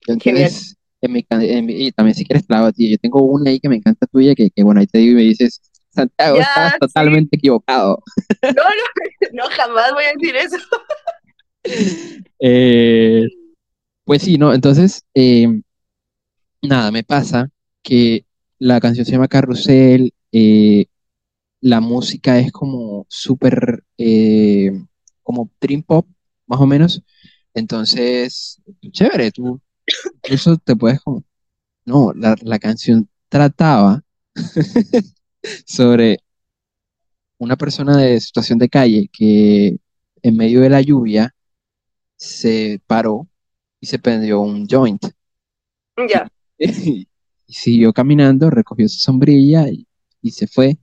Yo 0.07 0.13
Genial. 0.19 0.45
entonces, 0.45 0.75
en 1.01 1.11
mi 1.11 1.23
can- 1.23 1.41
en 1.41 1.65
mi- 1.65 1.87
y 1.87 1.91
también 1.91 2.15
si 2.15 2.25
quieres 2.25 2.45
te 2.47 2.53
la. 2.53 2.71
Yo 2.75 2.97
tengo 2.97 3.21
una 3.23 3.49
ahí 3.51 3.59
que 3.59 3.69
me 3.69 3.75
encanta 3.77 4.07
tuya, 4.07 4.35
que, 4.35 4.49
que 4.49 4.63
bueno, 4.63 4.79
ahí 4.81 4.87
te 4.87 4.99
digo 4.99 5.13
y 5.13 5.15
me 5.15 5.21
dices, 5.23 5.61
Santiago, 5.89 6.37
estás 6.39 6.73
sí. 6.73 6.77
totalmente 6.79 7.35
equivocado. 7.37 8.01
No, 8.43 8.63
no, 8.63 8.63
no, 9.33 9.43
jamás 9.51 9.93
voy 9.93 10.05
a 10.05 10.13
decir 10.13 10.35
eso. 10.35 10.57
Eh, 12.39 13.23
pues 14.05 14.23
sí, 14.23 14.37
¿no? 14.37 14.53
Entonces, 14.53 15.03
eh, 15.15 15.47
nada, 16.61 16.91
me 16.91 17.03
pasa 17.03 17.49
que 17.83 18.25
la 18.59 18.79
canción 18.79 19.05
se 19.05 19.11
llama 19.13 19.27
Carrusel, 19.27 20.13
eh, 20.31 20.85
la 21.61 21.81
música 21.81 22.39
es 22.39 22.51
como 22.51 23.05
súper, 23.09 23.83
eh, 23.97 24.71
como 25.23 25.51
dream 25.61 25.83
pop, 25.83 26.07
más 26.47 26.59
o 26.61 26.67
menos. 26.67 27.03
Entonces, 27.53 28.61
chévere, 28.91 29.31
tú 29.31 29.61
incluso 30.15 30.57
te 30.57 30.75
puedes 30.75 31.01
como, 31.01 31.23
no, 31.85 32.13
la, 32.15 32.35
la 32.43 32.59
canción 32.59 33.09
trataba 33.29 34.03
sobre 35.65 36.19
una 37.37 37.55
persona 37.55 37.97
de 37.97 38.19
situación 38.19 38.59
de 38.59 38.69
calle 38.69 39.09
que 39.11 39.77
en 40.21 40.37
medio 40.37 40.61
de 40.61 40.69
la 40.69 40.81
lluvia 40.81 41.33
se 42.17 42.81
paró 42.87 43.27
y 43.79 43.87
se 43.87 43.99
prendió 43.99 44.41
un 44.41 44.67
joint. 44.67 45.03
Ya, 46.09 46.27
Y, 46.57 47.07
y 47.47 47.53
siguió 47.53 47.93
caminando, 47.93 48.49
recogió 48.49 48.87
su 48.89 48.99
sombrilla 48.99 49.69
y, 49.69 49.87
y 50.21 50.31
se 50.31 50.47
fue. 50.47 50.77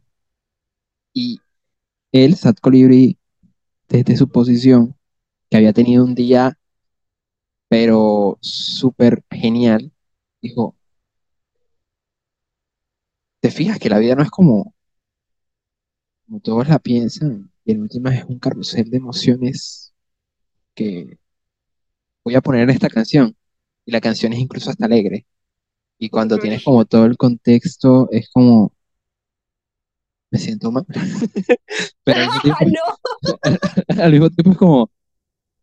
Y 1.15 1.41
él, 2.13 2.37
Sat 2.37 2.61
Colibrí, 2.61 3.19
desde 3.89 4.17
su 4.17 4.29
posición, 4.29 4.97
que 5.51 5.59
había 5.59 5.73
tenido 5.73 6.05
un 6.05 6.15
día, 6.15 6.59
pero 7.73 8.37
súper 8.43 9.25
genial, 9.31 9.91
dijo, 10.43 10.77
¿te 13.41 13.51
fijas 13.51 13.79
que 13.79 13.91
la 13.91 13.99
vida 13.99 14.15
no 14.15 14.23
es 14.23 14.31
como, 14.31 14.75
como 16.27 16.41
todos 16.41 16.69
la 16.69 16.79
piensan? 16.79 17.51
Y 17.65 17.73
en 17.73 17.83
última 17.83 18.15
es 18.15 18.25
un 18.25 18.39
carrusel 18.39 18.91
de 18.91 18.97
emociones 18.97 19.95
que 20.75 21.19
voy 22.25 22.35
a 22.35 22.41
poner 22.41 22.63
en 22.63 22.71
esta 22.71 22.89
canción. 22.89 23.37
Y 23.85 23.93
la 23.93 24.01
canción 24.01 24.33
es 24.33 24.39
incluso 24.41 24.71
hasta 24.71 24.87
alegre. 24.87 25.27
Y 25.99 26.11
cuando 26.11 26.39
tienes 26.39 26.65
como 26.65 26.85
todo 26.85 27.07
el 27.07 27.17
contexto, 27.17 28.09
es 28.11 28.31
como, 28.31 28.73
me 30.31 30.39
siento 30.39 30.73
mal. 30.73 30.85
Pero 32.05 32.21
al 32.21 32.27
mismo 32.27 32.43
tiempo, 32.59 32.99
No, 33.23 34.03
al 34.03 34.13
mismo 34.13 34.31
tiempo 34.31 34.51
es 34.53 34.59
como, 34.59 34.91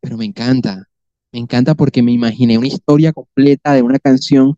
pero 0.01 0.17
me 0.17 0.25
encanta. 0.25 0.88
Me 1.31 1.39
encanta 1.39 1.75
porque 1.75 2.01
me 2.01 2.11
imaginé 2.11 2.57
una 2.57 2.67
historia 2.67 3.13
completa 3.13 3.73
de 3.73 3.81
una 3.81 3.99
canción 3.99 4.57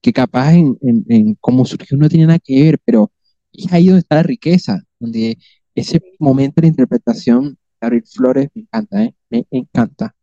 que 0.00 0.12
capaz 0.12 0.52
en, 0.54 0.76
en, 1.08 1.34
cómo 1.40 1.64
surgió 1.64 1.96
no 1.96 2.08
tiene 2.08 2.26
nada 2.26 2.38
que 2.38 2.62
ver, 2.62 2.78
pero 2.84 3.10
es 3.52 3.72
ahí 3.72 3.86
donde 3.86 4.00
está 4.00 4.16
la 4.16 4.22
riqueza, 4.24 4.80
donde 4.98 5.38
ese 5.74 6.00
momento 6.18 6.60
de 6.60 6.68
interpretación, 6.68 7.56
Gabriel 7.80 8.04
Flores, 8.06 8.48
me 8.54 8.62
encanta, 8.62 9.02
¿eh? 9.02 9.14
Me 9.30 9.46
encanta. 9.50 10.14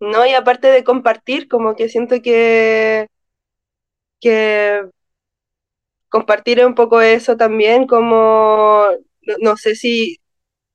no, 0.00 0.26
y 0.26 0.32
aparte 0.34 0.68
de 0.68 0.84
compartir, 0.84 1.48
como 1.48 1.76
que 1.76 1.88
siento 1.88 2.20
que, 2.22 3.06
que 4.20 4.82
compartir 6.08 6.64
un 6.66 6.74
poco 6.74 7.00
eso 7.00 7.36
también, 7.36 7.86
como, 7.86 8.86
no, 9.22 9.34
no 9.40 9.56
sé 9.56 9.76
si, 9.76 10.18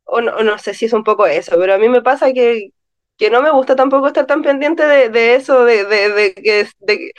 o 0.05 0.21
no, 0.21 0.43
no 0.43 0.57
sé 0.59 0.73
si 0.73 0.85
es 0.85 0.93
un 0.93 1.03
poco 1.03 1.27
eso, 1.27 1.55
pero 1.59 1.75
a 1.75 1.77
mí 1.79 1.89
me 1.89 2.01
pasa 2.01 2.33
que, 2.33 2.71
que 3.17 3.29
no 3.29 3.41
me 3.41 3.51
gusta 3.51 3.75
tampoco 3.75 4.07
estar 4.07 4.25
tan 4.27 4.41
pendiente 4.43 4.85
de, 4.85 5.09
de 5.09 5.35
eso, 5.35 5.63
de, 5.65 5.85
de, 5.85 6.09
de 6.09 6.69
de, 6.79 7.11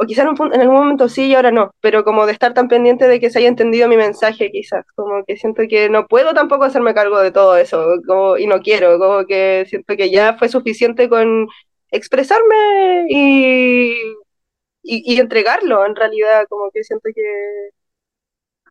o 0.00 0.06
quizás 0.06 0.26
en, 0.26 0.52
en 0.54 0.60
algún 0.60 0.76
momento 0.76 1.08
sí 1.08 1.26
y 1.28 1.34
ahora 1.34 1.50
no, 1.50 1.72
pero 1.80 2.04
como 2.04 2.26
de 2.26 2.32
estar 2.32 2.54
tan 2.54 2.68
pendiente 2.68 3.08
de 3.08 3.18
que 3.20 3.30
se 3.30 3.38
haya 3.40 3.48
entendido 3.48 3.88
mi 3.88 3.96
mensaje 3.96 4.50
quizás, 4.52 4.84
como 4.94 5.24
que 5.26 5.36
siento 5.36 5.62
que 5.68 5.88
no 5.90 6.06
puedo 6.06 6.34
tampoco 6.34 6.64
hacerme 6.64 6.94
cargo 6.94 7.18
de 7.20 7.32
todo 7.32 7.56
eso, 7.56 7.84
como, 8.06 8.36
y 8.38 8.46
no 8.46 8.60
quiero, 8.60 8.98
como 8.98 9.26
que 9.26 9.66
siento 9.68 9.96
que 9.96 10.10
ya 10.10 10.36
fue 10.38 10.48
suficiente 10.48 11.08
con 11.08 11.48
expresarme 11.90 13.06
y, 13.08 13.92
y, 14.82 15.14
y 15.14 15.20
entregarlo 15.20 15.86
en 15.86 15.96
realidad, 15.96 16.46
como 16.48 16.70
que 16.72 16.84
siento 16.84 17.08
que 17.14 17.22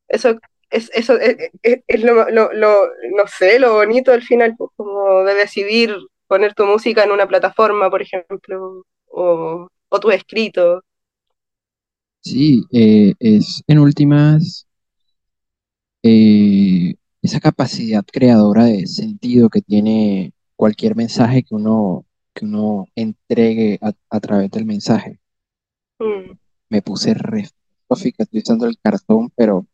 eso 0.08 0.38
es, 0.70 0.90
eso 0.94 1.18
es, 1.20 1.38
es- 1.64 1.80
es 1.88 2.04
lo, 2.04 2.30
lo- 2.30 2.52
lo- 2.54 2.88
no 3.16 3.28
sé, 3.28 3.60
lo 3.60 3.74
bonito 3.76 4.12
al 4.12 4.22
final, 4.24 4.56
pues, 4.58 4.72
como 4.76 5.24
de 5.24 5.34
decidir 5.36 5.96
poner 6.28 6.54
tu 6.54 6.66
música 6.66 7.04
en 7.04 7.12
una 7.12 7.28
plataforma, 7.28 7.90
por 7.90 8.02
ejemplo, 8.02 8.84
o, 9.08 9.68
o 9.90 10.00
tus 10.00 10.14
escritos. 10.14 10.82
Sí, 12.22 12.64
eh, 12.72 13.14
es 13.20 13.64
en 13.68 13.80
últimas 13.80 14.68
eh, 16.04 16.96
esa 17.22 17.40
capacidad 17.40 18.06
creadora 18.06 18.66
de 18.66 18.88
sentido 18.88 19.50
que 19.50 19.62
tiene 19.62 20.34
cualquier 20.56 20.96
mensaje 20.96 21.44
que 21.44 21.56
uno, 21.56 22.06
que 22.34 22.46
uno 22.46 22.86
entregue 22.96 23.80
a, 23.82 23.94
a 24.10 24.20
través 24.20 24.52
del 24.52 24.66
mensaje. 24.66 25.20
Mm. 26.00 26.38
Me 26.70 26.82
puse 26.82 27.14
re 27.14 27.48
estoy 27.90 28.14
usando 28.34 28.66
el 28.66 28.78
cartón, 28.82 29.32
pero 29.36 29.66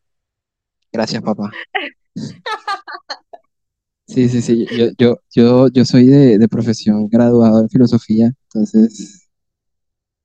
gracias, 0.91 1.21
papá. 1.23 1.51
Sí, 4.05 4.29
sí, 4.29 4.41
sí. 4.41 4.67
Yo, 4.71 4.87
yo, 4.97 5.17
yo, 5.33 5.67
yo 5.69 5.85
soy 5.85 6.05
de, 6.07 6.37
de 6.37 6.47
profesión 6.47 7.07
graduado 7.09 7.61
en 7.61 7.69
filosofía, 7.69 8.31
entonces 8.53 9.29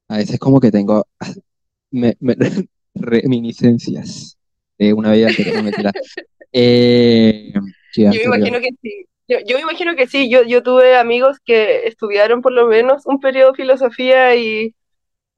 a 0.08 0.16
veces 0.18 0.38
como 0.38 0.60
que 0.60 0.70
tengo 0.70 1.06
me- 1.90 2.16
me- 2.20 2.36
reminiscencias 2.94 4.38
de 4.78 4.92
una 4.94 5.12
vida 5.12 5.28
anterior, 5.28 5.54
no 5.56 5.62
mentira. 5.62 5.92
Eh, 6.52 7.52
Yo 7.94 8.20
me 8.20 8.24
imagino 8.24 8.60
que 8.60 8.70
sí. 8.82 9.06
Yo, 9.28 9.38
yo 9.46 9.56
me 9.56 9.62
imagino 9.62 9.94
que 9.96 10.06
sí. 10.06 10.30
Yo, 10.30 10.42
yo 10.44 10.62
tuve 10.62 10.96
amigos 10.96 11.38
que 11.44 11.86
estudiaron 11.86 12.40
por 12.42 12.52
lo 12.52 12.66
menos 12.66 13.06
un 13.06 13.20
periodo 13.20 13.52
de 13.52 13.56
filosofía 13.56 14.34
y 14.36 14.74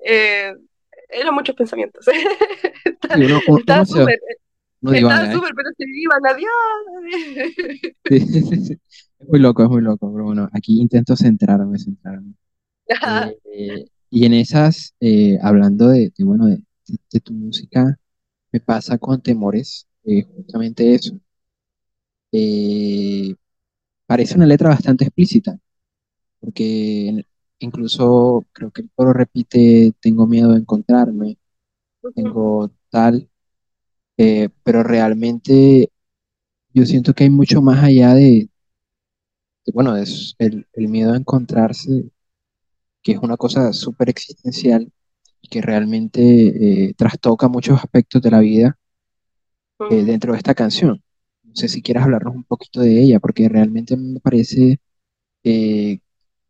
eh, 0.04 0.54
eran 1.10 1.34
muchos 1.34 1.56
pensamientos. 1.56 2.06
Sí, 3.12 3.20
uno, 3.24 3.42
uno, 3.46 3.60
Estaba 3.60 3.84
uno 3.88 4.04
se, 4.04 4.18
uno 4.82 4.92
estaba 4.92 5.24
¿eh? 5.24 5.32
súper, 5.34 5.52
pero 5.54 5.70
se 5.76 5.84
iban 5.86 6.26
a 6.26 6.34
Dios. 6.34 6.50
Sí, 8.08 8.20
sí, 8.20 8.42
sí, 8.42 8.56
sí. 8.64 8.80
Es 9.18 9.28
muy 9.28 9.38
loco, 9.38 9.62
es 9.62 9.68
muy 9.68 9.82
loco, 9.82 10.12
pero 10.12 10.24
bueno, 10.24 10.48
aquí 10.52 10.80
intento 10.80 11.14
centrarme, 11.14 11.78
centrarme. 11.78 12.34
Eh, 13.52 13.84
y 14.08 14.24
en 14.24 14.34
esas, 14.34 14.94
eh, 15.00 15.38
hablando 15.42 15.88
de, 15.88 16.12
de, 16.16 16.24
bueno, 16.24 16.46
de, 16.46 16.62
tu 17.20 17.32
música, 17.32 17.96
me 18.50 18.60
pasa 18.60 18.98
con 18.98 19.20
Temores, 19.20 19.86
eh, 20.04 20.24
justamente 20.24 20.94
eso. 20.94 21.18
Parece 24.06 24.34
una 24.34 24.46
letra 24.46 24.70
bastante 24.70 25.04
explícita, 25.04 25.58
porque 26.40 27.24
incluso 27.60 28.46
creo 28.52 28.70
que 28.72 28.82
el 28.82 28.90
coro 28.94 29.12
repite, 29.12 29.92
tengo 30.00 30.26
miedo 30.26 30.52
de 30.52 30.58
encontrarme, 30.58 31.38
tengo 32.14 32.70
tal, 32.90 33.28
eh, 34.22 34.50
pero 34.64 34.82
realmente 34.82 35.90
yo 36.74 36.86
siento 36.86 37.14
que 37.14 37.24
hay 37.24 37.30
mucho 37.30 37.62
más 37.62 37.82
allá 37.84 38.14
de, 38.14 38.50
de, 39.66 39.72
bueno, 39.72 39.96
es 39.96 40.34
el, 40.38 40.66
el 40.72 40.88
miedo 40.88 41.12
a 41.12 41.16
encontrarse, 41.16 42.10
que 43.02 43.12
es 43.12 43.18
una 43.20 43.36
cosa 43.36 43.72
súper 43.72 44.10
existencial 44.10 44.92
y 45.42 45.48
que 45.48 45.62
realmente 45.62 46.88
eh, 46.90 46.94
trastoca 46.94 47.48
muchos 47.48 47.78
aspectos 47.78 48.22
de 48.22 48.30
la 48.30 48.40
vida 48.40 48.78
eh, 49.90 50.04
dentro 50.04 50.32
de 50.32 50.38
esta 50.38 50.54
canción. 50.54 51.02
No 51.42 51.54
sé 51.56 51.68
si 51.68 51.82
quieras 51.82 52.04
hablarnos 52.04 52.34
un 52.34 52.44
poquito 52.44 52.80
de 52.80 53.00
ella, 53.02 53.20
porque 53.20 53.48
realmente 53.48 53.96
me 53.96 54.20
parece 54.20 54.78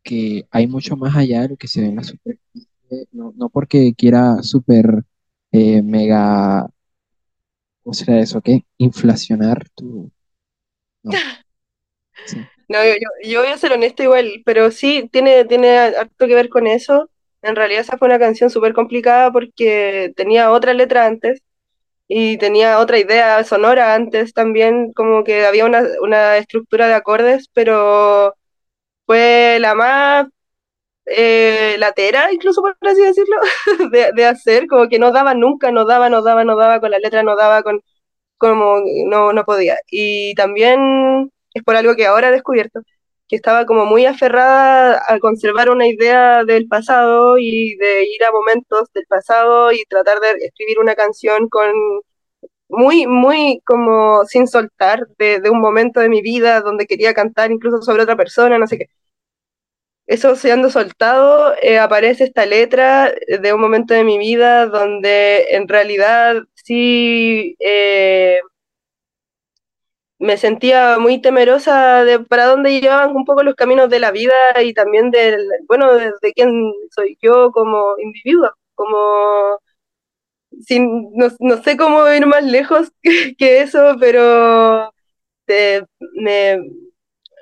que 0.02 0.46
hay 0.50 0.66
mucho 0.66 0.96
más 0.96 1.16
allá 1.16 1.42
de 1.42 1.48
lo 1.50 1.56
que 1.56 1.68
se 1.68 1.80
ve 1.82 1.88
en 1.88 1.96
la 1.96 2.04
superficie, 2.04 2.68
no, 3.12 3.32
no 3.36 3.48
porque 3.50 3.94
quiera 3.94 4.42
super 4.42 5.04
eh, 5.52 5.82
mega, 5.82 6.68
¿cómo 7.90 7.94
será 7.94 8.20
eso? 8.20 8.40
¿Qué? 8.40 8.64
Inflacionar 8.78 9.68
tu... 9.74 10.12
No, 11.02 11.12
sí. 12.24 12.38
No, 12.68 12.84
yo, 12.84 12.92
yo, 12.92 13.28
yo 13.30 13.40
voy 13.40 13.50
a 13.50 13.58
ser 13.58 13.72
honesta 13.72 14.04
igual, 14.04 14.42
pero 14.44 14.70
sí 14.70 15.08
tiene, 15.12 15.44
tiene 15.44 15.76
harto 15.78 16.26
que 16.28 16.34
ver 16.34 16.48
con 16.48 16.66
eso. 16.68 17.10
En 17.42 17.56
realidad 17.56 17.80
esa 17.80 17.98
fue 17.98 18.06
una 18.06 18.18
canción 18.18 18.48
súper 18.50 18.74
complicada 18.74 19.32
porque 19.32 20.12
tenía 20.16 20.52
otra 20.52 20.72
letra 20.74 21.06
antes 21.06 21.42
y 22.08 22.38
tenía 22.38 22.78
otra 22.80 22.98
idea 22.98 23.44
sonora 23.44 23.94
antes 23.94 24.34
también, 24.34 24.92
como 24.94 25.24
que 25.24 25.46
había 25.46 25.64
una, 25.66 25.82
una 26.02 26.36
estructura 26.38 26.88
de 26.88 26.94
acordes, 26.94 27.48
pero 27.54 28.34
fue 29.06 29.58
la 29.60 29.74
más 29.74 30.26
eh, 31.10 31.76
latera, 31.78 32.32
incluso 32.32 32.62
por 32.62 32.76
así 32.82 33.02
decirlo, 33.02 33.36
de, 33.92 34.12
de 34.14 34.26
hacer, 34.26 34.66
como 34.68 34.88
que 34.88 34.98
no 34.98 35.12
daba 35.12 35.34
nunca, 35.34 35.72
no 35.72 35.84
daba, 35.86 36.10
no 36.10 36.22
daba, 36.22 36.44
no 36.44 36.56
daba, 36.56 36.80
con 36.80 36.90
la 36.90 36.98
letra 36.98 37.22
no 37.22 37.36
daba, 37.36 37.62
con 37.62 37.80
como 38.38 38.76
no, 39.06 39.32
no 39.32 39.44
podía. 39.44 39.78
Y 39.90 40.34
también 40.34 41.30
es 41.54 41.62
por 41.64 41.76
algo 41.76 41.94
que 41.96 42.06
ahora 42.06 42.28
he 42.28 42.32
descubierto, 42.32 42.80
que 43.28 43.36
estaba 43.36 43.66
como 43.66 43.86
muy 43.86 44.06
aferrada 44.06 45.02
a 45.08 45.18
conservar 45.20 45.70
una 45.70 45.86
idea 45.88 46.44
del 46.44 46.66
pasado 46.68 47.38
y 47.38 47.76
de 47.76 48.04
ir 48.04 48.24
a 48.24 48.32
momentos 48.32 48.88
del 48.94 49.06
pasado 49.08 49.72
y 49.72 49.84
tratar 49.88 50.20
de 50.20 50.32
escribir 50.46 50.78
una 50.80 50.94
canción 50.96 51.48
con 51.48 51.72
muy, 52.68 53.06
muy 53.06 53.60
como 53.66 54.24
sin 54.26 54.46
soltar 54.46 55.06
de, 55.18 55.40
de 55.40 55.50
un 55.50 55.60
momento 55.60 56.00
de 56.00 56.08
mi 56.08 56.22
vida 56.22 56.60
donde 56.60 56.86
quería 56.86 57.14
cantar 57.14 57.50
incluso 57.52 57.82
sobre 57.82 58.02
otra 58.04 58.16
persona, 58.16 58.58
no 58.58 58.66
sé 58.66 58.78
qué. 58.78 58.86
Eso 60.10 60.34
siendo 60.34 60.70
soltado, 60.70 61.54
eh, 61.62 61.78
aparece 61.78 62.24
esta 62.24 62.44
letra 62.44 63.14
de 63.28 63.52
un 63.52 63.60
momento 63.60 63.94
de 63.94 64.02
mi 64.02 64.18
vida 64.18 64.66
donde 64.66 65.46
en 65.52 65.68
realidad 65.68 66.42
sí 66.54 67.54
eh, 67.60 68.40
me 70.18 70.36
sentía 70.36 70.98
muy 70.98 71.20
temerosa 71.20 72.04
de 72.04 72.18
para 72.20 72.46
dónde 72.46 72.80
llevaban 72.80 73.14
un 73.16 73.24
poco 73.24 73.42
los 73.44 73.54
caminos 73.54 73.88
de 73.88 74.00
la 74.00 74.10
vida 74.10 74.34
y 74.64 74.74
también 74.74 75.10
del, 75.12 75.46
bueno, 75.68 75.94
de, 75.94 76.12
de 76.20 76.32
quién 76.34 76.72
soy 76.90 77.16
yo 77.22 77.52
como 77.52 77.94
individuo, 77.98 78.50
como 78.74 79.60
sin, 80.66 81.12
no, 81.14 81.28
no 81.40 81.62
sé 81.62 81.76
cómo 81.76 82.08
ir 82.12 82.26
más 82.26 82.44
lejos 82.44 82.92
que, 83.38 83.62
eso, 83.62 83.96
pero 84.00 84.92
me, 86.12 86.58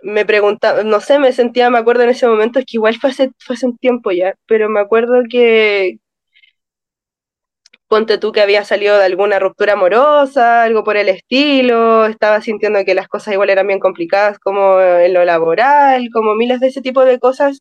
me 0.03 0.25
preguntaba, 0.27 0.83
no 0.85 1.01
sé, 1.01 1.19
me 1.19 1.33
sentía, 1.33 1.71
me 1.71 1.79
acuerdo 1.79 2.03
en 2.05 2.11
ese 2.11 2.27
momento, 2.29 2.59
es 2.59 2.65
que 2.67 2.77
igual 2.77 2.97
fue 2.97 3.11
hace, 3.11 3.31
fue 3.39 3.55
hace 3.57 3.67
un 3.67 3.77
tiempo 3.79 4.11
ya, 4.13 4.35
pero 4.47 4.69
me 4.69 4.81
acuerdo 4.81 5.23
que, 5.31 5.99
ponte 7.89 8.19
tú 8.19 8.33
que 8.33 8.41
había 8.43 8.65
salido 8.65 8.99
de 8.99 9.05
alguna 9.05 9.39
ruptura 9.39 9.73
amorosa, 9.75 10.63
algo 10.63 10.85
por 10.85 10.97
el 10.97 11.09
estilo, 11.09 12.07
estaba 12.07 12.41
sintiendo 12.41 12.85
que 12.85 12.95
las 12.95 13.09
cosas 13.09 13.35
igual 13.35 13.51
eran 13.51 13.67
bien 13.67 13.81
complicadas 13.81 14.39
como 14.39 14.81
en 14.81 15.15
lo 15.15 15.25
laboral, 15.25 16.09
como 16.13 16.35
miles 16.35 16.61
de 16.61 16.69
ese 16.69 16.83
tipo 16.83 17.05
de 17.05 17.19
cosas, 17.19 17.61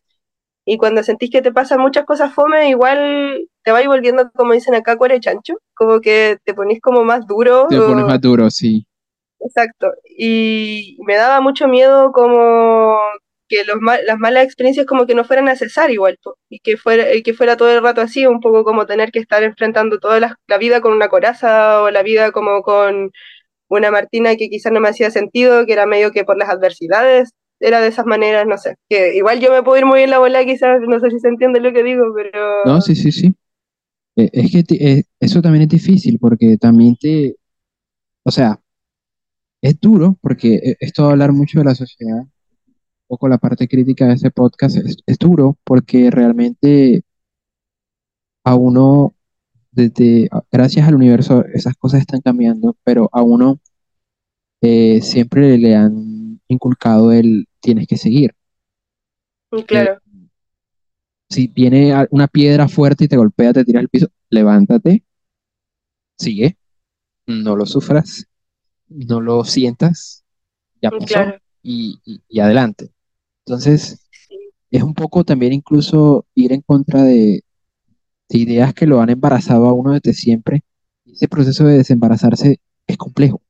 y 0.66 0.78
cuando 0.78 1.04
sentís 1.04 1.32
que 1.32 1.42
te 1.42 1.54
pasan 1.54 1.80
muchas 1.80 2.06
cosas 2.06 2.34
fome, 2.34 2.70
igual 2.70 3.48
te 3.64 3.72
vais 3.72 3.88
volviendo, 3.88 4.30
como 4.32 4.54
dicen 4.54 4.76
acá, 4.76 4.98
cuere 4.98 5.20
chancho, 5.20 5.56
como 5.76 6.02
que 6.02 6.38
te 6.44 6.54
ponís 6.54 6.82
como 6.82 7.06
más 7.06 7.26
duro. 7.28 7.68
Te 7.70 7.78
pones 7.78 8.06
más 8.06 8.22
duro, 8.22 8.50
sí. 8.50 8.87
Exacto, 9.40 9.94
y 10.18 10.98
me 11.06 11.16
daba 11.16 11.42
mucho 11.42 11.68
miedo 11.68 12.12
como 12.12 12.98
que 13.48 13.64
los 13.66 13.78
ma- 13.80 14.00
las 14.02 14.18
malas 14.18 14.44
experiencias 14.46 14.86
como 14.86 15.06
que 15.06 15.16
no 15.16 15.24
fueran 15.24 15.48
a 15.48 15.56
cesar 15.56 15.92
igual, 15.92 16.18
y 16.50 16.60
que 16.60 16.76
fuera, 16.78 17.06
que 17.24 17.34
fuera 17.34 17.56
todo 17.56 17.72
el 17.72 17.82
rato 17.82 18.02
así, 18.02 18.26
un 18.26 18.42
poco 18.42 18.64
como 18.64 18.86
tener 18.86 19.12
que 19.12 19.20
estar 19.20 19.44
enfrentando 19.44 20.00
toda 20.00 20.20
la, 20.20 20.58
vida 20.58 20.82
con 20.82 20.94
una 20.94 21.08
coraza 21.08 21.82
o 21.84 21.92
la 21.92 22.04
vida 22.04 22.32
como 22.32 22.62
con 22.62 23.12
una 23.70 23.92
Martina 23.92 24.36
que 24.36 24.50
quizás 24.50 24.72
no 24.74 24.80
me 24.80 24.90
hacía 24.90 25.12
sentido, 25.12 25.66
que 25.66 25.74
era 25.74 25.86
medio 25.86 26.12
que 26.12 26.26
por 26.26 26.38
las 26.38 26.50
adversidades, 26.50 27.32
era 27.60 27.82
de 27.82 27.88
esas 27.88 28.06
maneras, 28.06 28.46
no 28.48 28.58
sé, 28.58 28.76
que 28.90 29.16
igual 29.16 29.40
yo 29.40 29.52
me 29.52 29.64
puedo 29.64 29.78
ir 29.78 29.86
muy 29.86 30.02
en 30.02 30.12
la 30.12 30.20
bola 30.20 30.46
quizás, 30.46 30.80
no 30.82 31.00
sé 31.00 31.12
si 31.12 31.20
se 31.20 31.28
entiende 31.28 31.60
lo 31.60 31.74
que 31.74 31.84
digo, 31.84 32.06
pero 32.16 32.66
No, 32.66 32.82
sí, 32.82 32.96
sí, 32.96 33.12
sí. 33.12 33.34
Eh, 34.16 34.30
es 34.34 34.52
que 34.52 34.76
eh, 34.76 35.04
eso 35.20 35.42
también 35.42 35.64
es 35.64 35.70
difícil 35.70 36.18
porque 36.20 36.58
también 36.58 36.96
te, 36.96 37.36
o 38.24 38.32
sea, 38.32 38.60
es 39.70 39.80
duro 39.80 40.18
porque 40.22 40.56
eh, 40.56 40.78
esto 40.80 41.04
va 41.04 41.10
a 41.10 41.12
hablar 41.14 41.34
mucho 41.34 41.60
de 41.60 41.66
la 41.66 41.76
sociedad, 41.76 42.20
un 42.22 42.30
poco 43.08 43.28
la 43.30 43.38
parte 43.40 43.68
crítica 43.68 44.08
de 44.08 44.16
este 44.16 44.32
podcast, 44.32 44.78
es, 44.78 44.98
es 45.06 45.18
duro 45.20 45.58
porque 45.66 46.12
realmente 46.12 47.04
a 48.44 48.56
uno, 48.56 49.14
desde, 49.72 50.30
gracias 50.52 50.88
al 50.88 50.96
universo, 50.96 51.46
esas 51.54 51.76
cosas 51.78 52.02
están 52.02 52.22
cambiando, 52.22 52.78
pero 52.84 53.10
a 53.14 53.24
uno 53.24 53.60
eh, 54.62 55.02
siempre 55.02 55.58
le 55.58 55.76
han 55.76 56.42
inculcado 56.48 57.12
el 57.12 57.48
tienes 57.60 57.88
que 57.88 57.98
seguir. 57.98 58.34
mm, 59.52 59.64
Eh, 59.72 59.88
claro, 59.88 60.00
Si 61.30 61.48
viene 61.48 61.94
una 62.12 62.28
piedra 62.28 62.68
fuerte 62.68 63.06
y 63.06 63.08
te 63.08 63.16
golpea, 63.16 63.54
te 63.54 63.64
tiras 63.64 63.80
al 63.82 63.88
piso, 63.90 64.08
levántate, 64.30 65.04
sigue, 66.18 66.58
no 67.28 67.56
lo 67.56 67.66
sufras, 67.66 68.28
no 68.90 69.22
lo 69.22 69.44
sientas, 69.46 70.26
ya 70.82 70.92
Mm, 70.92 70.98
pasó 70.98 71.06
Claro, 71.06 71.40
y, 71.64 72.00
y- 72.06 72.22
y 72.30 72.40
adelante. 72.42 72.92
Entonces, 73.46 74.02
es 74.72 74.84
un 74.84 74.94
poco 74.96 75.24
también 75.26 75.54
incluso 75.54 76.26
ir 76.36 76.54
en 76.54 76.62
contra 76.62 77.04
de, 77.04 77.44
de 78.30 78.40
ideas 78.40 78.74
que 78.74 78.88
lo 78.88 79.02
han 79.02 79.10
embarazado 79.12 79.68
a 79.68 79.74
uno 79.74 79.94
desde 79.94 80.14
siempre. 80.14 80.64
Ese 81.06 81.28
proceso 81.30 81.66
de 81.66 81.78
desembarazarse 81.80 82.60
es 82.88 82.98
complejo, 82.98 83.42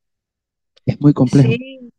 es 0.85 0.99
muy 1.01 1.13
complejo. 1.13 1.59
sí, 1.59 1.89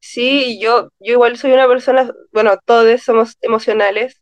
sí, 0.00 0.60
yo, 0.62 0.90
yo 1.00 1.14
igual 1.14 1.36
soy 1.38 1.52
una 1.52 1.68
persona, 1.68 2.12
bueno, 2.32 2.58
todos 2.66 3.02
somos 3.02 3.36
emocionales. 3.42 4.20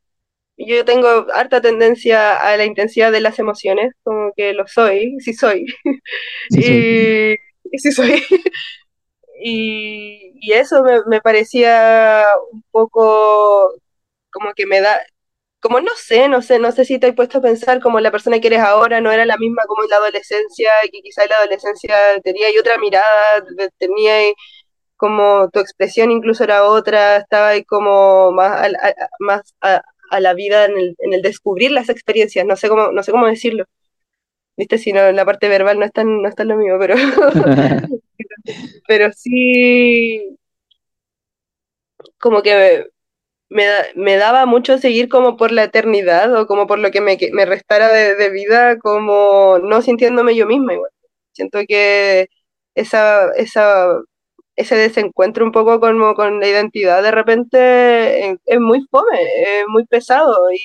Yo 0.59 0.85
tengo 0.87 1.09
harta 1.35 1.61
tendencia 1.63 2.37
a 2.37 2.57
la 2.59 2.67
intensidad 2.67 3.13
de 3.13 3.21
las 3.23 3.39
emociones, 3.41 3.93
como 4.05 4.33
que 4.37 4.55
lo 4.55 4.67
soy, 4.69 5.17
sí 5.21 5.35
soy. 5.35 5.67
Sí, 6.49 6.63
soy. 6.63 6.87
Y, 9.43 10.53
eso 10.53 10.83
me, 10.83 11.01
me 11.07 11.21
parecía 11.21 12.27
un 12.53 12.63
poco 12.71 13.73
como 14.33 14.53
que 14.55 14.67
me 14.67 14.81
da, 14.81 15.01
como 15.61 15.81
no 15.81 15.93
sé, 15.97 16.29
no 16.29 16.43
sé, 16.43 16.59
no 16.61 16.73
sé 16.73 16.85
si 16.87 16.99
te 17.01 17.09
has 17.09 17.15
puesto 17.17 17.39
a 17.39 17.43
pensar 17.43 17.81
como 17.81 18.01
la 18.01 18.11
persona 18.13 18.41
que 18.41 18.49
eres 18.49 18.61
ahora 18.61 19.01
no 19.01 19.13
era 19.13 19.27
la 19.27 19.39
misma 19.39 19.63
como 19.69 19.85
en 19.85 19.91
la 19.91 19.97
adolescencia, 19.99 20.71
que 20.93 21.01
quizá 21.03 21.25
en 21.25 21.31
la 21.31 21.37
adolescencia 21.39 21.97
tenía 22.25 22.51
y 22.53 22.59
otra 22.59 22.79
mirada, 22.79 23.45
tenía 23.79 24.33
como 24.97 25.49
tu 25.51 25.61
expresión 25.61 26.11
incluso 26.13 26.45
era 26.45 26.65
otra, 26.67 27.19
estaba 27.19 27.49
ahí 27.51 27.65
como 27.65 28.33
más 28.33 28.69
a- 28.75 28.95
más 29.21 29.55
a, 29.63 29.83
a 30.11 30.21
la 30.21 30.35
vida 30.35 30.67
en 30.67 30.79
el, 30.79 30.97
en 31.01 31.13
el 31.15 31.23
descubrir 31.23 31.73
las 31.73 31.89
experiencias, 31.91 32.47
no 32.47 32.57
sé 32.57 32.69
cómo, 32.69 32.93
no 32.93 33.03
sé 33.03 33.13
cómo 33.13 33.27
decirlo. 33.27 33.65
Viste, 34.57 34.79
si 34.79 34.93
no, 34.93 35.11
la 35.13 35.25
parte 35.25 35.49
verbal 35.49 35.79
no 35.79 35.85
es 35.87 35.93
tan, 35.93 36.23
no 36.23 36.29
es 36.29 36.35
tan 36.35 36.49
lo 36.49 36.57
mío, 36.57 36.77
pero, 36.79 36.95
pero 38.89 39.13
sí, 39.13 40.37
como 42.19 42.43
que 42.43 42.87
me, 43.51 43.65
me 43.97 44.17
daba 44.17 44.47
mucho 44.47 44.79
seguir 44.79 45.09
como 45.09 45.37
por 45.37 45.53
la 45.53 45.65
eternidad 45.65 46.35
o 46.37 46.47
como 46.47 46.67
por 46.67 46.79
lo 46.81 46.91
que 46.91 47.01
me, 47.01 47.19
me 47.33 47.47
restara 47.47 47.89
de, 47.93 48.17
de 48.17 48.31
vida, 48.31 48.79
como 48.79 49.59
no 49.61 49.83
sintiéndome 49.83 50.37
yo 50.37 50.47
misma 50.47 50.75
igual. 50.75 50.93
Siento 51.33 51.61
que 51.69 52.29
esa, 52.75 53.33
esa, 53.37 53.89
ese 54.57 54.77
desencuentro 54.77 55.45
un 55.47 55.53
poco 55.53 55.81
como 55.81 56.15
con 56.15 56.41
la 56.41 56.49
identidad 56.49 57.03
de 57.03 57.13
repente 57.13 58.31
eh, 58.31 58.39
es, 58.47 58.61
muy 58.61 58.81
fome, 58.91 59.19
es 59.23 59.65
muy 59.69 59.87
pesado 59.87 60.53
y, 60.53 60.59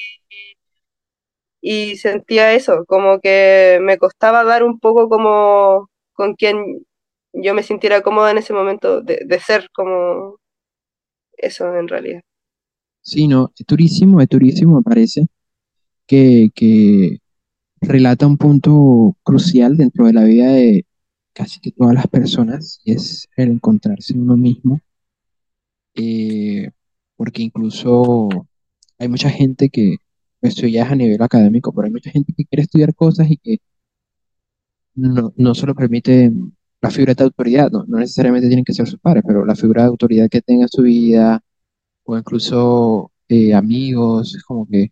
y 1.68 1.98
sentía 1.98 2.54
eso, 2.54 2.86
como 2.86 3.20
que 3.20 3.80
me 3.82 3.98
costaba 3.98 4.44
dar 4.44 4.64
un 4.64 4.80
poco 4.80 5.10
como 5.10 5.90
con 6.14 6.36
quien 6.36 6.86
yo 7.34 7.56
me 7.56 7.64
sintiera 7.64 8.04
cómoda 8.04 8.30
en 8.30 8.38
ese 8.38 8.54
momento 8.54 9.02
de, 9.02 9.22
de 9.26 9.40
ser 9.40 9.68
como 9.74 10.38
eso 11.36 11.76
en 11.76 11.88
realidad. 11.88 12.22
Sí, 13.02 13.28
no, 13.28 13.52
es 13.58 13.66
durísimo, 13.66 14.22
es 14.22 14.30
durísimo, 14.30 14.78
me 14.78 14.84
parece 14.84 15.26
que, 16.06 16.52
que 16.54 17.18
relata 17.82 18.28
un 18.28 18.38
punto 18.38 19.18
crucial 19.24 19.76
dentro 19.76 20.06
de 20.06 20.14
la 20.14 20.24
vida 20.24 20.52
de 20.52 20.86
casi 21.34 21.60
que 21.62 21.72
todas 21.72 21.96
las 21.96 22.06
personas, 22.06 22.80
y 22.84 22.92
es 22.92 23.28
el 23.38 23.50
encontrarse 23.50 24.14
en 24.14 24.22
uno 24.22 24.38
mismo, 24.38 24.82
eh, 25.96 26.70
porque 27.16 27.42
incluso 27.42 28.30
hay 29.00 29.08
mucha 29.08 29.32
gente 29.32 29.70
que, 29.70 29.98
esto 30.48 30.68
ya 30.68 30.84
es 30.84 30.92
a 30.92 30.96
nivel 30.96 31.22
académico, 31.22 31.74
pero 31.74 31.86
hay 31.88 31.92
mucha 31.92 32.12
gente 32.12 32.34
que 32.36 32.46
quiere 32.46 32.64
estudiar 32.64 32.96
cosas 32.96 33.30
y 33.30 33.38
que 33.38 33.60
no, 34.96 35.34
no 35.36 35.56
se 35.56 35.66
lo 35.66 35.76
permite 35.76 36.32
la 36.82 36.90
figura 36.92 37.14
de 37.14 37.24
autoridad, 37.24 37.72
no, 37.72 37.86
no 37.88 37.98
necesariamente 38.00 38.48
tienen 38.48 38.66
que 38.66 38.74
ser 38.74 38.88
sus 38.88 39.00
padres, 39.00 39.24
pero 39.26 39.46
la 39.46 39.56
figura 39.56 39.84
de 39.84 39.90
autoridad 39.90 40.30
que 40.30 40.42
tenga 40.42 40.64
en 40.64 40.70
su 40.70 40.84
vida, 40.84 41.42
o 42.06 42.18
incluso 42.18 43.12
eh, 43.30 43.54
amigos, 43.54 44.36
es 44.36 44.44
como 44.44 44.68
que, 44.68 44.92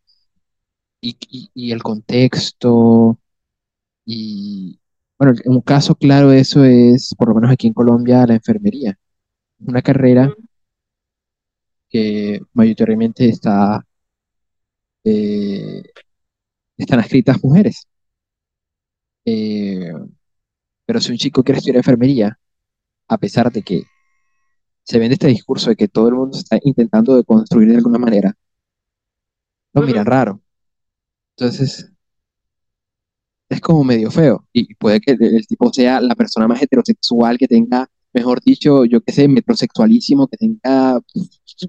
y, 1.01 1.18
y, 1.30 1.49
y 1.54 1.72
el 1.72 1.84
contexto, 1.84 3.20
y 4.06 4.80
bueno, 5.20 5.36
un 5.45 5.62
caso 5.62 5.95
claro 5.95 6.30
de 6.30 6.39
eso 6.41 6.64
es, 6.66 7.16
por 7.18 7.30
lo 7.30 7.36
menos 7.36 7.51
aquí 7.51 7.68
en 7.68 7.74
Colombia, 7.74 8.28
la 8.28 8.36
enfermería, 8.36 8.97
una 9.60 9.82
carrera 9.82 10.34
que 11.89 12.41
mayoritariamente 12.54 13.28
está, 13.30 13.86
eh, 15.04 15.84
están 16.78 16.99
escritas 17.01 17.43
mujeres, 17.43 17.88
Eh, 19.26 19.91
pero 20.86 20.99
si 21.01 21.12
un 21.12 21.18
chico 21.18 21.43
quiere 21.43 21.58
estudiar 21.60 21.78
enfermería, 21.78 22.39
a 23.10 23.18
pesar 23.18 23.51
de 23.51 23.64
que 23.64 23.84
se 24.84 24.99
vende 24.99 25.16
este 25.16 25.28
discurso 25.28 25.70
de 25.70 25.76
que 25.76 25.88
todo 25.88 26.08
el 26.10 26.16
mundo 26.16 26.38
está 26.38 26.60
intentando 26.64 27.16
de 27.16 27.24
construir 27.24 27.70
de 27.70 27.78
alguna 27.78 27.99
manera, 27.99 28.34
lo 29.74 29.82
miran 29.82 30.06
raro. 30.06 30.41
Entonces, 31.38 31.91
es 33.49 33.62
como 33.62 33.84
medio 33.84 34.12
feo. 34.12 34.47
Y 34.54 34.74
puede 34.76 34.99
que 34.99 35.12
el 35.12 35.47
tipo 35.47 35.72
sea 35.72 36.01
la 36.01 36.16
persona 36.16 36.47
más 36.47 36.62
heterosexual, 36.62 37.38
que 37.38 37.47
tenga, 37.47 37.88
mejor 38.14 38.41
dicho, 38.43 38.86
yo 38.86 39.01
qué 39.01 39.11
sé, 39.14 39.28
metrosexualísimo, 39.28 40.28
que 40.28 40.38
tenga, 40.38 41.01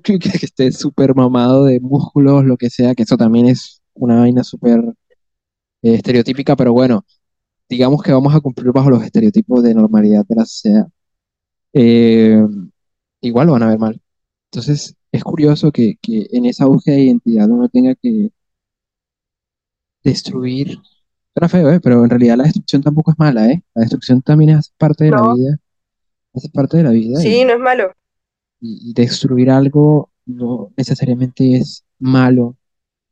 que, 0.03 0.19
que 0.19 0.47
esté 0.47 0.73
súper 0.73 1.15
mamado 1.15 1.65
de 1.65 1.81
músculos, 1.81 2.45
lo 2.45 2.57
que 2.57 2.71
sea, 2.71 2.95
que 2.95 3.05
eso 3.05 3.17
también 3.17 3.47
es 3.47 3.83
una 3.95 4.21
vaina 4.21 4.45
súper 4.45 4.81
eh, 5.83 5.95
estereotípica, 5.95 6.57
pero 6.57 6.73
bueno, 6.73 7.05
digamos 7.69 8.03
que 8.03 8.13
vamos 8.13 8.35
a 8.35 8.41
cumplir 8.41 8.73
bajo 8.73 8.91
los 8.91 9.03
estereotipos 9.05 9.63
de 9.63 9.75
normalidad 9.75 10.25
de 10.29 10.35
la 10.37 10.45
sociedad. 10.47 10.89
Eh, 11.73 12.45
igual 13.21 13.47
lo 13.49 13.55
van 13.55 13.65
a 13.65 13.69
ver 13.69 13.79
mal. 13.79 14.01
Entonces, 14.51 14.97
es 15.13 15.25
curioso 15.25 15.73
que, 15.73 15.97
que 16.01 16.29
en 16.33 16.47
esa 16.47 16.67
búsqueda 16.67 16.97
de 16.97 17.03
identidad 17.05 17.51
uno 17.51 17.69
tenga 17.69 17.95
que 17.97 18.31
destruir. 20.05 20.79
Suena 21.35 21.49
feo, 21.49 21.71
¿eh? 21.73 21.81
Pero 21.81 22.05
en 22.05 22.11
realidad 22.11 22.37
la 22.37 22.45
destrucción 22.45 22.83
tampoco 22.83 23.11
es 23.11 23.19
mala, 23.19 23.51
¿eh? 23.51 23.63
La 23.75 23.83
destrucción 23.83 24.23
también 24.23 24.51
es 24.51 24.71
parte 24.79 25.05
de 25.05 25.11
la 25.11 25.35
vida, 25.35 25.59
hace 26.35 26.49
parte 26.51 26.77
de 26.79 26.83
la 26.85 26.91
vida 26.91 27.21
sí, 27.21 27.41
y, 27.43 27.45
no 27.45 27.53
es 27.55 27.59
malo. 27.61 27.93
y- 28.61 28.91
y 28.91 28.95
destruir 28.95 29.51
algo 29.51 30.11
no 30.27 30.73
necesariamente 30.77 31.57
es 31.57 31.85
malo, 31.99 32.57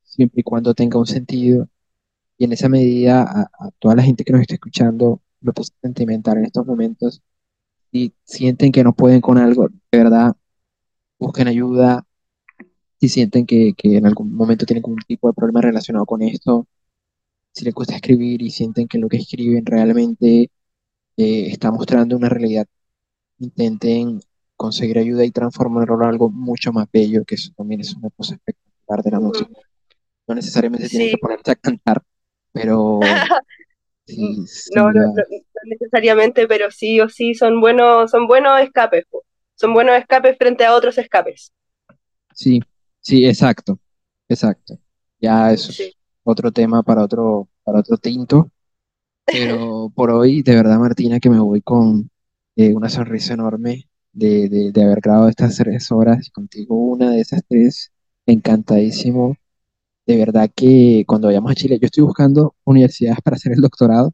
siempre 0.03 0.41
y 0.41 0.45
cuando 0.45 0.75
tenga 0.75 0.99
un 0.99 1.07
sentido. 1.07 1.68
Y 2.39 2.45
en 2.45 2.53
esa 2.53 2.68
medida, 2.68 3.23
a, 3.23 3.43
a 3.66 3.70
toda 3.79 3.95
la 3.97 4.03
gente 4.03 4.25
que 4.25 4.33
nos 4.33 4.41
está 4.43 4.55
escuchando, 4.55 5.20
me 5.41 5.53
puse 5.53 5.73
sentimental 5.83 6.39
en 6.39 6.47
estos 6.47 6.66
momentos 6.66 7.23
y 7.93 8.12
sienten 8.25 8.73
que 8.73 8.85
no 8.85 8.95
pueden 8.95 9.20
con 9.20 9.39
algo, 9.39 9.68
de 9.68 9.99
verdad, 9.99 10.35
busquen 11.18 11.49
ayuda. 11.49 12.05
Si 13.01 13.09
sienten 13.09 13.47
que, 13.47 13.75
que 13.77 13.97
en 13.99 14.07
algún 14.07 14.35
momento 14.35 14.64
tienen 14.66 14.85
algún 14.85 14.99
tipo 15.07 15.29
de 15.29 15.35
problema 15.35 15.61
relacionado 15.61 16.07
con 16.07 16.23
esto, 16.23 16.66
si 17.53 17.64
les 17.64 17.75
gusta 17.75 17.97
escribir 17.97 18.43
y 18.43 18.51
sienten 18.51 18.89
que 18.89 18.99
lo 18.99 19.09
que 19.09 19.18
escriben 19.18 19.66
realmente 19.66 20.51
eh, 21.16 21.47
está 21.49 21.70
mostrando 21.73 22.16
una 22.16 22.29
realidad, 22.29 22.66
intenten 23.45 24.20
conseguir 24.57 24.99
ayuda 24.99 25.24
y 25.24 25.30
transformarlo 25.32 25.97
en 26.03 26.09
algo 26.09 26.30
mucho 26.30 26.72
más 26.72 26.88
bello, 26.93 27.24
que 27.24 27.34
eso 27.36 27.53
también 27.57 27.80
es 27.80 27.95
una 27.97 28.11
cosa 28.11 28.34
espectacular 28.34 29.03
de 29.05 29.11
la 29.11 29.20
música. 29.20 29.51
No 30.28 30.34
necesariamente 30.36 30.88
tienen 30.90 31.11
que 31.11 31.18
Sí, 31.18 31.18
ponerse 31.18 31.53
a 31.53 31.57
cantar, 31.57 32.03
pero 32.53 33.24
Mm, 34.16 34.47
sí, 34.47 34.72
no, 34.76 34.93
no, 34.93 35.01
no- 35.14 35.14
no 35.14 35.61
necesariamente, 35.64 36.47
pero 36.49 36.70
sí 36.70 37.01
o 37.01 37.09
sí 37.09 37.34
son 37.34 37.61
buenos, 37.61 38.11
son 38.11 38.26
buenos 38.26 38.61
escapes. 38.61 39.07
Son 39.55 39.74
buenos 39.74 39.97
escapes 39.97 40.36
frente 40.38 40.64
a 40.64 40.74
otros 40.74 40.99
escapes. 40.99 41.53
sí, 42.34 42.61
sí, 43.01 43.24
exacto, 43.26 43.78
exacto. 44.28 44.78
Ya 45.20 45.53
eso 45.53 45.72
Sí. 45.72 45.84
es 45.84 45.97
otro 46.24 46.51
tema 46.53 46.82
para 46.82 47.05
otro, 47.05 47.49
para 47.64 47.80
otro 47.80 47.97
tinto, 47.99 48.51
pero 49.30 49.93
por 49.97 50.12
hoy, 50.12 50.43
de 50.43 50.57
verdad, 50.57 50.78
Martina, 50.80 51.20
que 51.20 51.30
me 51.30 51.40
voy 51.40 51.62
con 51.62 52.11
eh, 52.57 52.75
una 52.75 52.89
sonrisa 52.89 53.35
enorme 53.35 53.89
de, 54.13 54.49
de, 54.49 54.73
de 54.73 54.85
haber 54.85 55.01
grabado 55.01 55.29
estas 55.29 55.57
tres 55.57 55.91
horas 55.93 56.31
contigo 56.31 56.77
una 56.77 57.11
de 57.13 57.21
esas 57.21 57.43
tres, 57.49 57.93
encantadísimo. 58.27 59.37
De 60.07 60.17
verdad 60.19 60.51
que 60.55 61.05
cuando 61.07 61.29
vayamos 61.29 61.53
a 61.53 61.55
Chile, 61.57 61.79
yo 61.81 61.87
estoy 61.87 62.05
buscando 62.05 62.57
universidades 62.65 63.21
para 63.25 63.37
hacer 63.37 63.53
el 63.53 63.61
doctorado. 63.63 64.13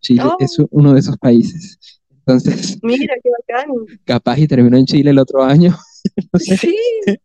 Chile 0.00 0.34
es 0.38 0.56
Oh, 0.58 0.68
uno 0.70 0.92
de 0.94 1.00
esos 1.00 1.18
países. 1.18 1.78
Entonces, 2.10 2.78
mira, 2.82 3.14
qué 3.22 3.30
bacán. 3.30 3.68
capaz 4.04 4.38
y 4.38 4.46
termino 4.48 4.76
en 4.76 4.86
Chile 4.86 5.10
el 5.10 5.18
otro 5.18 5.42
año, 5.42 5.76
no 6.32 6.38
sé. 6.40 6.58
Sí, 6.60 6.76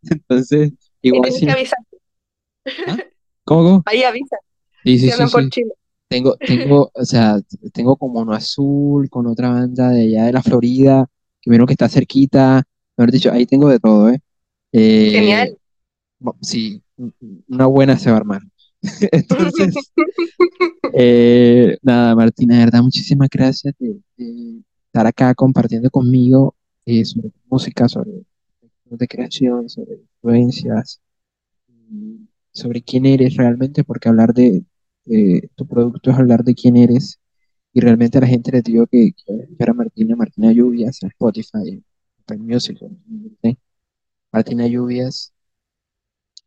Entonces, 0.09 0.71
igual 1.01 1.31
tenés 1.31 1.39
si 1.39 1.45
que 1.45 1.51
no. 1.51 1.53
avisar. 1.53 1.79
¿Ah? 2.85 2.97
¿Cómo, 3.45 3.63
cómo? 3.63 3.85
Ahí 3.85 4.03
avisa 4.03 4.37
Sí, 4.83 4.97
sí, 4.99 5.11
sí, 5.11 5.27
por. 5.27 5.47
Chile. 5.49 5.73
Tengo, 6.09 6.37
tengo, 6.37 6.91
o 6.93 7.05
sea, 7.05 7.39
tengo 7.73 7.97
como 7.97 8.19
uno 8.21 8.33
azul 8.33 9.09
con 9.09 9.27
otra 9.27 9.49
banda 9.49 9.89
de 9.89 10.03
allá 10.03 10.25
de 10.25 10.33
la 10.33 10.43
Florida, 10.43 11.05
que 11.41 11.49
vieron 11.49 11.67
que 11.67 11.73
está 11.73 11.89
cerquita. 11.89 12.63
Mejor 12.97 13.11
dicho, 13.11 13.31
ahí 13.31 13.45
tengo 13.45 13.69
de 13.69 13.79
todo, 13.79 14.09
¿eh? 14.09 14.19
Eh, 14.71 15.11
Genial. 15.11 15.57
Bo- 16.19 16.37
Sí, 16.41 16.81
una 17.47 17.65
buena 17.67 17.97
se 17.97 18.09
va 18.09 18.17
a 18.17 18.19
armar. 18.19 18.41
Entonces, 19.11 19.91
eh, 20.93 21.77
nada, 21.81 22.15
Martina, 22.15 22.55
de 22.57 22.65
verdad, 22.65 22.81
muchísimas 22.81 23.29
gracias 23.29 23.73
de, 23.79 23.99
de 24.17 24.61
estar 24.87 25.05
acá 25.05 25.33
compartiendo 25.35 25.89
conmigo 25.89 26.55
eh, 26.85 27.05
sobre 27.05 27.31
música, 27.49 27.87
sobre 27.87 28.11
de 28.85 29.07
creación, 29.07 29.67
sobre 29.69 29.95
influencias, 29.95 31.01
sobre 32.51 32.81
quién 32.81 33.05
eres 33.05 33.35
realmente, 33.35 33.83
porque 33.83 34.09
hablar 34.09 34.33
de, 34.33 34.63
de 35.07 35.49
tu 35.55 35.67
producto 35.67 36.11
es 36.11 36.17
hablar 36.17 36.43
de 36.43 36.55
quién 36.55 36.77
eres. 36.77 37.19
Y 37.73 37.81
realmente 37.81 38.17
a 38.17 38.21
la 38.21 38.27
gente 38.27 38.51
le 38.51 38.61
digo 38.61 38.87
que, 38.87 39.11
que 39.13 39.47
era 39.59 39.73
Martina, 39.73 40.15
Martina 40.15 40.51
Lluvias, 40.51 41.01
en 41.03 41.09
Spotify, 41.09 41.69
en 41.69 41.85
Apple 42.21 42.37
Music, 42.39 42.77
en- 42.81 43.57
Martina 44.31 44.67
Lluvias, 44.67 45.33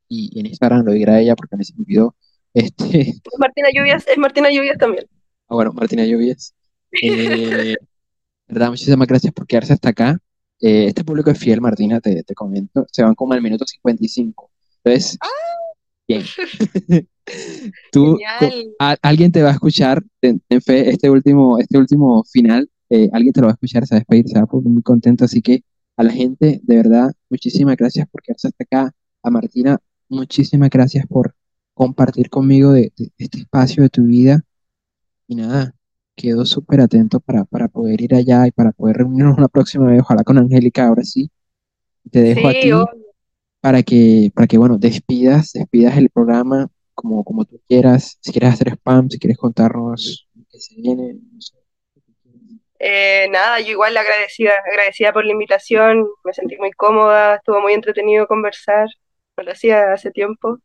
y, 0.08 0.30
y 0.32 0.40
en 0.40 0.46
Instagram 0.46 0.84
lo 0.84 0.92
dirá 0.92 1.20
ella 1.20 1.36
porque 1.36 1.56
me 1.56 1.64
se 1.64 1.74
me 1.74 1.82
olvidó. 1.82 2.16
Este, 2.52 3.14
Martina 3.38 3.68
Lluvias, 3.72 4.06
es 4.08 4.18
Martina 4.18 4.50
Lluvias 4.50 4.78
también. 4.78 5.04
ah, 5.48 5.54
bueno, 5.54 5.72
Martina 5.72 6.04
Lluvias. 6.04 6.54
Eh, 7.00 7.76
verdad, 8.48 8.70
muchísimas 8.70 9.08
gracias 9.08 9.32
por 9.32 9.46
quedarse 9.46 9.72
hasta 9.72 9.90
acá. 9.90 10.18
Eh, 10.60 10.86
este 10.88 11.04
público 11.04 11.30
es 11.30 11.38
fiel, 11.38 11.60
Martina, 11.60 12.00
te, 12.00 12.22
te 12.22 12.34
comento. 12.34 12.86
Se 12.92 13.02
van 13.02 13.14
como 13.14 13.32
al 13.32 13.42
minuto 13.42 13.64
55. 13.66 14.50
Entonces, 14.84 15.18
bien. 16.18 16.34
Tú, 17.90 18.24
a- 18.78 18.96
alguien 19.02 19.32
te 19.32 19.42
va 19.42 19.50
a 19.50 19.52
escuchar, 19.52 20.02
ten, 20.20 20.40
ten 20.48 20.60
fe, 20.62 20.90
este 20.90 21.10
último, 21.10 21.58
este 21.58 21.78
último 21.78 22.24
final, 22.24 22.70
eh, 22.90 23.08
alguien 23.12 23.32
te 23.32 23.40
lo 23.40 23.46
va 23.48 23.52
a 23.52 23.54
escuchar, 23.54 23.86
se 23.86 23.94
va 23.94 23.98
a 23.98 24.00
despedir, 24.00 24.28
se 24.28 24.38
va 24.38 24.44
a 24.44 24.46
poner 24.46 24.70
muy 24.72 24.82
contento. 24.82 25.24
Así 25.24 25.42
que 25.42 25.62
a 25.96 26.02
la 26.04 26.12
gente, 26.12 26.60
de 26.62 26.76
verdad, 26.76 27.12
muchísimas 27.30 27.76
gracias 27.76 28.08
por 28.10 28.22
quedarse 28.22 28.48
hasta 28.48 28.64
acá. 28.64 28.92
A 29.22 29.30
Martina, 29.30 29.78
muchísimas 30.08 30.70
gracias 30.70 31.06
por 31.06 31.34
compartir 31.74 32.30
conmigo 32.30 32.72
de, 32.72 32.92
de 32.96 33.12
este 33.18 33.38
espacio 33.40 33.82
de 33.82 33.90
tu 33.90 34.04
vida. 34.04 34.42
Y 35.28 35.36
nada, 35.36 35.74
quedo 36.16 36.44
súper 36.46 36.80
atento 36.82 37.20
para, 37.20 37.44
para 37.46 37.68
poder 37.68 38.00
ir 38.02 38.14
allá 38.14 38.46
y 38.46 38.52
para 38.52 38.72
poder 38.72 38.98
reunirnos 38.98 39.38
una 39.38 39.48
próxima 39.48 39.86
vez, 39.88 40.00
ojalá 40.02 40.24
con 40.24 40.38
Angélica, 40.38 40.86
ahora 40.88 41.04
sí. 41.04 41.30
Te 42.10 42.20
dejo 42.22 42.48
a 42.48 42.54
Sí, 42.54 42.54
ti 42.54 42.72
obvio. 42.72 43.09
Para 43.60 43.82
que, 43.82 44.30
para 44.34 44.46
que, 44.46 44.58
bueno, 44.58 44.78
despidas, 44.78 45.52
despidas 45.52 45.96
el 45.96 46.10
programa 46.10 46.68
como, 46.94 47.24
como 47.24 47.44
tú 47.44 47.60
quieras. 47.68 48.18
Si 48.20 48.32
quieres 48.32 48.54
hacer 48.54 48.68
spam, 48.70 49.08
si 49.08 49.18
quieres 49.18 49.38
contarnos 49.38 50.28
qué 50.50 50.58
se 50.58 50.74
viene, 50.76 51.14
no 51.14 51.40
sé. 51.40 51.56
Eh, 52.82 53.28
nada, 53.30 53.60
yo 53.60 53.72
igual 53.72 53.94
agradecida, 53.96 54.52
agradecida 54.66 55.12
por 55.12 55.26
la 55.26 55.32
invitación, 55.32 56.06
me 56.24 56.32
sentí 56.32 56.56
muy 56.56 56.70
cómoda, 56.72 57.34
estuvo 57.36 57.60
muy 57.60 57.74
entretenido 57.74 58.26
conversar, 58.26 58.88
no 59.36 59.44
lo 59.44 59.52
hacía 59.52 59.92
hace 59.92 60.10
tiempo. 60.10 60.58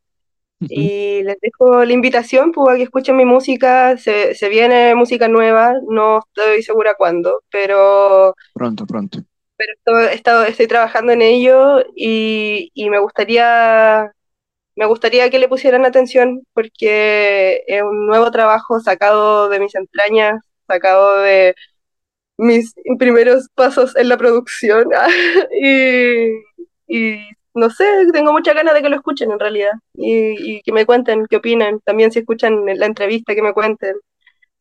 Y 0.61 1.21
les 1.23 1.37
dejo 1.41 1.83
la 1.83 1.93
invitación 1.93 2.51
pues, 2.51 2.73
a 2.73 2.77
que 2.77 2.83
escuchen 2.83 3.17
mi 3.17 3.25
música, 3.25 3.97
se, 3.97 4.33
se 4.33 4.49
viene 4.49 4.95
música 4.95 5.27
nueva, 5.27 5.73
no 5.89 6.19
estoy 6.19 6.63
segura 6.63 6.95
cuándo, 6.95 7.43
pero, 7.51 8.33
Pronto, 8.53 8.85
pronto. 8.87 9.19
Pero 9.57 9.73
estoy, 9.73 10.05
he 10.07 10.15
estado- 10.15 10.43
estoy 10.45 10.67
trabajando 10.67 11.13
en 11.13 11.21
ello 11.21 11.81
y, 11.95 12.71
y 12.73 12.89
me 12.89 12.99
gustaría, 12.99 14.11
me 14.75 14.85
gustaría 14.87 15.29
que 15.29 15.39
le 15.39 15.49
pusieran 15.49 15.85
atención 15.85 16.43
porque 16.53 17.63
es 17.67 17.83
un 17.83 18.07
nuevo 18.07 18.31
trabajo 18.31 18.79
sacado 18.81 19.49
de 19.49 19.59
mis 19.61 19.75
entrañas, 19.75 20.41
sacado 20.67 21.19
de 21.21 21.55
mis 22.37 22.73
primeros 22.99 23.47
pasos 23.55 23.95
en 23.95 24.09
la 24.09 24.17
producción 24.17 24.89
y, 25.61 26.29
y 26.87 27.19
no 27.53 27.69
sé, 27.69 27.85
tengo 28.13 28.33
muchas 28.33 28.55
ganas 28.55 28.73
de 28.73 28.81
que 28.81 28.89
lo 28.89 28.95
escuchen 28.97 29.31
en 29.31 29.39
realidad 29.39 29.71
y, 29.95 30.57
y 30.57 30.61
que 30.63 30.71
me 30.73 30.85
cuenten 30.85 31.25
qué 31.29 31.37
opinan. 31.37 31.79
También 31.85 32.11
si 32.11 32.19
escuchan 32.19 32.65
la 32.65 32.85
entrevista, 32.85 33.33
que 33.35 33.41
me 33.41 33.53
cuenten, 33.53 33.95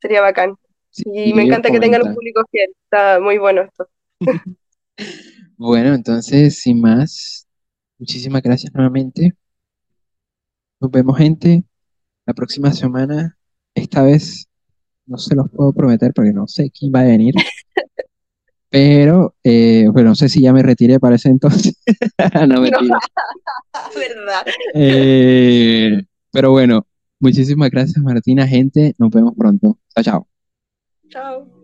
sería 0.01 0.21
bacán. 0.23 0.57
Sí, 0.91 1.05
Y 1.13 1.35
me 1.35 1.43
encanta 1.45 1.71
que 1.73 1.81
tengan 1.81 2.03
un 2.03 2.09
público 2.11 2.43
fiel, 2.51 2.71
está 2.85 3.21
muy 3.21 3.39
bueno 3.39 3.63
esto. 3.63 3.89
Bueno, 5.57 5.95
entonces, 5.95 6.61
sin 6.61 6.81
más, 6.81 7.47
muchísimas 7.99 8.43
gracias 8.43 8.73
nuevamente. 8.75 9.35
Nos 10.81 10.91
vemos, 10.91 11.17
gente, 11.19 11.65
la 12.27 12.35
próxima 12.35 12.73
semana. 12.73 13.37
Esta 13.75 14.03
vez 14.03 14.49
no 15.07 15.19
se 15.19 15.35
los 15.35 15.51
puedo 15.51 15.73
prometer 15.73 16.13
porque 16.15 16.33
no 16.33 16.47
sé 16.47 16.71
quién 16.71 16.93
va 16.95 17.01
a 17.01 17.05
venir. 17.05 17.35
Pero, 18.71 19.37
eh, 19.45 19.89
bueno, 19.93 20.11
no 20.11 20.15
sé 20.17 20.29
si 20.29 20.43
ya 20.43 20.53
me 20.53 20.63
retiré 20.63 20.99
para 20.99 21.17
ese 21.17 21.29
entonces. 21.29 21.79
No, 22.33 22.47
No, 22.49 22.61
mentira. 22.61 22.99
verdad. 23.97 24.45
Eh, 24.75 26.03
pero 26.33 26.51
bueno, 26.51 26.87
muchísimas 27.21 27.71
gracias, 27.71 28.03
Martina, 28.03 28.47
gente. 28.49 28.95
Nos 28.99 29.11
vemos 29.11 29.35
pronto. 29.37 29.79
Chao, 29.95 30.05
chao. 30.05 30.29
Chao. 31.09 31.64